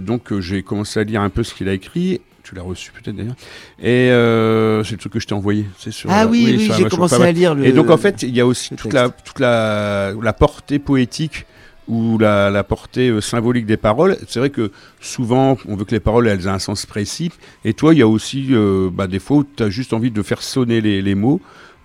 donc 0.00 0.38
j'ai 0.40 0.62
commencé 0.62 1.00
à 1.00 1.04
lire 1.04 1.22
un 1.22 1.30
peu 1.30 1.42
ce 1.42 1.54
qu'il 1.54 1.68
a 1.68 1.72
écrit 1.72 2.20
tu 2.42 2.54
l'as 2.54 2.62
reçu 2.62 2.90
peut-être 2.92 3.16
d'ailleurs 3.16 3.34
et 3.80 4.10
euh, 4.10 4.82
c'est 4.84 4.92
le 4.92 4.98
truc 4.98 5.12
que 5.12 5.20
je 5.20 5.26
t'ai 5.26 5.34
envoyé 5.34 5.66
c'est 5.78 5.92
sur 5.92 6.10
Ah 6.10 6.26
oui, 6.26 6.44
oui, 6.56 6.64
sur 6.64 6.74
j'ai 6.74 6.88
commencé 6.88 7.14
à 7.22 7.32
lire 7.32 7.54
le. 7.54 7.64
Et 7.64 7.72
donc 7.72 7.88
en 7.90 7.96
fait, 7.96 8.22
il 8.22 8.34
y 8.36 8.40
a 8.40 8.46
aussi 8.46 8.74
toute 8.74 8.92
la, 8.92 9.10
toute 9.10 9.38
la, 9.40 10.12
la 10.20 10.32
portée 10.32 10.78
poétique 10.78 11.46
ou 11.88 12.16
la, 12.18 12.48
la 12.50 12.62
portée 12.64 13.08
euh, 13.08 13.20
symbolique 13.20 13.66
des 13.66 13.76
paroles. 13.76 14.16
C'est 14.28 14.38
vrai 14.38 14.50
que 14.50 14.70
souvent, 15.00 15.58
on 15.68 15.74
veut 15.76 15.84
que 15.84 15.90
les 15.90 16.00
paroles 16.00 16.28
elles 16.28 16.46
aient 16.46 16.48
un 16.48 16.58
sens 16.60 16.86
précis. 16.86 17.30
Et 17.64 17.74
toi, 17.74 17.92
il 17.92 17.98
y 17.98 18.02
a 18.02 18.06
aussi 18.08 18.48
euh, 18.52 18.88
bah, 18.92 19.06
des 19.08 19.18
fois 19.18 19.38
où 19.38 19.44
tu 19.44 19.62
as 19.62 19.68
juste 19.70 19.92
envie 19.92 20.10
de 20.12 20.22
faire 20.22 20.42
sonner 20.42 20.80
les, 20.80 21.02
les 21.02 21.14
mots, 21.16 21.40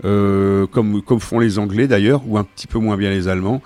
euh, 0.06 0.68
comme, 0.68 1.02
comme 1.02 1.20
font 1.20 1.40
les 1.40 1.58
Anglais 1.58 1.88
d'ailleurs, 1.88 2.22
ou 2.28 2.38
un 2.38 2.44
petit 2.44 2.68
peu 2.68 2.78
moins 2.78 2.96
bien 2.96 3.10
les 3.10 3.28
Allemands. 3.28 3.62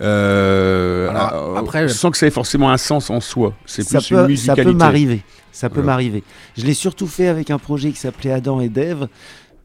Euh, 0.00 1.08
Alors, 1.10 1.56
euh, 1.56 1.60
après- 1.60 1.88
sans 1.88 2.10
que 2.10 2.16
ça 2.16 2.26
ait 2.26 2.30
forcément 2.30 2.70
un 2.70 2.76
sens 2.78 3.10
en 3.10 3.20
soi. 3.20 3.52
C'est 3.66 3.82
ça 3.82 3.98
plus 3.98 4.08
peut, 4.08 4.14
une 4.14 4.20
ça 4.22 4.28
musicalité. 4.28 4.64
peut 4.64 4.76
m'arriver. 4.78 5.22
Ça 5.52 5.68
peut 5.70 5.82
m'arriver. 5.82 6.24
Je 6.56 6.64
l'ai 6.66 6.74
surtout 6.74 7.06
fait 7.06 7.28
avec 7.28 7.50
un 7.50 7.58
projet 7.58 7.90
qui 7.92 7.98
s'appelait 7.98 8.32
Adam 8.32 8.60
et 8.60 8.68
Dave, 8.68 9.08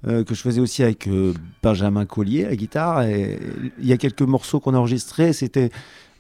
euh, 0.08 0.24
que 0.24 0.36
je 0.36 0.42
faisais 0.42 0.62
aussi 0.62 0.84
avec 0.84 1.08
euh, 1.08 1.34
Benjamin 1.64 2.06
Collier 2.06 2.46
à 2.46 2.56
guitare. 2.56 3.04
Et 3.04 3.40
il 3.80 3.86
y 3.88 3.94
a 3.94 3.98
quelques 3.98 4.22
morceaux 4.22 4.60
qu'on 4.60 4.74
a 4.74 4.78
enregistrés. 4.78 5.34
C'était 5.34 5.72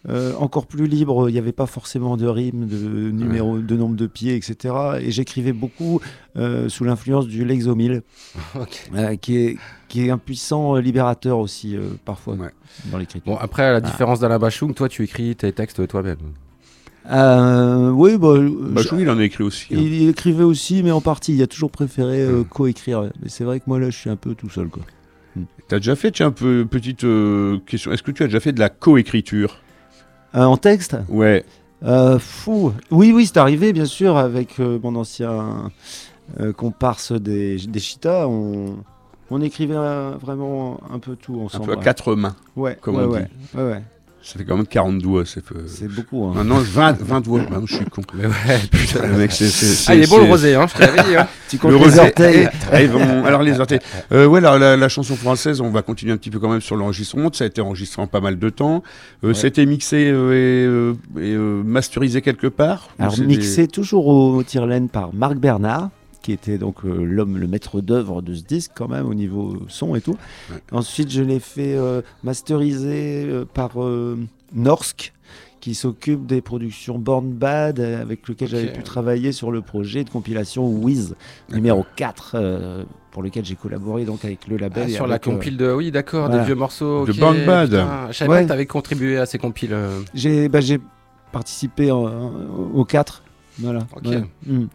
euh, 0.10 0.34
encore 0.38 0.66
plus 0.68 0.88
libre. 0.88 1.30
Il 1.30 1.34
n'y 1.34 1.38
avait 1.38 1.52
pas 1.52 1.66
forcément 1.68 2.18
de 2.18 2.26
rimes, 2.28 2.66
de 2.66 3.12
numéro, 3.12 3.60
de 3.60 3.76
nombre 3.76 3.96
de 3.96 4.08
pieds, 4.08 4.36
etc. 4.36 4.74
Et 5.02 5.12
j'écrivais 5.12 5.54
beaucoup 5.54 6.00
sous 6.68 6.84
l'influence 6.84 7.28
du 7.28 7.44
Lexomil, 7.46 8.02
qui 9.22 9.38
est 9.38 9.58
qui 9.90 10.06
est 10.06 10.10
un 10.10 10.18
puissant 10.18 10.76
libérateur 10.76 11.38
aussi 11.40 11.78
parfois 12.04 12.36
Ouais. 12.36 12.50
dans 12.92 12.98
l'écriture. 12.98 13.32
Bon, 13.32 13.38
après, 13.38 13.64
à 13.64 13.72
la 13.74 13.82
différence 13.82 14.20
d'Alain 14.20 14.38
Bachung, 14.40 14.74
toi, 14.74 14.90
tu 14.90 15.04
écris 15.04 15.36
tes 15.36 15.52
textes 15.54 15.88
toi-même. 15.88 16.18
Euh, 17.10 17.90
oui, 17.92 18.18
bah, 18.18 18.34
Bachung, 18.74 19.00
il 19.00 19.10
en 19.10 19.18
a 19.18 19.24
écrit 19.24 19.44
aussi. 19.44 19.68
hein. 19.74 19.78
Il, 19.80 19.94
il 19.94 20.10
écrivait 20.10 20.44
aussi, 20.44 20.84
mais 20.84 20.92
en 20.92 21.02
partie. 21.02 21.34
Il 21.36 21.42
a 21.42 21.48
toujours 21.48 21.72
préféré 21.72 22.22
euh, 22.22 22.42
Mm. 22.42 22.46
coécrire. 22.46 23.02
Mais 23.22 23.30
c'est 23.30 23.44
vrai 23.44 23.60
que 23.60 23.66
moi, 23.68 23.80
là, 23.80 23.90
je 23.90 23.98
suis 23.98 24.10
un 24.10 24.16
peu 24.18 24.36
tout 24.36 24.50
seul. 24.50 24.68
Quoi. 24.68 24.84
T'as 25.68 25.78
déjà 25.78 25.96
fait, 25.96 26.12
tiens, 26.12 26.28
un 26.28 26.32
peu 26.32 26.66
petite 26.70 27.04
euh, 27.04 27.60
question. 27.66 27.92
Est-ce 27.92 28.04
que 28.04 28.12
tu 28.12 28.24
as 28.24 28.28
déjà 28.28 28.40
fait 28.40 28.52
de 28.52 28.60
la 28.60 28.70
coécriture? 28.70 29.58
Euh, 30.36 30.44
en 30.44 30.58
texte? 30.58 30.98
Ouais. 31.10 31.46
Fou 32.20 32.74
Oui, 32.92 33.12
oui, 33.14 33.26
c'est 33.28 33.38
arrivé, 33.38 33.72
bien 33.72 33.86
sûr, 33.86 34.18
avec 34.18 34.58
mon 34.60 34.96
ancien 34.96 35.72
comparse 36.58 37.12
des, 37.14 37.56
des 37.58 37.80
Cheetahs. 37.80 38.28
On, 38.28 38.78
on 39.30 39.42
écrivait 39.42 39.76
vraiment 40.20 40.80
un 40.92 41.00
peu 41.00 41.16
tout 41.16 41.40
Un 41.40 41.46
ensemble. 41.46 41.66
peu 41.68 41.72
à 41.74 41.78
ouais. 41.78 41.84
quatre 41.84 42.16
mains. 42.16 42.36
Ouais, 42.56 42.78
comme 42.82 42.96
ouais, 42.96 43.04
on 43.04 43.10
ouais, 43.12 43.28
ouais, 43.56 43.64
ouais. 43.72 43.84
Ça 44.28 44.38
fait 44.38 44.44
quand 44.44 44.58
même 44.58 44.68
40 44.68 44.98
doigts. 44.98 45.24
C'est 45.26 45.42
peu... 45.42 45.56
C'est 45.68 45.88
beaucoup. 45.88 46.26
hein. 46.26 46.34
Maintenant, 46.36 46.58
20, 46.60 46.98
20 47.02 47.22
doigts. 47.24 47.42
Bah, 47.50 47.62
je 47.66 47.76
suis 47.76 47.86
con. 47.86 48.02
Mais 48.14 48.26
ouais, 48.26 48.34
Putain, 48.72 49.08
le 49.08 49.14
mec, 49.18 49.32
c'est. 49.32 49.48
c'est- 49.48 49.90
Ah, 49.90 49.96
il 49.96 50.04
est 50.04 50.10
beau 50.10 50.18
le 50.20 50.26
rosé, 50.26 50.54
hein, 50.56 50.66
je 50.68 50.74
te 50.74 50.82
l'avais 50.82 51.04
dit. 51.10 51.16
Hein. 51.16 51.28
Tu 51.50 51.56
Le 51.56 51.62
comptes 51.62 51.72
les 51.72 51.78
rosé. 51.78 52.00
orteils 52.02 52.50
Eh, 52.74 52.84
ils 52.84 52.90
vont- 52.90 53.24
Alors, 53.24 53.42
les 53.42 53.58
orteils. 53.58 53.80
Euh, 54.12 54.26
ouais, 54.26 54.40
alors, 54.40 54.60
la, 54.60 54.76
la 54.76 54.90
chanson 54.90 55.16
française, 55.16 55.62
on 55.62 55.70
va 55.70 55.82
continuer 55.82 56.12
un 56.12 56.18
petit 56.18 56.30
peu 56.30 56.40
quand 56.40 56.50
même 56.50 56.60
sur 56.60 56.76
l'enregistrement. 56.76 57.30
Ça 57.32 57.46
a 57.46 57.48
été 57.48 57.62
enregistré 57.62 58.02
en 58.02 58.08
pas 58.08 58.20
mal 58.20 58.38
de 58.38 58.50
temps. 58.50 58.84
Euh, 59.24 59.32
été 59.34 59.66
mixé 59.66 60.10
euh, 60.12 60.34
et, 60.34 60.66
euh, 60.68 60.94
et, 61.22 61.34
euh, 61.34 61.64
masterisé 61.64 62.22
quelque 62.22 62.48
part. 62.48 62.90
Alors 63.00 63.18
mixé 63.22 63.68
toujours 63.70 64.08
au 64.08 64.44
tire-laine 64.44 64.90
par 64.90 65.14
Marc 65.14 65.36
Bernard, 65.38 65.90
qui 66.28 66.34
était 66.34 66.58
donc 66.58 66.84
euh, 66.84 67.06
l'homme, 67.06 67.38
le 67.38 67.48
maître 67.48 67.80
d'œuvre 67.80 68.22
de 68.22 68.34
ce 68.34 68.44
disque 68.44 68.72
quand 68.76 68.90
même 68.90 69.06
au 69.08 69.14
niveau 69.14 69.60
son 69.70 69.96
et 69.96 70.02
tout. 70.02 70.18
Ouais. 70.52 70.58
Ensuite, 70.74 71.10
je 71.10 71.24
l'ai 71.24 71.40
fait 71.40 71.78
euh, 71.78 72.02
masteriser 72.22 73.24
euh, 73.26 73.46
par 73.46 73.82
euh, 73.82 74.18
Norsk, 74.54 75.14
qui 75.62 75.74
s'occupe 75.74 76.26
des 76.26 76.42
productions 76.42 77.00
Born 77.00 77.30
Bad, 77.32 77.80
avec 77.80 78.28
lequel 78.28 78.50
j'avais 78.50 78.74
pu 78.74 78.84
travailler 78.84 79.32
sur 79.32 79.52
le 79.52 79.62
projet 79.62 80.04
de 80.04 80.10
compilation 80.10 80.68
Wiz 80.70 81.16
numéro 81.50 81.86
4, 81.96 82.32
euh, 82.36 82.84
pour 83.12 83.24
lequel 83.24 83.46
j'ai 83.46 83.56
collaboré 83.56 84.04
donc 84.04 84.26
avec 84.26 84.50
le 84.50 84.58
label. 84.58 84.84
Ah, 84.86 84.90
et 84.90 84.94
sur 84.94 85.08
la 85.08 85.16
euh, 85.16 85.20
compile 85.20 85.56
de. 85.56 85.72
Oui, 85.72 85.92
d'accord, 85.92 86.26
voilà. 86.28 86.42
des 86.42 86.46
vieux 86.46 86.56
morceaux. 86.56 87.06
De 87.06 87.14
ok, 87.14 87.20
Born 87.20 87.46
Bad. 87.46 87.70
putain, 87.70 88.08
Je 88.12 88.18
savais 88.18 88.30
Ouais. 88.32 88.38
pas 88.40 88.44
que 88.44 88.48
t'avais 88.50 88.66
contribué 88.66 89.18
à 89.18 89.26
ces 89.26 89.38
compiles. 89.38 89.72
euh. 89.72 90.02
j'ai 90.14 90.50
bah, 90.50 90.60
j'ai 90.60 90.80
participé 91.32 91.90
en- 91.90 92.12
aux 92.74 92.84
4. 92.84 93.24
Voilà. 93.60 93.80
Ok. 93.96 94.06
Ouais. 94.06 94.24
Mm. 94.46 94.66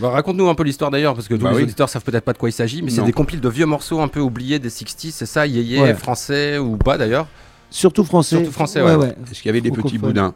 Bah, 0.00 0.10
Raconte-nous 0.10 0.48
un 0.48 0.54
peu 0.54 0.62
l'histoire 0.64 0.90
d'ailleurs, 0.90 1.14
parce 1.14 1.28
que 1.28 1.34
tous 1.34 1.42
Bah 1.44 1.50
les 1.52 1.56
oui. 1.58 1.62
auditeurs 1.62 1.88
savent 1.88 2.04
peut-être 2.04 2.24
pas 2.24 2.32
de 2.32 2.38
quoi 2.38 2.48
il 2.48 2.52
s'agit, 2.52 2.82
mais 2.82 2.90
c'est 2.90 3.02
des 3.02 3.12
compiles 3.12 3.40
de 3.40 3.48
vieux 3.48 3.66
morceaux 3.66 4.00
un 4.00 4.08
peu 4.08 4.20
oubliés 4.20 4.58
des 4.58 4.68
60s, 4.68 5.10
c'est 5.12 5.26
ça, 5.26 5.46
yéyé, 5.46 5.80
Ouais. 5.80 5.94
français 5.94 6.58
ou 6.58 6.76
pas 6.76 6.98
d'ailleurs 6.98 7.26
Surtout 7.70 8.04
français. 8.04 8.36
Surtout 8.36 8.52
français, 8.52 8.82
ouais. 8.82 9.14
Est-ce 9.30 9.40
qu'il 9.42 9.46
y 9.46 9.48
avait 9.50 9.60
des 9.60 9.70
petits 9.70 9.98
boudins 9.98 10.34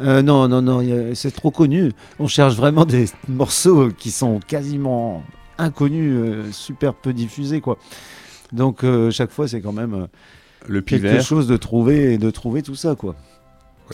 Euh, 0.00 0.22
non, 0.22 0.48
non, 0.48 0.60
non, 0.62 0.82
c'est 1.14 1.30
trop 1.30 1.50
connu. 1.50 1.92
On 2.18 2.26
cherche 2.26 2.54
vraiment 2.56 2.84
des 2.84 3.06
morceaux 3.28 3.90
qui 3.96 4.10
sont 4.10 4.40
quasiment 4.46 5.22
inconnus, 5.58 6.12
euh, 6.16 6.52
super 6.52 6.94
peu 6.94 7.12
diffusés, 7.12 7.60
quoi. 7.60 7.78
Donc, 8.52 8.82
euh, 8.84 9.10
chaque 9.10 9.30
fois, 9.30 9.46
c'est 9.48 9.60
quand 9.60 9.72
même 9.72 9.94
euh, 9.94 10.06
Le 10.66 10.80
quelque 10.80 11.20
chose 11.20 11.46
de 11.46 11.56
trouver 11.56 12.14
et 12.14 12.18
de 12.18 12.30
trouver 12.30 12.62
tout 12.62 12.74
ça, 12.74 12.94
quoi. 12.94 13.14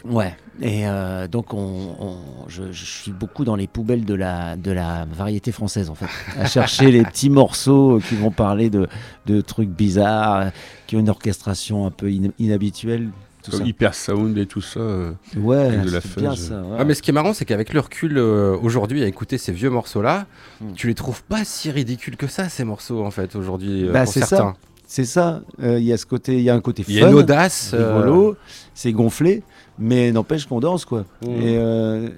Ouais. 0.05 0.35
Et 0.61 0.87
euh, 0.87 1.29
donc, 1.29 1.53
on, 1.55 1.97
on- 2.01 2.49
je, 2.49 2.73
je 2.73 2.85
suis 2.85 3.13
beaucoup 3.13 3.45
dans 3.45 3.57
les 3.57 3.67
poubelles 3.67 4.05
de 4.05 4.15
la, 4.15 4.57
de 4.57 4.71
la 4.71 5.07
variété 5.11 5.53
française, 5.53 5.91
en 5.91 5.95
fait. 5.95 6.07
À 6.39 6.47
chercher 6.47 6.91
les 6.91 7.03
petits 7.03 7.31
morceaux 7.31 8.01
qui 8.09 8.15
vont 8.17 8.31
parler 8.31 8.71
de, 8.71 8.87
de 9.27 9.41
trucs 9.41 9.69
bizarres, 9.71 10.37
euh, 10.37 10.49
qui 10.87 10.97
ont 10.97 11.01
une 11.01 11.09
orchestration 11.11 11.87
un 11.87 11.91
peu 11.91 12.07
in- 12.09 12.31
inhabituelle. 12.39 13.11
Tout 13.43 13.51
ça. 13.51 13.59
Comme 13.59 13.67
Hyper 13.67 13.95
Sound 13.95 14.39
et 14.39 14.47
tout 14.47 14.63
ça. 14.63 14.81
euh, 14.81 15.13
Ouais, 15.37 15.77
de 15.79 15.91
la 15.91 16.01
bien 16.17 16.35
ça. 16.35 16.63
ouais. 16.63 16.77
Ah, 16.79 16.85
mais 16.85 16.95
ce 16.95 17.03
qui 17.03 17.11
est 17.11 17.13
marrant, 17.13 17.35
c'est 17.35 17.45
qu'avec 17.45 17.75
le 17.75 17.81
recul 17.81 18.17
euh, 18.17 18.57
aujourd'hui, 18.63 19.03
à 19.03 19.07
écouter 19.07 19.37
ces 19.39 19.53
vieux 19.53 19.71
morceaux-là, 19.71 20.27
Hmm. 20.61 20.73
tu 20.75 20.87
les 20.87 20.95
trouves 20.95 21.23
pas 21.25 21.45
si 21.45 21.71
ridicules 21.71 22.17
que 22.17 22.27
ça, 22.27 22.49
ces 22.49 22.65
morceaux, 22.65 23.05
en 23.05 23.11
fait, 23.11 23.35
aujourd'hui, 23.37 23.87
euh, 23.89 23.93
Bah, 23.93 24.05
pour 24.05 24.13
c'est 24.15 24.21
ça. 24.21 24.27
certains. 24.27 24.55
C'est 24.87 25.05
ça. 25.05 25.43
Euh, 25.63 25.79
Il 25.79 25.85
y 25.85 25.93
a 25.93 25.97
ce 25.99 26.07
côté, 26.07 26.37
il 26.37 26.43
y 26.43 26.49
a 26.51 26.55
un 26.55 26.61
côté 26.61 26.85
Il 26.87 26.95
y 26.95 26.99
a 27.01 27.03
fun, 27.07 27.09
une 27.11 27.15
audace. 27.19 27.73
euh, 27.75 27.99
rigolo, 27.99 28.37
c'est 28.75 28.93
gonflé, 28.93 29.43
mais 29.79 30.13
n'empêche 30.13 30.47
qu'on 30.47 30.61
danse, 30.61 30.85
quoi. 30.85 31.05
Mm. 31.23 31.27
Et, 31.27 31.57
euh, 31.59 32.09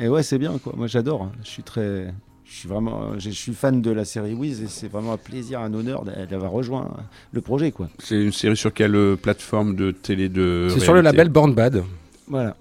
et 0.00 0.08
ouais, 0.08 0.22
c'est 0.22 0.38
bien, 0.38 0.58
quoi. 0.58 0.74
Moi, 0.76 0.86
j'adore. 0.86 1.22
hein. 1.22 1.32
Je 1.44 1.48
suis 1.48 1.62
très, 1.62 2.12
je 2.44 2.54
suis 2.54 2.68
vraiment, 2.68 3.18
je 3.18 3.30
suis 3.30 3.52
fan 3.54 3.80
de 3.82 3.90
la 3.90 4.04
série 4.04 4.34
Wiz 4.34 4.62
et 4.62 4.66
c'est 4.68 4.88
vraiment 4.88 5.12
un 5.14 5.16
plaisir, 5.18 5.60
un 5.60 5.72
honneur 5.74 6.04
d'a- 6.04 6.26
d'avoir 6.26 6.50
rejoint 6.52 6.88
le 7.32 7.40
projet, 7.40 7.72
quoi. 7.72 7.88
C'est 7.98 8.22
une 8.22 8.32
série 8.32 8.56
sur 8.56 8.72
quelle 8.72 8.94
euh, 8.94 9.16
plateforme 9.16 9.74
de 9.76 9.90
télé 9.90 10.28
de 10.28 10.68
C'est 10.70 10.80
sur 10.80 10.94
le 10.94 11.00
label 11.00 11.28
Born 11.28 11.54
Bad. 11.54 11.82
Voilà. 12.28 12.56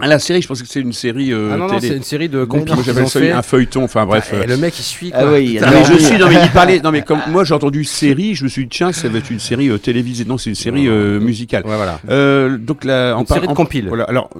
Ah, 0.00 0.06
la 0.06 0.18
série, 0.20 0.40
je 0.40 0.46
pensais 0.46 0.62
que 0.62 0.68
c'est 0.68 0.80
une 0.80 0.92
série 0.92 1.32
euh, 1.32 1.50
ah 1.52 1.56
non, 1.56 1.66
non, 1.66 1.80
c'est 1.80 1.96
une 1.96 2.02
série 2.04 2.28
de 2.28 2.44
compiles 2.44 2.74
j'appelle 2.84 3.08
ça 3.08 3.18
fait. 3.20 3.32
un 3.32 3.42
feuilleton. 3.42 3.82
Enfin, 3.84 4.06
bref. 4.06 4.32
Et 4.32 4.36
euh, 4.36 4.46
le 4.46 4.56
mec, 4.56 4.78
il 4.78 4.82
suit, 4.82 5.10
quoi. 5.10 5.20
Ah 5.22 5.32
oui, 5.32 5.58
Non, 5.60 5.66
mais 5.70 5.84
je 5.84 5.98
suis, 6.04 6.16
non 6.16 6.28
mais 6.28 6.36
il 6.44 6.50
parlait, 6.50 6.80
non 6.80 6.92
mais 6.92 7.02
comme 7.06 7.18
moi 7.28 7.42
j'ai 7.44 7.54
entendu 7.54 7.82
série, 7.84 8.34
je 8.36 8.44
me 8.44 8.48
suis 8.48 8.62
dit 8.64 8.68
tiens 8.70 8.92
ça 8.92 9.08
va 9.08 9.18
être 9.18 9.30
une 9.30 9.40
série 9.40 9.68
euh, 9.70 9.78
télévisée, 9.78 10.24
non 10.24 10.38
c'est 10.38 10.50
une 10.50 10.54
série 10.56 10.86
euh, 10.86 11.18
musicale. 11.18 11.64
Ouais, 11.66 11.76
voilà. 11.76 11.98
Euh, 12.08 12.56
donc 12.56 12.84
là, 12.84 13.14
en 13.16 13.22
Une 13.22 13.26
série 13.26 13.46
de 13.46 13.52
en- 13.52 13.54
compiles. 13.54 13.88
Voilà, 13.88 14.04
alors 14.04 14.30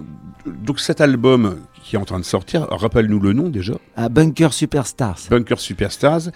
donc 0.46 0.78
cet 0.78 1.00
album 1.00 1.56
qui 1.82 1.96
est 1.96 1.98
en 1.98 2.04
train 2.04 2.18
de 2.18 2.24
sortir, 2.24 2.66
rappelle-nous 2.70 3.20
le 3.20 3.32
nom 3.32 3.48
déjà, 3.48 3.74
à 3.96 4.08
Bunker 4.08 4.52
Superstars. 4.52 5.18
Bunker 5.30 5.58
Superstars. 5.60 6.30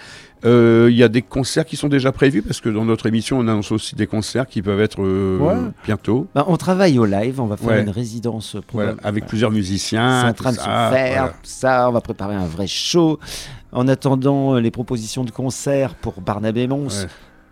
Euh, 0.45 0.89
Il 0.91 0.97
y 0.97 1.03
a 1.03 1.09
des 1.09 1.23
concerts 1.23 1.65
qui 1.65 1.77
sont 1.77 1.89
déjà 1.89 2.13
prévus 2.13 2.43
parce 2.43 2.61
que 2.61 2.69
dans 2.69 2.85
notre 2.85 3.07
émission 3.07 3.39
on 3.39 3.43
annonce 3.49 3.73
aussi 3.73 3.95
des 3.97 4.07
concerts 4.07 4.47
qui 4.47 4.63
peuvent 4.63 4.81
être 4.81 5.03
euh, 5.03 5.39
Ouais. 5.39 5.71
bientôt, 5.85 6.27
Bah, 6.35 6.45
on 6.49 6.57
travaille 6.57 6.99
au 6.99 7.05
live, 7.05 7.41
on 7.41 7.47
va 7.47 7.57
faire 7.57 7.69
Ouais. 7.69 7.83
une 7.83 7.91
résidence 7.91 8.57
voilà, 8.73 8.95
avec 9.03 9.27
plusieurs 9.27 9.51
musiciens. 9.51 10.23
C'est 10.23 10.29
en 10.29 10.35
train 10.35 10.53
de 10.53 10.57
se 10.57 10.63
ça, 10.63 10.91
faire, 10.93 11.23
voilà. 11.23 11.29
tout 11.31 11.39
ça, 11.43 11.89
on 11.89 11.93
va 11.93 12.01
préparer 12.01 12.35
un 12.35 12.47
vrai 12.47 12.67
show. 12.67 13.19
En 13.73 13.87
attendant 13.89 14.55
euh, 14.55 14.61
les 14.61 14.71
propositions 14.71 15.25
de 15.25 15.31
concert 15.31 15.95
pour 15.95 16.21
Barnabé 16.23 16.67
Mons, 16.69 16.87
Ouais. 17.03 17.09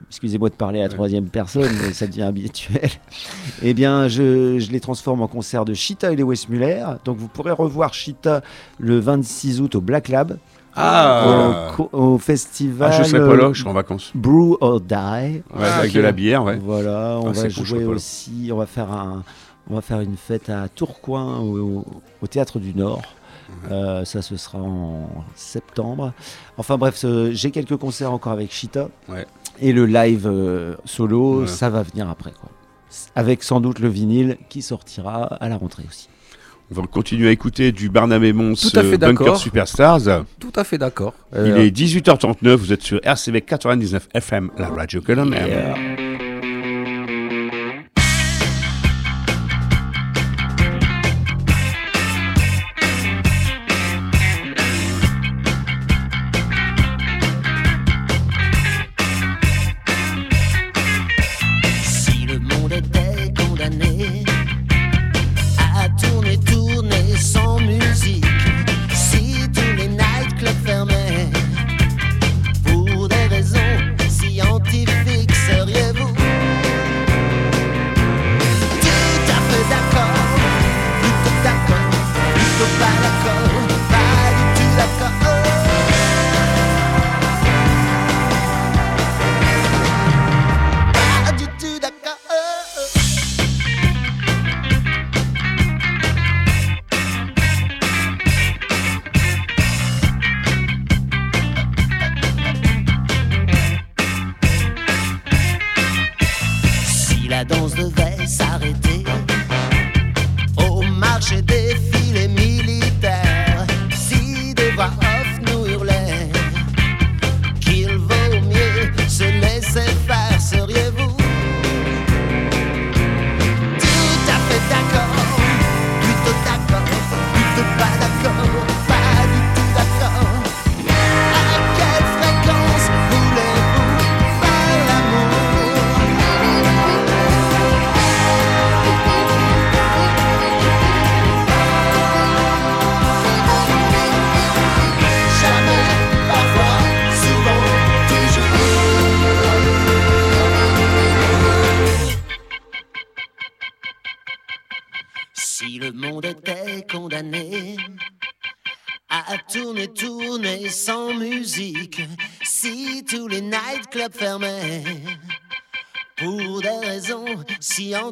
excusez-moi 0.08 0.48
de 0.48 0.54
parler 0.54 0.78
à 0.80 0.84
la 0.84 0.88
troisième 0.88 1.26
personne, 1.28 1.70
mais 1.82 1.92
ça 1.92 2.06
devient 2.06 2.22
habituel, 2.22 2.88
eh 3.62 3.74
bien, 3.74 4.08
je, 4.08 4.58
je 4.58 4.70
les 4.70 4.80
transforme 4.80 5.20
en 5.22 5.28
concert 5.28 5.64
de 5.64 5.74
Chita 5.74 6.12
et 6.12 6.16
Lewis 6.16 6.46
Muller. 6.48 6.84
Donc, 7.04 7.18
vous 7.18 7.28
pourrez 7.28 7.50
revoir 7.50 7.92
Chita 7.92 8.40
le 8.78 8.98
26 8.98 9.60
août 9.60 9.74
au 9.74 9.80
Black 9.82 10.08
Lab, 10.08 10.38
Ah, 10.76 11.68
au, 11.70 11.76
co- 11.76 11.90
au 11.92 12.18
festival 12.18 12.90
Ah, 12.92 12.96
je 13.02 13.08
serai 13.08 13.18
pas 13.26 13.36
là, 13.36 13.44
euh, 13.44 13.52
je 13.54 13.60
serai 13.60 13.70
en 13.70 13.74
vacances. 13.74 14.12
Brew 14.14 14.56
or 14.60 14.80
Die. 14.80 14.94
Ouais, 14.94 15.42
Ah, 15.58 15.78
avec 15.78 15.92
de 15.92 16.00
la 16.00 16.12
bière, 16.12 16.44
ouais. 16.44 16.58
Voilà, 16.62 17.18
on 17.22 17.28
Ah, 17.28 17.32
va 17.32 17.42
cool, 17.42 17.50
jouer 17.64 17.84
aussi, 17.84 18.50
on 18.52 18.56
va 18.56 18.66
faire 18.66 18.90
un, 18.92 19.22
on 19.70 19.74
va 19.74 19.80
faire 19.80 20.00
une 20.00 20.16
fête 20.16 20.48
à 20.50 20.68
Tourcoing 20.68 21.38
au, 21.40 21.84
au 22.22 22.26
théâtre 22.26 22.58
du 22.58 22.74
Nord. 22.74 23.02
Euh, 23.70 24.04
ça, 24.04 24.22
ce 24.22 24.36
sera 24.36 24.58
en 24.58 25.08
septembre. 25.36 26.12
Enfin 26.58 26.76
bref, 26.76 27.04
j'ai 27.30 27.50
quelques 27.52 27.76
concerts 27.76 28.12
encore 28.12 28.32
avec 28.32 28.52
Chita. 28.52 28.88
Ouais. 29.08 29.24
Et 29.60 29.72
le 29.72 29.86
live 29.86 30.26
euh, 30.26 30.74
solo, 30.84 31.46
ça 31.46 31.70
va 31.70 31.82
venir 31.82 32.10
après. 32.10 32.32
Quoi. 32.32 32.50
Avec 33.14 33.42
sans 33.44 33.60
doute 33.60 33.78
le 33.78 33.88
vinyle 33.88 34.36
qui 34.48 34.62
sortira 34.62 35.24
à 35.24 35.48
la 35.48 35.56
rentrée 35.56 35.84
aussi. 35.88 36.08
On 36.70 36.80
va 36.80 36.86
continuer 36.88 37.28
à 37.28 37.30
écouter 37.30 37.70
du 37.70 37.88
Barnabé 37.88 38.32
Mons 38.32 38.54
Tout 38.60 38.76
à 38.78 38.82
fait 38.82 38.94
euh, 38.94 38.96
Bunker. 38.98 39.36
Superstars. 39.36 40.24
Tout 40.40 40.52
à 40.56 40.64
fait 40.64 40.78
d'accord. 40.78 41.14
Il 41.32 41.38
Euh, 41.38 41.64
est 41.66 41.70
18h39, 41.76 42.54
vous 42.56 42.72
êtes 42.72 42.82
sur 42.82 43.00
RCV 43.04 43.40
99 43.42 44.08
FM, 44.14 44.50
la 44.58 44.68
radio 44.68 45.00
que 45.00 45.12
l'on 45.12 45.30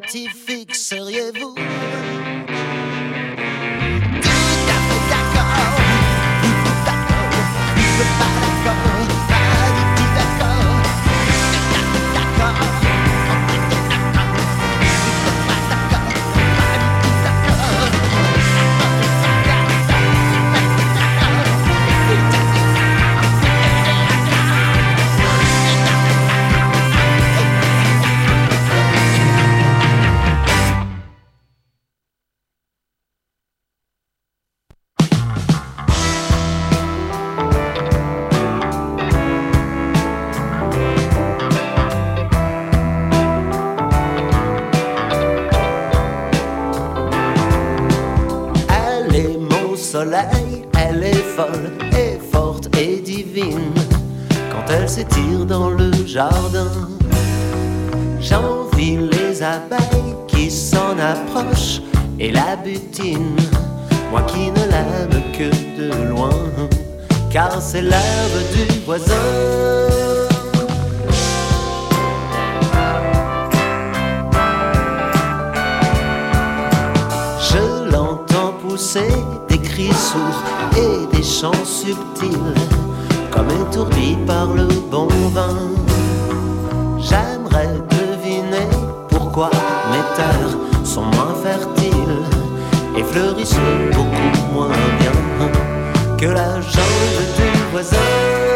scientifique. 0.07 0.64
Des 79.49 79.59
cris 79.59 79.93
sourds 79.93 80.43
et 80.77 81.17
des 81.17 81.23
chants 81.23 81.65
subtils, 81.65 82.55
comme 83.31 83.49
étourdi 83.51 84.17
par 84.25 84.47
le 84.47 84.69
bon 84.91 85.09
vin. 85.35 85.57
J'aimerais 86.99 87.75
deviner 87.91 88.69
pourquoi 89.09 89.51
mes 89.91 90.17
terres 90.17 90.57
sont 90.85 91.03
moins 91.03 91.35
fertiles 91.43 92.23
et 92.97 93.03
fleurissent 93.03 93.57
beaucoup 93.93 94.55
moins 94.55 94.69
bien 95.01 95.49
que 96.17 96.27
la 96.27 96.61
jambe 96.61 97.21
du 97.37 97.73
voisin. 97.73 98.54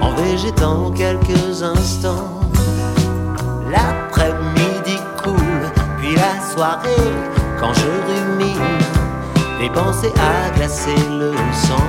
En 0.00 0.14
végétant 0.14 0.90
quelques 0.90 1.62
instants. 1.62 2.40
L'après-midi 3.70 4.96
coule, 5.22 5.66
puis 5.98 6.14
la 6.14 6.40
soirée, 6.54 7.12
quand 7.60 7.74
je 7.74 7.86
rumine, 8.08 8.78
les 9.60 9.68
pensées 9.70 10.12
à 10.16 10.50
glacer 10.56 10.96
le 11.10 11.32
sang. 11.52 11.88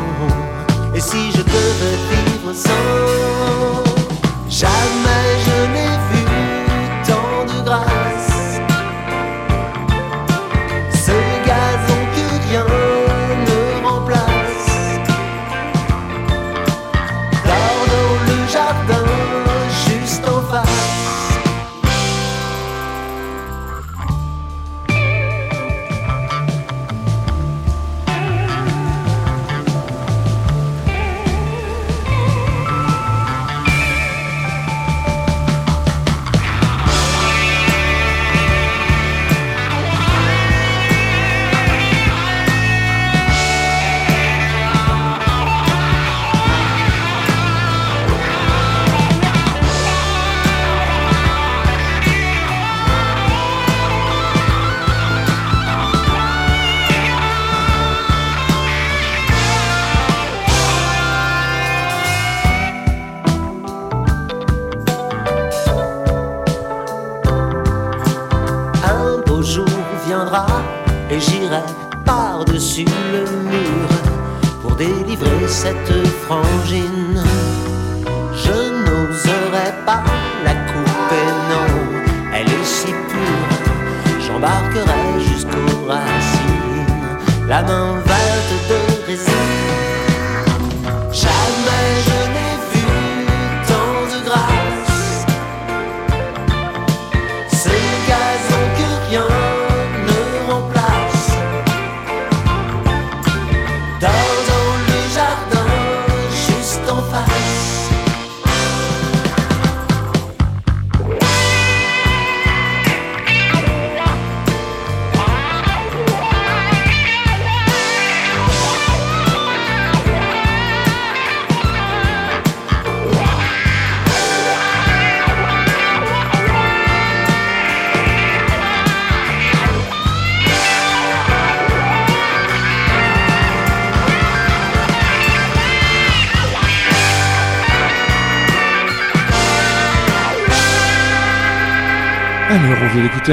Et 0.93 0.99
si 0.99 1.31
je 1.31 1.41
devais 1.41 1.97
vivre 2.11 2.53
sans, 2.53 3.83
jamais 4.49 5.28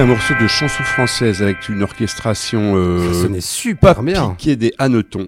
un 0.01 0.07
morceau 0.07 0.35
de 0.41 0.47
chanson 0.47 0.83
française 0.83 1.43
avec 1.43 1.69
une 1.69 1.83
orchestration 1.83 2.73
Ça 2.75 2.79
euh, 2.79 3.13
sonnait 3.23 3.41
super 3.41 4.03
bien. 4.03 4.31
piquée 4.31 4.57
des 4.57 4.73
hannetons, 4.79 5.27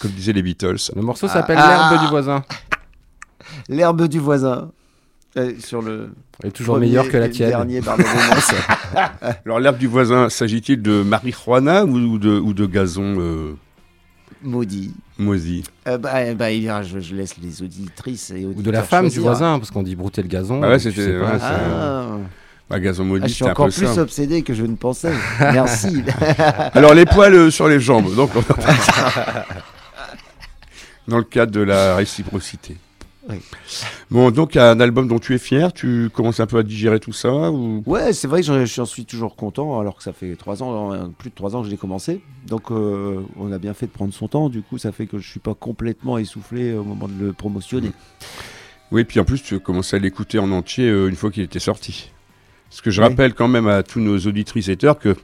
comme 0.00 0.10
disaient 0.12 0.32
les 0.32 0.42
Beatles. 0.42 0.76
Le 0.96 1.02
morceau 1.02 1.28
s'appelle 1.28 1.58
Ah. 1.60 1.88
L'herbe 1.90 2.02
du 2.04 2.08
voisin. 2.10 2.44
L'herbe 3.68 4.08
du 4.08 4.18
voisin. 4.18 4.70
Euh, 5.36 5.52
sur 5.60 5.82
le 5.82 6.10
Elle 6.42 6.48
est 6.48 6.52
toujours 6.52 6.78
meilleure 6.78 7.08
que 7.08 7.16
la 7.16 7.28
tienne. 7.28 7.50
dernier. 7.50 7.80
Alors, 9.44 9.60
l'herbe 9.60 9.76
du 9.78 9.86
voisin, 9.86 10.28
s'agit-il 10.30 10.80
de 10.82 11.02
marijuana 11.02 11.84
ou 11.84 12.18
de, 12.18 12.30
ou 12.38 12.54
de 12.54 12.66
gazon 12.66 13.14
euh, 13.18 13.54
maudit. 14.42 14.94
moisi 15.18 15.62
Euh, 15.86 15.98
bah, 15.98 16.10
euh, 16.16 16.34
bah, 16.34 16.50
il 16.50 16.62
y 16.64 16.68
a- 16.68 16.82
je, 16.82 16.98
je 16.98 17.14
laisse 17.14 17.36
les 17.42 17.62
auditrices 17.62 18.30
et 18.30 18.46
Ou 18.46 18.54
de 18.62 18.70
la 18.70 18.82
femme 18.82 19.08
du 19.08 19.20
voisin, 19.20 19.58
parce 19.58 19.70
qu'on 19.70 19.82
dit 19.82 19.94
brouter 19.96 20.22
le 20.22 20.28
gazon. 20.28 20.60
Bah 20.60 20.70
ouais, 20.70 20.78
tu 20.78 20.90
c'était- 20.90 21.04
sais 21.04 21.18
pas, 21.18 21.32
ouais, 21.32 21.38
c'est- 21.38 21.44
Ah, 21.44 22.06
bah, 22.70 22.80
Gazon 22.80 23.08
Ah, 23.22 23.26
je 23.26 23.32
suis 23.32 23.44
un 23.44 23.50
encore 23.50 23.66
peu 23.66 23.72
plus 23.72 23.98
obsédé 23.98 24.42
que 24.42 24.54
je 24.54 24.64
ne 24.64 24.76
pensais. 24.76 25.12
Merci. 25.40 26.02
Alors, 26.74 26.94
les 26.94 27.06
poils 27.06 27.34
euh, 27.34 27.50
sur 27.50 27.68
les 27.68 27.80
jambes, 27.80 28.14
donc 28.14 28.30
on 28.36 28.42
dans 31.08 31.18
le 31.18 31.24
cadre 31.24 31.52
de 31.52 31.60
la 31.60 31.96
réciprocité. 31.96 32.76
Oui. 33.28 33.36
Bon, 34.10 34.30
donc 34.30 34.56
un 34.56 34.80
album 34.80 35.06
dont 35.06 35.18
tu 35.18 35.34
es 35.34 35.38
fier, 35.38 35.72
tu 35.72 36.08
commences 36.14 36.40
un 36.40 36.46
peu 36.46 36.58
à 36.58 36.62
digérer 36.62 36.98
tout 36.98 37.12
ça 37.12 37.50
ou... 37.50 37.82
Ouais, 37.84 38.14
c'est 38.14 38.26
vrai 38.26 38.40
que 38.42 38.64
j'en- 38.64 38.86
suis 38.86 39.04
toujours 39.04 39.36
content, 39.36 39.80
alors 39.80 39.96
que 39.96 40.02
ça 40.02 40.14
fait 40.14 40.34
trois 40.36 40.62
ans, 40.62 40.92
euh, 40.94 41.06
plus 41.18 41.28
de 41.30 41.34
trois 41.34 41.54
ans 41.54 41.60
que 41.60 41.66
je 41.66 41.70
l'ai 41.70 41.76
commencé. 41.76 42.22
Donc, 42.46 42.70
euh, 42.70 43.20
on 43.38 43.52
a 43.52 43.58
bien 43.58 43.74
fait 43.74 43.86
de 43.86 43.90
prendre 43.90 44.14
son 44.14 44.28
temps. 44.28 44.48
Du 44.48 44.62
coup, 44.62 44.78
ça 44.78 44.92
fait 44.92 45.06
que 45.06 45.18
je 45.18 45.28
suis 45.28 45.40
pas 45.40 45.54
complètement 45.54 46.16
essoufflé 46.16 46.72
au 46.72 46.84
moment 46.84 47.06
de 47.08 47.22
le 47.26 47.32
promotionner. 47.34 47.92
Oui, 48.90 49.04
puis 49.04 49.20
en 49.20 49.24
plus, 49.24 49.42
tu 49.42 49.60
commençais 49.60 49.96
à 49.96 49.98
l'écouter 49.98 50.38
en 50.38 50.50
entier 50.50 50.88
euh, 50.88 51.08
une 51.08 51.16
fois 51.16 51.30
qu'il 51.30 51.42
était 51.42 51.58
sorti. 51.58 52.10
Parce 52.70 52.80
que 52.80 52.90
je 52.90 53.00
Oui. 53.00 53.08
rappelle 53.08 53.34
quand 53.34 53.48
même 53.48 53.66
à 53.68 53.82
tous 53.82 54.00
nos 54.00 54.18
auditrices 54.18 54.68
et 54.68 54.72
auditeurs 54.72 54.98
que 54.98 55.16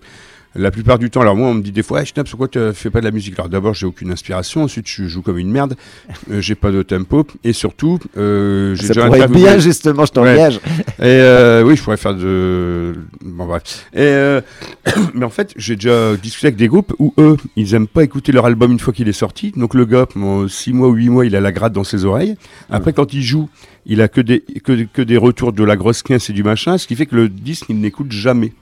la 0.56 0.70
plupart 0.70 1.00
du 1.00 1.10
temps, 1.10 1.20
alors 1.20 1.34
moi, 1.34 1.48
on 1.48 1.54
me 1.54 1.62
dit 1.62 1.72
des 1.72 1.82
fois, 1.82 2.00
hey, 2.00 2.06
Schnaps, 2.06 2.30
pourquoi 2.30 2.46
tu 2.46 2.60
fais 2.74 2.88
pas 2.88 3.00
de 3.00 3.04
la 3.04 3.10
musique? 3.10 3.34
Alors 3.38 3.48
d'abord, 3.48 3.74
j'ai 3.74 3.86
aucune 3.86 4.12
inspiration, 4.12 4.62
ensuite, 4.62 4.86
je 4.88 5.08
joue 5.08 5.20
comme 5.20 5.38
une 5.38 5.50
merde, 5.50 5.74
euh, 6.30 6.40
j'ai 6.40 6.54
pas 6.54 6.70
de 6.70 6.82
tempo, 6.82 7.26
et 7.42 7.52
surtout, 7.52 7.98
euh, 8.16 8.74
j'ai 8.76 8.88
déjà 8.88 9.06
pourrait 9.06 9.26
bien, 9.26 9.58
justement, 9.58 10.06
je 10.06 10.12
t'engage. 10.12 10.60
Et 11.00 11.02
euh, 11.06 11.64
oui, 11.64 11.74
je 11.74 11.82
pourrais 11.82 11.96
faire 11.96 12.14
de. 12.14 12.94
Bon, 13.20 13.46
bref. 13.46 13.86
Et 13.94 13.98
euh, 14.02 14.40
mais 15.14 15.24
en 15.24 15.30
fait, 15.30 15.52
j'ai 15.56 15.74
déjà 15.74 16.14
discuté 16.16 16.46
avec 16.46 16.56
des 16.56 16.68
groupes 16.68 16.94
où 17.00 17.12
eux, 17.18 17.36
ils 17.56 17.74
aiment 17.74 17.88
pas 17.88 18.04
écouter 18.04 18.30
leur 18.30 18.46
album 18.46 18.70
une 18.70 18.78
fois 18.78 18.92
qu'il 18.92 19.08
est 19.08 19.12
sorti. 19.12 19.52
Donc 19.56 19.74
le 19.74 19.84
gars, 19.84 20.06
pendant 20.06 20.46
6 20.46 20.72
mois 20.72 20.86
ou 20.86 20.92
8 20.92 21.08
mois, 21.08 21.26
il 21.26 21.34
a 21.34 21.40
la 21.40 21.50
gratte 21.50 21.72
dans 21.72 21.82
ses 21.84 22.04
oreilles. 22.04 22.36
Après, 22.70 22.92
quand 22.92 23.12
il 23.12 23.22
joue, 23.22 23.48
il 23.86 24.00
a 24.02 24.08
que 24.08 24.20
des, 24.20 24.40
que, 24.40 24.84
que 24.84 25.02
des 25.02 25.16
retours 25.16 25.52
de 25.52 25.64
la 25.64 25.76
grosse 25.76 26.02
quince 26.02 26.30
et 26.30 26.32
du 26.32 26.42
machin, 26.42 26.78
ce 26.78 26.86
qui 26.86 26.96
fait 26.96 27.06
que 27.06 27.16
le 27.16 27.28
disque, 27.28 27.66
il 27.68 27.80
n'écoute 27.80 28.12
jamais. 28.12 28.52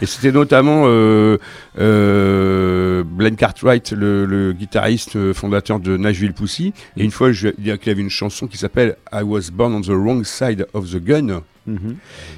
Et 0.00 0.06
c'était 0.06 0.32
notamment 0.32 0.84
euh, 0.86 1.36
euh, 1.78 3.04
Glenn 3.04 3.36
Cartwright, 3.36 3.92
le, 3.92 4.24
le 4.24 4.52
guitariste 4.52 5.16
euh, 5.16 5.34
fondateur 5.34 5.78
de 5.78 5.96
Nashville 5.96 6.32
Pussy. 6.32 6.72
Et 6.96 7.04
une 7.04 7.10
fois, 7.10 7.32
je 7.32 7.48
lui 7.58 7.70
ai 7.70 7.78
qu'il 7.78 7.92
avait 7.92 8.00
une 8.00 8.10
chanson 8.10 8.46
qui 8.46 8.56
s'appelle 8.56 8.96
I 9.12 9.22
Was 9.22 9.50
Born 9.52 9.74
on 9.74 9.80
the 9.82 9.88
Wrong 9.88 10.24
Side 10.24 10.66
of 10.72 10.90
the 10.90 10.96
Gun. 11.02 11.42
Mhm. 11.66 11.96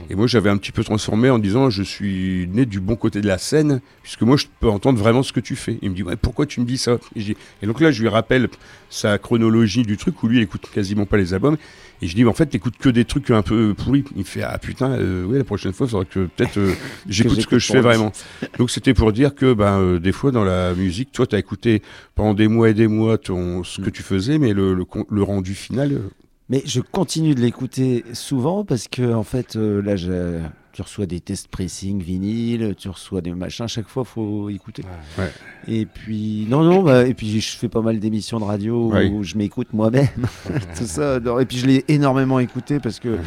Et 0.09 0.15
moi, 0.15 0.27
j'avais 0.29 0.51
un 0.51 0.57
petit 0.57 0.71
peu 0.73 0.85
transformé 0.85 1.31
en 1.31 1.39
disant 1.39 1.69
Je 1.71 1.83
suis 1.83 2.49
né 2.53 2.65
du 2.65 2.79
bon 2.81 2.95
côté 2.97 3.21
de 3.21 3.27
la 3.27 3.39
scène, 3.39 3.81
puisque 4.03 4.23
moi, 4.23 4.37
je 4.37 4.47
peux 4.61 4.69
entendre 4.69 4.99
vraiment 4.99 5.23
ce 5.23 5.33
que 5.33 5.41
tu 5.41 5.57
fais. 5.57 5.79
Il 5.83 5.91
me 5.91 5.95
dit 5.97 6.03
Ouais, 6.03 6.17
pourquoi 6.17 6.47
tu 6.47 6.61
me 6.61 6.65
dis 6.65 6.79
ça? 6.79 6.99
Et, 7.15 7.21
je 7.21 7.25
dis- 7.27 7.37
et 7.63 7.67
donc 7.67 7.81
là, 7.81 7.91
je 7.91 8.03
lui 8.03 8.09
rappelle 8.09 8.49
sa 8.89 9.19
chronologie 9.19 9.83
du 9.83 9.97
truc 9.97 10.23
où 10.23 10.29
lui, 10.29 10.39
il 10.39 10.43
écoute 10.43 10.67
quasiment 10.73 11.07
pas 11.07 11.17
les 11.17 11.35
albums. 11.35 11.57
Et 12.03 12.07
je 12.09 12.15
dis 12.15 12.25
Mais 12.25 12.31
en 12.31 12.35
fait, 12.35 12.47
t'écoutes 12.47 12.77
que 12.77 12.89
des 12.89 13.05
trucs 13.05 13.31
un 13.31 13.43
peu 13.43 13.75
pourris. 13.75 14.05
Il 14.15 14.19
me 14.21 14.25
fait 14.25 14.43
Ah 14.43 14.59
putain, 14.59 14.91
euh, 14.93 15.25
ouais, 15.25 15.39
la 15.39 15.45
prochaine 15.45 15.73
fois, 15.73 15.87
il 15.87 15.91
faudrait 15.91 16.07
que 16.07 16.27
peut-être 16.27 16.59
euh, 16.59 16.73
j'écoute 17.09 17.41
ce 17.41 17.47
que 17.47 17.59
je 17.59 17.73
fais 17.73 17.81
vraiment. 17.81 18.13
Donc, 18.59 18.71
c'était 18.71 18.95
pour 18.95 19.13
dire 19.13 19.35
que 19.35 19.55
ben, 19.55 19.79
euh, 19.81 19.99
des 19.99 20.13
fois, 20.13 20.31
dans 20.31 20.45
la 20.45 20.75
musique, 20.75 21.13
toi, 21.13 21.27
t'as 21.27 21.39
écouté 21.39 21.83
pendant 22.15 22.35
des 22.35 22.49
mois 22.49 22.69
et 22.71 22.75
des 22.75 22.89
mois 22.89 23.19
ton, 23.19 23.65
ce 23.65 23.81
que 23.81 23.91
tu 23.91 24.03
faisais, 24.03 24.39
mais 24.39 24.53
le, 24.53 24.75
le, 24.75 24.85
le 25.11 25.23
rendu 25.23 25.55
final. 25.55 25.93
euh, 25.93 26.11
Mais 26.49 26.63
je 26.67 26.81
continue 26.81 27.35
de 27.35 27.41
l'écouter 27.41 28.05
souvent 28.13 28.65
parce 28.65 28.89
que, 28.89 29.13
en 29.15 29.23
fait, 29.25 29.57
euh, 29.57 29.81
là, 29.83 29.97
je- 29.97 30.41
tu 30.77 30.83
reçois 30.83 31.07
des 31.07 31.21
tests 31.21 31.49
pressing 31.49 32.03
vinyle, 32.03 32.75
tu 32.77 32.91
reçois 32.91 33.23
des 33.23 33.33
machins, 33.33 33.67
chaque 33.67 33.89
fois, 33.89 34.05
faut 34.05 34.51
écouter. 34.51 34.83
Ouais. 35.19 35.31
Et 35.67 35.87
puis, 35.87 36.47
non, 36.51 36.63
non, 36.63 36.83
bah, 36.83 37.07
et 37.07 37.15
puis 37.15 37.41
je 37.41 37.57
fais 37.57 37.71
pas 37.71 37.81
mal 37.81 37.99
d'émissions 37.99 38.39
de 38.39 38.45
radio 38.45 38.93
où 38.93 39.23
je 39.23 39.39
m'écoute 39.39 39.69
moi-même. 39.73 40.07
Tout 40.77 40.85
ça. 40.85 41.19
non, 41.19 41.39
Et 41.41 41.47
puis, 41.47 41.57
je 41.57 41.67
l'ai 41.67 41.85
énormément 41.89 42.39
écouté 42.41 42.79
parce 42.79 43.01
que 43.01 43.19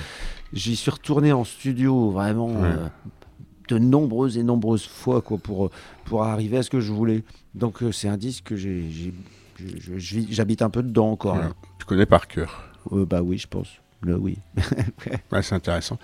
j'y 0.54 0.76
suis 0.76 0.92
retourné 0.92 1.32
en 1.34 1.44
studio 1.44 2.12
vraiment 2.12 2.50
Ouais. 2.50 2.56
euh, 2.64 2.88
de 3.70 3.80
nombreuses 3.80 4.38
et 4.38 4.44
nombreuses 4.44 4.86
fois 4.88 5.22
quoi, 5.22 5.38
pour, 5.40 5.72
pour 6.06 6.24
arriver 6.24 6.58
à 6.58 6.64
ce 6.64 6.70
que 6.70 6.80
je 6.80 6.92
voulais. 6.94 7.24
Donc, 7.56 7.82
euh, 7.82 7.92
c'est 7.92 8.08
un 8.10 8.18
disque 8.18 8.44
que 8.46 8.56
j'ai. 8.56 9.12
J'habite 9.98 10.62
un 10.62 10.70
peu 10.70 10.84
dedans 10.84 11.12
encore. 11.12 11.36
là. 11.36 11.42
voilà. 11.42 11.56
Tu 11.80 11.86
connais 11.86 12.06
par 12.06 12.28
cœur. 12.28 12.64
Euh, 12.92 13.06
bah 13.06 13.22
oui, 13.24 13.38
je 13.40 13.48
pense. 13.48 13.68
Là, 14.04 14.16
oui. 14.18 14.38
Ouais, 15.32 15.42
c'est 15.44 15.56
intéressant. 15.56 15.98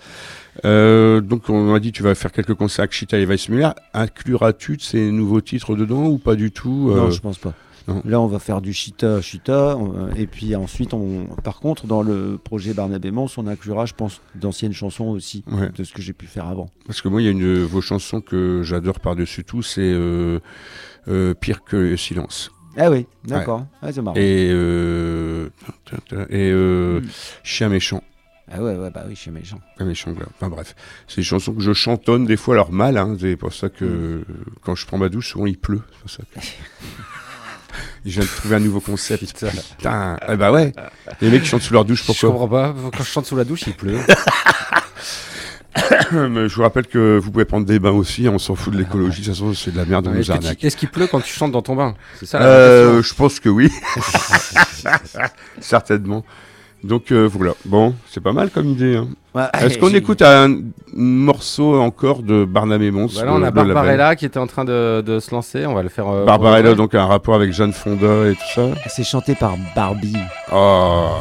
Euh, 0.64 1.20
donc, 1.20 1.48
on 1.48 1.74
a 1.74 1.80
dit 1.80 1.92
tu 1.92 2.02
vas 2.02 2.14
faire 2.14 2.30
quelques 2.32 2.54
concerts 2.54 2.82
avec 2.84 2.92
Chita 2.92 3.18
et 3.18 3.24
Weissmuller. 3.26 3.70
Incluras-tu 3.94 4.76
de 4.76 4.82
ces 4.82 5.10
nouveaux 5.10 5.40
titres 5.40 5.74
dedans 5.76 6.06
ou 6.06 6.18
pas 6.18 6.34
du 6.36 6.50
tout 6.50 6.90
euh, 6.92 6.96
Non, 6.96 7.10
je 7.10 7.20
pense 7.20 7.38
pas. 7.38 7.54
non. 7.88 8.02
Là, 8.04 8.20
on 8.20 8.26
va 8.26 8.38
faire 8.38 8.60
du 8.60 8.72
Chita, 8.72 9.20
Chita. 9.22 9.78
et 10.16 10.26
puis 10.26 10.54
ensuite, 10.56 10.92
on... 10.94 11.26
par 11.42 11.58
contre, 11.60 11.86
dans 11.86 12.02
le 12.02 12.38
projet 12.42 12.74
Barnabé 12.74 13.10
Mons, 13.10 13.28
on 13.38 13.46
inclura, 13.46 13.86
je 13.86 13.94
pense, 13.94 14.20
d'anciennes 14.34 14.72
chansons 14.74 15.06
aussi, 15.08 15.42
Ouais. 15.50 15.70
de 15.74 15.82
ce 15.84 15.92
que 15.92 16.02
j'ai 16.02 16.12
pu 16.12 16.26
faire 16.26 16.46
avant. 16.46 16.68
Parce 16.86 17.00
que 17.00 17.08
moi, 17.08 17.22
il 17.22 17.24
y 17.24 17.28
a 17.28 17.30
une 17.32 17.40
de 17.40 17.60
vos 17.62 17.80
chansons 17.80 18.20
que 18.20 18.62
j'adore 18.62 19.00
par-dessus 19.00 19.44
tout, 19.44 19.62
c'est 19.62 19.80
euh, 19.82 20.40
Pire 21.40 21.62
que 21.64 21.76
le 21.76 21.96
silence. 21.96 22.50
Ah 22.76 22.90
oui, 22.90 23.06
d'accord. 23.24 23.66
C'est 23.90 24.02
marrant. 24.02 24.16
Et, 24.16 24.48
euh, 24.50 25.48
et 26.30 26.50
euh, 26.50 27.00
Mm. 27.00 27.08
Chien 27.42 27.68
méchant. 27.68 28.02
Ah 28.52 28.62
ouais, 28.62 28.76
ouais, 28.76 28.90
bah 28.90 29.04
oui, 29.08 29.14
je 29.16 29.20
suis 29.22 29.30
méchant. 29.30 29.58
Un 29.78 29.84
méchant 29.86 30.12
gars. 30.12 30.26
Enfin 30.36 30.48
bref, 30.48 30.76
c'est 31.08 31.16
des 31.16 31.24
chansons 31.24 31.52
que 31.52 31.60
je 31.62 31.72
chantonne 31.72 32.26
des 32.26 32.36
fois, 32.36 32.54
alors 32.54 32.70
mal, 32.72 32.96
hein, 32.96 33.16
c'est 33.18 33.36
pour 33.36 33.52
ça 33.52 33.68
que 33.68 33.84
Mm. 33.84 33.88
euh, 33.88 34.24
quand 34.62 34.74
je 34.74 34.86
prends 34.86 34.98
ma 34.98 35.08
douche, 35.08 35.30
souvent 35.30 35.46
il 35.46 35.58
pleut. 35.58 35.80
C'est 35.92 36.00
pour 36.00 36.10
ça 36.10 36.22
que... 36.34 36.40
Je 38.06 38.10
viens 38.12 38.22
de 38.22 38.26
trouver 38.28 38.56
un 38.56 38.60
nouveau 38.60 38.80
concept. 38.80 39.44
Putain, 39.76 40.16
eh 40.28 40.36
bah 40.36 40.50
ouais. 40.50 40.72
Les 41.20 41.28
mecs 41.28 41.42
qui 41.42 41.48
chantent 41.48 41.60
sous 41.62 41.74
leur 41.74 41.84
douche, 41.84 42.02
Je 42.02 42.06
pourquoi 42.06 42.30
comprends 42.30 42.48
pas. 42.48 42.74
Quand 42.96 43.02
je 43.02 43.08
chante 43.10 43.26
sous 43.26 43.36
la 43.36 43.44
douche, 43.44 43.66
il 43.66 43.74
pleut. 43.74 43.98
Mais 46.12 46.48
Je 46.48 46.54
vous 46.54 46.62
rappelle 46.62 46.86
que 46.86 47.18
vous 47.18 47.30
pouvez 47.30 47.44
prendre 47.44 47.66
des 47.66 47.78
bains 47.78 47.90
aussi, 47.92 48.28
on 48.28 48.38
s'en 48.38 48.54
fout 48.54 48.72
de 48.72 48.78
l'écologie, 48.78 49.20
de 49.20 49.26
toute 49.26 49.34
façon 49.34 49.52
c'est 49.54 49.72
de 49.72 49.76
la 49.76 49.84
merde, 49.84 50.06
on 50.08 50.14
nous 50.14 50.30
arnaque. 50.30 50.62
est-ce 50.64 50.76
qu'il 50.76 50.88
pleut 50.88 51.06
quand 51.06 51.20
tu 51.20 51.32
chantes 51.32 51.52
dans 51.52 51.62
ton 51.62 51.74
bain? 51.76 51.94
C'est 52.18 52.26
ça 52.26 52.38
la 52.38 52.46
Euh, 52.46 52.84
question. 52.96 53.02
je 53.02 53.14
pense 53.14 53.40
que 53.40 53.48
oui. 53.48 53.70
Certainement. 55.60 56.24
Donc 56.84 57.10
euh, 57.10 57.28
voilà. 57.30 57.54
Bon, 57.64 57.94
c'est 58.10 58.22
pas 58.22 58.32
mal 58.32 58.50
comme 58.50 58.66
idée. 58.68 58.96
hein. 58.96 59.08
Ouais, 59.34 59.44
Est-ce 59.60 59.78
qu'on 59.78 59.92
écoute 59.92 60.22
un 60.22 60.60
morceau 60.94 61.80
encore 61.80 62.22
de 62.22 62.44
Barnabé 62.44 62.90
Mons 62.90 63.08
Voilà, 63.14 63.34
on 63.34 63.38
le- 63.38 63.46
a 63.46 63.50
Barbarella 63.50 64.14
qui 64.16 64.24
était 64.24 64.38
en 64.38 64.46
train 64.46 64.64
de, 64.64 65.02
de 65.04 65.18
se 65.18 65.30
lancer. 65.30 65.66
On 65.66 65.74
va 65.74 65.82
le 65.82 65.88
faire. 65.88 66.08
euh, 66.08 66.24
Barbarella, 66.24 66.74
donc 66.74 66.94
un 66.94 67.06
rapport 67.06 67.34
avec 67.34 67.52
Jeanne 67.52 67.72
Fonda 67.72 68.28
et 68.28 68.34
tout 68.34 68.52
ça. 68.54 68.68
C'est 68.88 69.04
chanté 69.04 69.34
par 69.34 69.56
Barbie. 69.74 70.16
Oh. 70.52 71.16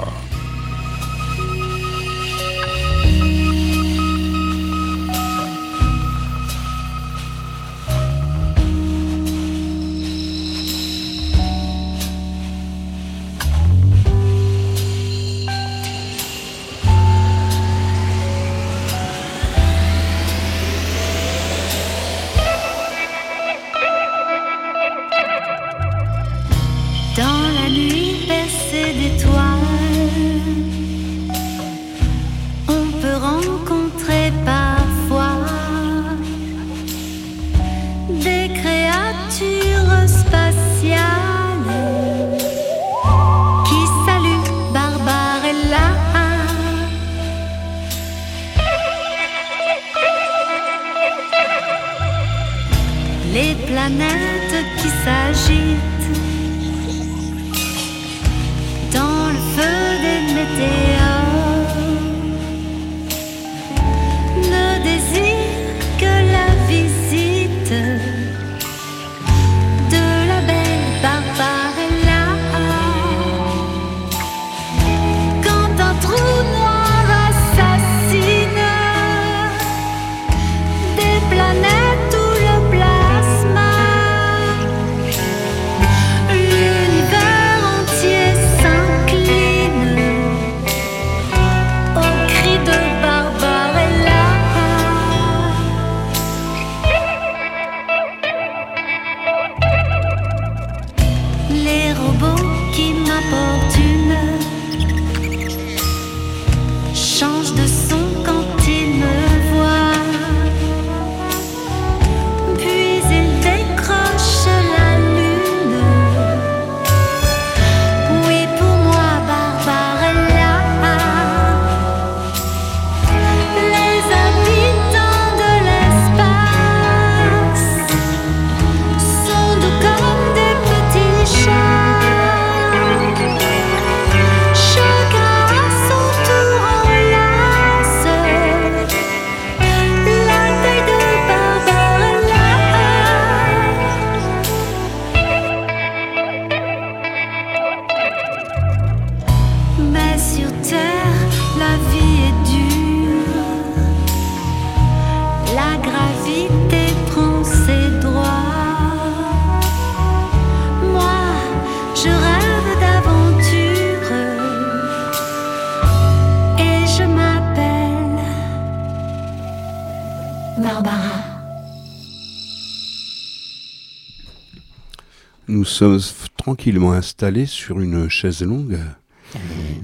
Sommes 175.76 176.00
tranquillement 176.38 176.94
installés 176.94 177.46
sur 177.46 177.80
une 177.80 178.10
chaise 178.10 178.42
longue. 178.42 178.78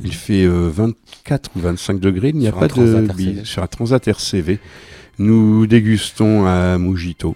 Il 0.04 0.14
fait 0.14 0.46
euh, 0.46 0.70
24 0.70 1.52
ou 1.56 1.60
25 1.60 2.00
degrés, 2.00 2.30
il 2.30 2.38
n'y 2.38 2.48
a 2.48 2.54
pas 2.54 2.68
de 2.68 2.74
Transat 2.74 3.16
bille 3.16 3.28
RCV. 3.30 3.46
sur 3.46 3.64
un 3.64 3.68
Transat 3.68 4.08
RCV. 4.08 4.60
Nous 5.20 5.68
dégustons 5.68 6.46
un 6.48 6.78
mojito 6.78 7.36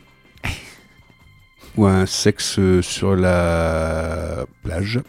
ou 1.75 1.85
un 1.85 2.05
sexe 2.05 2.55
euh, 2.57 2.81
sur 2.81 3.15
la 3.17 4.45
plage. 4.63 5.01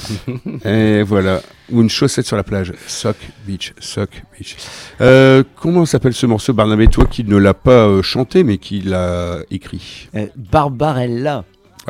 Et 0.64 1.02
voilà, 1.02 1.40
ou 1.70 1.80
une 1.80 1.90
chaussette 1.90 2.26
sur 2.26 2.36
la 2.36 2.44
plage. 2.44 2.72
Sock 2.86 3.16
Beach, 3.46 3.74
Sock 3.78 4.22
Beach. 4.36 4.56
Euh, 5.00 5.42
comment 5.56 5.86
s'appelle 5.86 6.14
ce 6.14 6.26
morceau, 6.26 6.52
Barnabé? 6.52 6.86
Toi 6.88 7.06
qui 7.06 7.24
ne 7.24 7.36
l'as 7.36 7.54
pas 7.54 7.86
euh, 7.86 8.02
chanté, 8.02 8.44
mais 8.44 8.58
qui 8.58 8.80
l'a 8.80 9.38
écrit. 9.50 10.08
Euh, 10.14 10.26
Barbarella. 10.36 11.44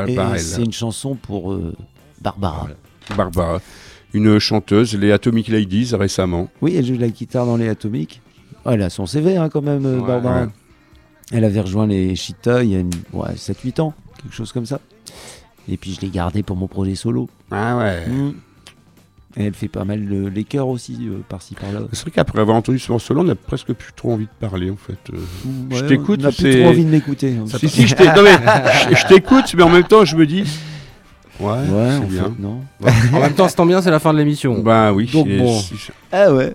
Et 0.07 0.39
c'est 0.39 0.63
une 0.63 0.73
chanson 0.73 1.15
pour 1.15 1.53
euh, 1.53 1.75
Barbara. 2.21 2.69
Barbara, 3.17 3.61
une 4.15 4.39
chanteuse, 4.39 4.95
les 4.97 5.13
Atomic 5.13 5.49
Ladies 5.49 5.91
récemment. 5.95 6.49
Oui, 6.61 6.75
elle 6.77 6.87
joue 6.87 6.97
de 6.97 7.01
la 7.01 7.09
guitare 7.09 7.47
dans 7.47 7.57
les. 7.57 7.71
Oh, 8.65 8.71
elle 8.71 8.83
a 8.83 8.91
son 8.91 9.07
CV 9.07 9.37
hein, 9.37 9.49
quand 9.49 9.63
même, 9.63 9.85
euh, 9.85 9.99
Ouais, 10.01 10.07
Barbara. 10.07 10.43
ouais. 10.43 10.49
Elle 11.33 11.45
avait 11.45 11.61
rejoint 11.61 11.87
les 11.87 12.15
Cheetah 12.15 12.63
il 12.63 12.71
y 12.71 12.77
a 12.77 12.81
une- 12.81 12.91
ouais, 13.13 13.35
7-8 13.37 13.81
ans, 13.81 13.95
quelque 14.21 14.35
chose 14.35 14.53
comme 14.53 14.67
ça. 14.67 14.81
Et 15.69 15.77
puis 15.77 15.95
je 15.95 16.01
l'ai 16.01 16.09
gardée 16.11 16.43
pour 16.43 16.57
mon 16.57 16.69
projet 16.69 16.95
solo. 16.95 17.29
Ah 17.51 17.77
ouais. 17.79 18.07
Mm. 18.09 18.35
Et 19.37 19.45
elle 19.47 19.55
fait 19.55 19.69
pas 19.69 19.85
mal 19.85 20.07
de 20.07 20.27
les 20.29 20.45
chœurs 20.45 20.69
aussi, 20.69 20.99
euh, 21.09 21.21
par-ci 21.29 21.55
par-là. 21.55 21.81
C'est 21.93 22.03
vrai 22.03 22.11
qu'après 22.11 22.41
avoir 22.41 22.57
entendu 22.57 22.79
ce 22.79 22.93
morceau-là, 22.93 23.21
on 23.21 23.25
n'a 23.25 23.35
presque 23.35 23.73
plus 23.73 23.93
trop 23.95 24.13
envie 24.13 24.27
de 24.27 24.31
parler 24.47 24.71
en 24.71 24.77
fait. 24.77 24.99
euh. 25.15 25.19
Je 25.71 25.77
Ouais, 25.81 25.87
t'écoute, 25.87 26.21
On 26.21 26.25
n'a 26.25 26.33
plus 26.33 26.61
trop 26.61 26.69
envie 26.69 26.85
de 26.85 26.91
m'écouter. 26.91 27.37
hein. 27.41 27.45
Si, 27.59 27.69
si, 27.69 27.87
je 27.89 27.95
t'ai- 27.95 28.05
non, 28.07 28.23
mais 28.23 28.37
je- 28.91 28.95
je 28.97 29.07
t'écoute, 29.07 29.55
mais 29.57 29.63
en 29.63 29.71
même 29.71 29.85
temps, 29.85 30.05
je 30.05 30.17
me 30.17 30.27
dis. 30.27 30.45
Ouais, 31.41 31.49
Ouais, 31.51 31.63
c'est 31.63 31.97
en 31.97 32.01
bien. 32.05 32.23
fait, 32.25 32.43
non. 32.43 32.61
En 33.15 33.21
même 33.21 33.33
temps, 33.33 33.49
c'est 33.49 33.57
tant 33.57 33.65
bien, 33.67 33.81
c'est 33.81 33.91
la 33.91 33.99
fin 34.01 34.13
de 34.13 34.19
l'émission. 34.19 34.59
Bah 34.61 34.93
oui. 34.93 35.09
Donc 35.13 35.27
bon. 35.29 35.61
Ah 36.13 36.33
ouais. 36.33 36.53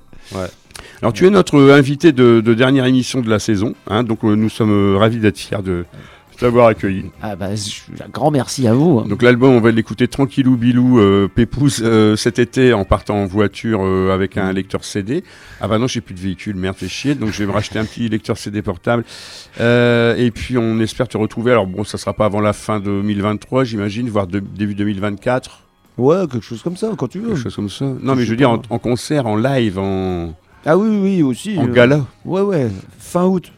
Alors 1.01 1.13
tu 1.13 1.25
es 1.28 1.30
notre 1.30 1.59
invité 1.71 2.11
de, 2.11 2.41
de 2.41 2.53
dernière 2.53 2.86
émission 2.86 3.21
de 3.21 3.30
la 3.30 3.39
saison, 3.39 3.73
hein, 3.88 4.03
donc 4.03 4.23
euh, 4.23 4.36
nous 4.36 4.49
sommes 4.49 4.95
ravis 4.97 5.17
d'être 5.19 5.38
fiers 5.38 5.61
de 5.63 5.86
t'avoir 6.39 6.67
accueilli. 6.67 7.05
Ah 7.21 7.35
bah, 7.35 7.47
un 7.49 8.09
grand 8.09 8.31
merci 8.31 8.67
à 8.67 8.73
vous. 8.73 8.99
hein. 8.99 9.05
Donc 9.07 9.21
l'album, 9.21 9.53
on 9.53 9.59
va 9.59 9.71
l'écouter 9.71 10.07
tranquillou 10.07 10.55
bilou, 10.57 10.99
euh, 10.99 11.27
pépouze 11.27 11.81
euh, 11.83 12.15
cet 12.15 12.39
été 12.39 12.73
en 12.73 12.85
partant 12.85 13.17
en 13.17 13.25
voiture 13.25 13.81
euh, 13.83 14.11
avec 14.13 14.38
un 14.38 14.51
lecteur 14.53 14.83
CD. 14.83 15.23
Ah 15.61 15.67
bah 15.67 15.77
non, 15.79 15.88
j'ai 15.88 16.01
plus 16.01 16.13
de 16.15 16.19
véhicule, 16.19 16.55
merde, 16.55 16.75
fait 16.77 16.88
chier, 16.88 17.15
donc 17.15 17.31
je 17.31 17.39
vais 17.39 17.45
me 17.45 17.51
racheter 17.51 17.79
un 17.79 17.85
petit 17.85 18.07
lecteur 18.09 18.38
CD 18.38 18.61
portable. 18.61 19.03
Euh, 19.59 20.15
et 20.15 20.31
puis 20.31 20.57
on 20.57 20.79
espère 20.79 21.07
te 21.07 21.17
retrouver. 21.17 21.51
Alors 21.51 21.67
bon, 21.67 21.83
ça 21.83 21.97
sera 21.97 22.13
pas 22.13 22.25
avant 22.25 22.41
la 22.41 22.53
fin 22.53 22.79
2023, 22.79 23.63
j'imagine, 23.63 24.09
voire 24.09 24.27
de- 24.27 24.39
début 24.39 24.75
2024, 24.75 25.61
Ouais, 25.97 26.27
quelque 26.31 26.43
chose 26.45 26.61
comme 26.61 26.77
ça, 26.77 26.91
quand 26.95 27.07
tu 27.07 27.17
veux. 27.19 27.29
quelque 27.29 27.41
chose 27.43 27.55
comme 27.55 27.69
ça. 27.71 27.85
Non, 28.03 28.13
mais 28.15 28.23
je 28.23 28.29
veux 28.29 28.35
dire 28.38 28.51
en, 28.51 28.61
en 28.69 28.77
concert, 28.77 29.25
en 29.25 29.35
live, 29.35 29.79
en, 29.79 30.35
Ah 30.63 30.77
oui, 30.77 30.89
oui, 31.01 31.23
aussi. 31.23 31.57
en 31.57 31.67
euh, 31.67 31.71
gala. 31.73 32.05
Ouais, 32.23 32.41
ouais, 32.41 32.67
fin 32.99 33.25
août. 33.25 33.51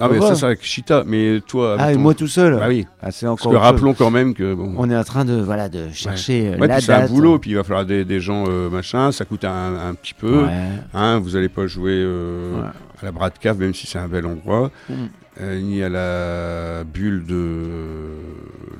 Ah 0.00 0.08
mais 0.10 0.18
ouais. 0.18 0.26
ça 0.26 0.34
c'est 0.34 0.46
avec 0.46 0.62
Chita, 0.64 1.04
mais 1.06 1.40
toi. 1.46 1.76
Ah, 1.78 1.92
et 1.92 1.94
ton- 1.94 2.00
moi 2.00 2.14
tout 2.14 2.26
seul. 2.26 2.58
Ah 2.60 2.68
oui. 2.68 2.84
Ah, 3.00 3.10
c'est 3.12 3.26
Parce 3.26 3.40
encore 3.40 3.52
que 3.52 3.56
autre 3.56 3.64
chose. 3.64 3.72
rappelons 3.72 3.94
quand 3.94 4.10
même 4.10 4.34
que 4.34 4.52
bon. 4.54 4.74
On 4.76 4.90
est 4.90 4.96
en 4.96 5.04
train 5.04 5.24
de, 5.24 5.34
voilà, 5.40 5.68
de 5.68 5.88
chercher 5.92 6.48
euh, 6.54 6.58
Ouais, 6.58 6.66
la 6.66 6.76
puis 6.76 6.84
c'est 6.86 6.92
un 6.92 7.06
boulot, 7.06 7.38
puis 7.38 7.50
il 7.50 7.54
va 7.56 7.62
falloir 7.64 7.86
des, 7.86 8.04
des 8.04 8.20
gens 8.20 8.44
euh, 8.48 8.68
machin, 8.70 9.12
ça 9.12 9.24
coûte 9.24 9.44
un, 9.44 9.74
un 9.88 9.94
petit 9.94 10.14
peu. 10.14 10.44
Ouais. 10.46 10.52
Hein, 10.94 11.18
vous 11.20 11.30
n'allez 11.30 11.48
pas 11.48 11.66
jouer 11.66 11.92
euh, 11.94 12.60
Ouais. 12.62 12.68
à 13.02 13.04
la 13.04 13.12
Brad 13.12 13.32
Cave, 13.38 13.58
même 13.60 13.72
si 13.74 13.86
c'est 13.86 13.98
un 13.98 14.08
bel 14.08 14.26
endroit, 14.26 14.70
Mm. 14.88 14.94
euh, 15.40 15.60
ni 15.60 15.82
à 15.82 15.88
la 15.88 16.84
bulle 16.84 17.24
de 17.24 18.10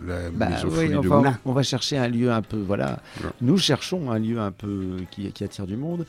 la 0.07 0.15
Bah, 0.33 0.47
oui, 0.77 0.89
de 0.89 0.97
enfin, 0.99 1.39
on 1.45 1.53
va 1.53 1.63
chercher 1.63 1.97
un 1.97 2.09
lieu 2.09 2.31
un 2.33 2.43
peu, 2.43 2.59
voilà. 2.67 2.99
Ouais. 3.23 3.31
Nous 3.41 3.57
cherchons 3.59 4.11
un 4.11 4.19
lieu 4.19 4.39
un 4.41 4.51
peu 4.51 4.97
qui, 5.13 5.31
qui 5.33 5.45
attire 5.45 5.67
du 5.67 5.77
monde 5.77 6.05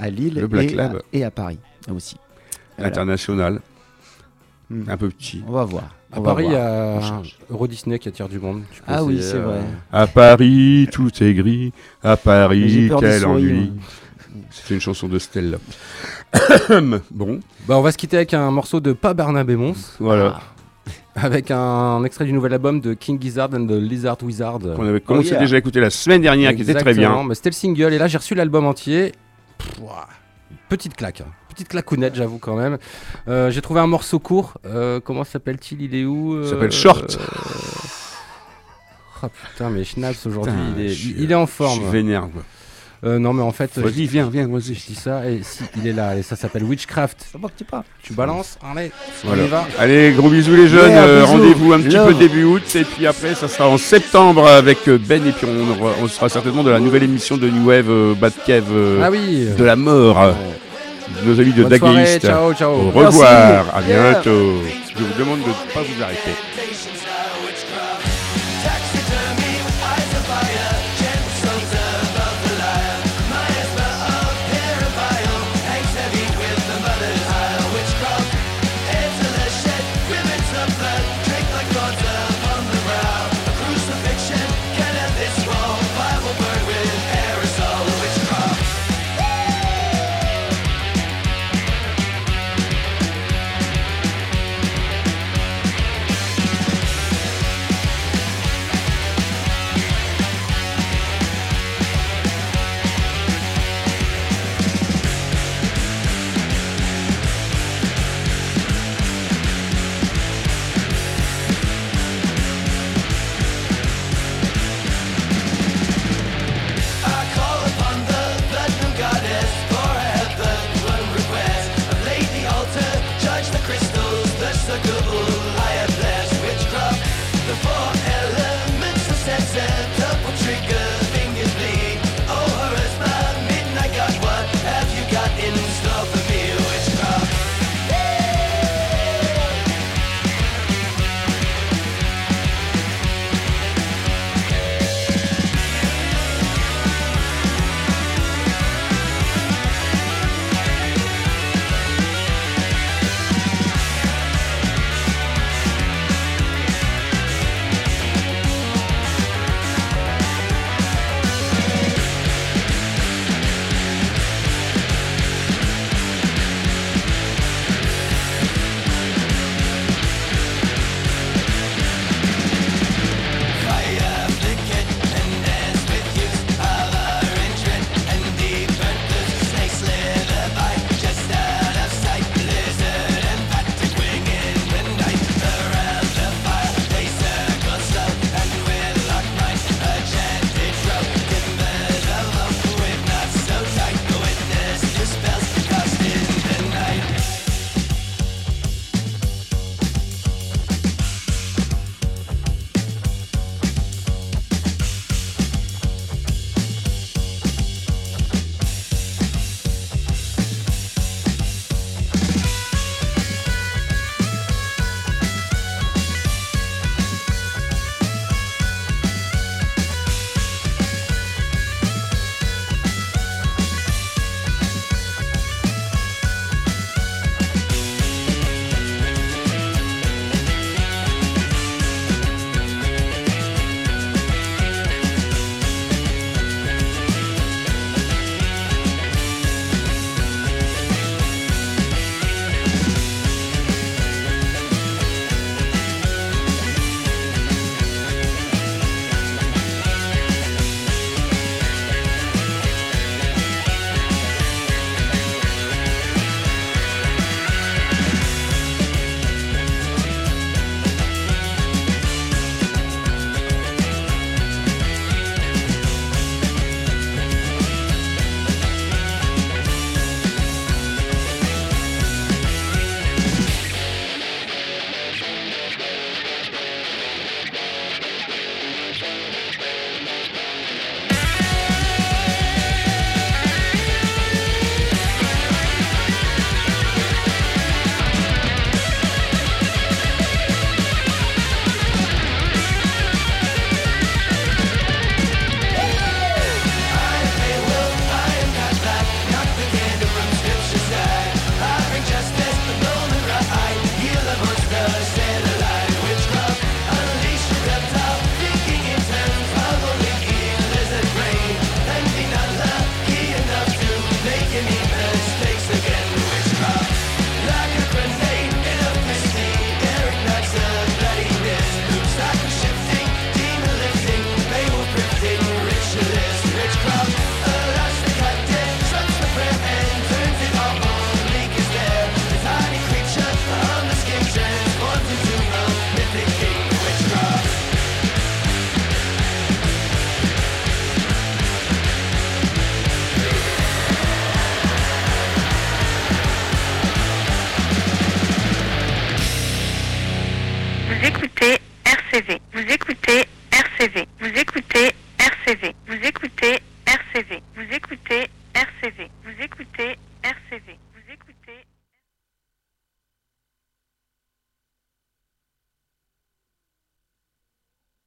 à 0.00 0.10
Lille 0.10 0.34
Le 0.40 0.46
Black 0.46 0.70
et, 0.72 0.74
Lab. 0.74 0.96
À, 0.96 0.98
et 1.12 1.24
à 1.24 1.30
Paris 1.30 1.58
aussi. 1.94 2.16
International, 2.78 3.60
Mm. 4.74 4.90
un 4.90 4.96
peu 4.96 5.08
petit. 5.08 5.42
On 5.46 5.52
va 5.52 5.64
voir. 5.64 5.84
À 6.12 6.18
on 6.20 6.22
Paris, 6.22 6.44
il 6.46 6.52
y 6.52 6.56
a. 6.56 7.22
Euro 7.50 7.66
Disney 7.66 7.98
qui 7.98 8.08
attire 8.08 8.28
du 8.28 8.38
monde. 8.38 8.62
Tu 8.72 8.80
peux 8.82 8.92
Ah 8.92 9.04
oui, 9.04 9.18
c'est 9.20 9.36
euh, 9.36 9.42
vrai. 9.42 9.60
À 9.92 10.06
Paris, 10.06 10.88
tout 10.92 11.10
est 11.22 11.34
gris. 11.34 11.72
À 12.02 12.16
Paris, 12.16 12.90
quel 12.98 13.26
ennui. 13.26 13.72
C'est 14.50 14.74
une 14.74 14.80
chanson 14.80 15.08
de 15.08 15.18
Stella. 15.18 15.58
bon, 17.10 17.40
Bah, 17.68 17.78
on 17.78 17.82
va 17.82 17.92
se 17.92 17.96
quitter 17.96 18.16
avec 18.16 18.34
un 18.34 18.50
morceau 18.50 18.80
de 18.80 18.92
pas 18.92 19.14
Barnabé 19.14 19.54
Mons, 19.54 19.96
voilà. 20.00 20.40
avec 21.14 21.52
un 21.52 22.02
extrait 22.04 22.24
du 22.24 22.32
nouvel 22.32 22.52
album 22.54 22.80
de 22.80 22.94
King 22.94 23.20
Gizzard 23.20 23.50
and 23.54 23.66
the 23.66 23.72
Lizard 23.72 24.18
Wizard. 24.22 24.58
On 24.76 24.86
avait 24.86 25.00
commencé 25.00 25.30
yeah. 25.30 25.38
déjà 25.38 25.54
à 25.54 25.58
écouter 25.58 25.80
la 25.80 25.90
semaine 25.90 26.22
dernière, 26.22 26.54
qui 26.54 26.62
était 26.62 26.74
très 26.74 26.94
bien. 26.94 27.22
mais 27.24 27.36
C'était 27.36 27.50
le 27.50 27.54
single, 27.54 27.92
et 27.92 27.98
là 27.98 28.08
j'ai 28.08 28.18
reçu 28.18 28.34
l'album 28.34 28.66
entier. 28.66 29.12
Pff, 29.58 29.80
Petite 30.68 30.96
claque, 30.96 31.20
hein. 31.20 31.30
Petite 31.54 31.68
claquounette, 31.68 32.14
j'avoue 32.14 32.38
quand 32.38 32.56
même. 32.56 32.76
Euh, 33.28 33.50
j'ai 33.50 33.62
trouvé 33.62 33.80
un 33.80 33.86
morceau 33.86 34.18
court. 34.18 34.54
euh, 34.66 35.00
comment 35.00 35.24
s'appelle-t-il? 35.24 35.80
Il 35.82 35.94
est 35.94 36.04
où 36.04 36.34
Il 36.34 36.44
euh, 36.46 36.50
s'appelle 36.50 36.72
Short. 36.72 37.18
euh, 37.20 37.24
Oh 39.22 39.26
putain, 39.50 39.70
mais 39.70 39.84
Schnaps 39.84 40.26
aujourd'hui, 40.26 40.52
il, 40.76 40.84
est, 40.84 40.88
je 40.88 40.94
suis- 40.94 41.14
il 41.18 41.30
est 41.32 41.34
en 41.34 41.46
Je 41.46 41.50
forme. 41.50 41.80
suis 41.80 41.90
vénère. 41.90 42.28
quoi. 42.32 42.42
Euh, 43.04 43.18
non, 43.18 43.34
mais 43.34 43.42
en 43.42 43.52
fait, 43.52 43.78
Vas-y, 43.78 44.06
viens, 44.06 44.30
viens, 44.30 44.48
vas-y. 44.48 44.74
je 44.74 44.86
dis 44.86 44.94
ça, 44.94 45.28
et 45.28 45.40
si, 45.42 45.62
il 45.76 45.86
est 45.86 45.92
là, 45.92 46.16
et 46.16 46.22
ça 46.22 46.36
s'appelle 46.36 46.64
Witchcraft. 46.64 47.26
Ça 47.32 47.38
va 47.38 47.48
que 47.48 47.64
tu 48.02 48.12
balances 48.14 48.58
Allez, 48.62 48.90
Voilà. 49.24 49.42
on 49.42 49.46
y 49.46 49.48
va. 49.48 49.66
Allez, 49.78 50.12
gros 50.12 50.30
bisous 50.30 50.54
les 50.56 50.68
jeunes. 50.68 50.90
Yeah, 50.90 51.04
Euh. 51.04 51.24
Rendez-vous 51.26 51.72
un 51.74 51.80
petit 51.80 51.96
Love. 51.96 52.08
peu 52.08 52.14
début 52.14 52.44
août. 52.44 52.62
Et 52.74 52.84
puis 52.84 53.06
après, 53.06 53.34
ça 53.34 53.46
sera 53.48 53.68
en 53.68 53.76
septembre 53.76 54.46
avec 54.48 54.88
Ben. 54.88 55.26
Et 55.26 55.32
puis 55.32 55.46
on, 56.02 56.08
sera 56.08 56.30
certainement 56.30 56.62
de 56.64 56.70
la 56.70 56.80
nouvelle 56.80 57.02
émission 57.02 57.36
de 57.36 57.48
New 57.50 57.66
Wave 57.68 57.90
euh, 57.90 58.14
Bad 58.14 58.32
Cave 58.46 58.64
euh, 58.72 59.02
Ah 59.04 59.10
oui 59.10 59.48
de 59.56 59.64
la 59.64 59.76
mort. 59.76 60.16
Ouais. 60.16 60.32
Nos 61.24 61.40
amis 61.40 61.52
de 61.52 61.64
ciao. 62.54 62.70
Au 62.72 62.90
revoir. 62.90 63.12
Merci. 63.12 63.70
À 63.74 63.80
bientôt. 63.80 64.62
Je 64.96 65.02
vous 65.02 65.18
demande 65.18 65.40
de 65.40 65.48
ne 65.48 65.72
pas 65.72 65.82
vous 65.82 66.02
arrêter. 66.02 66.30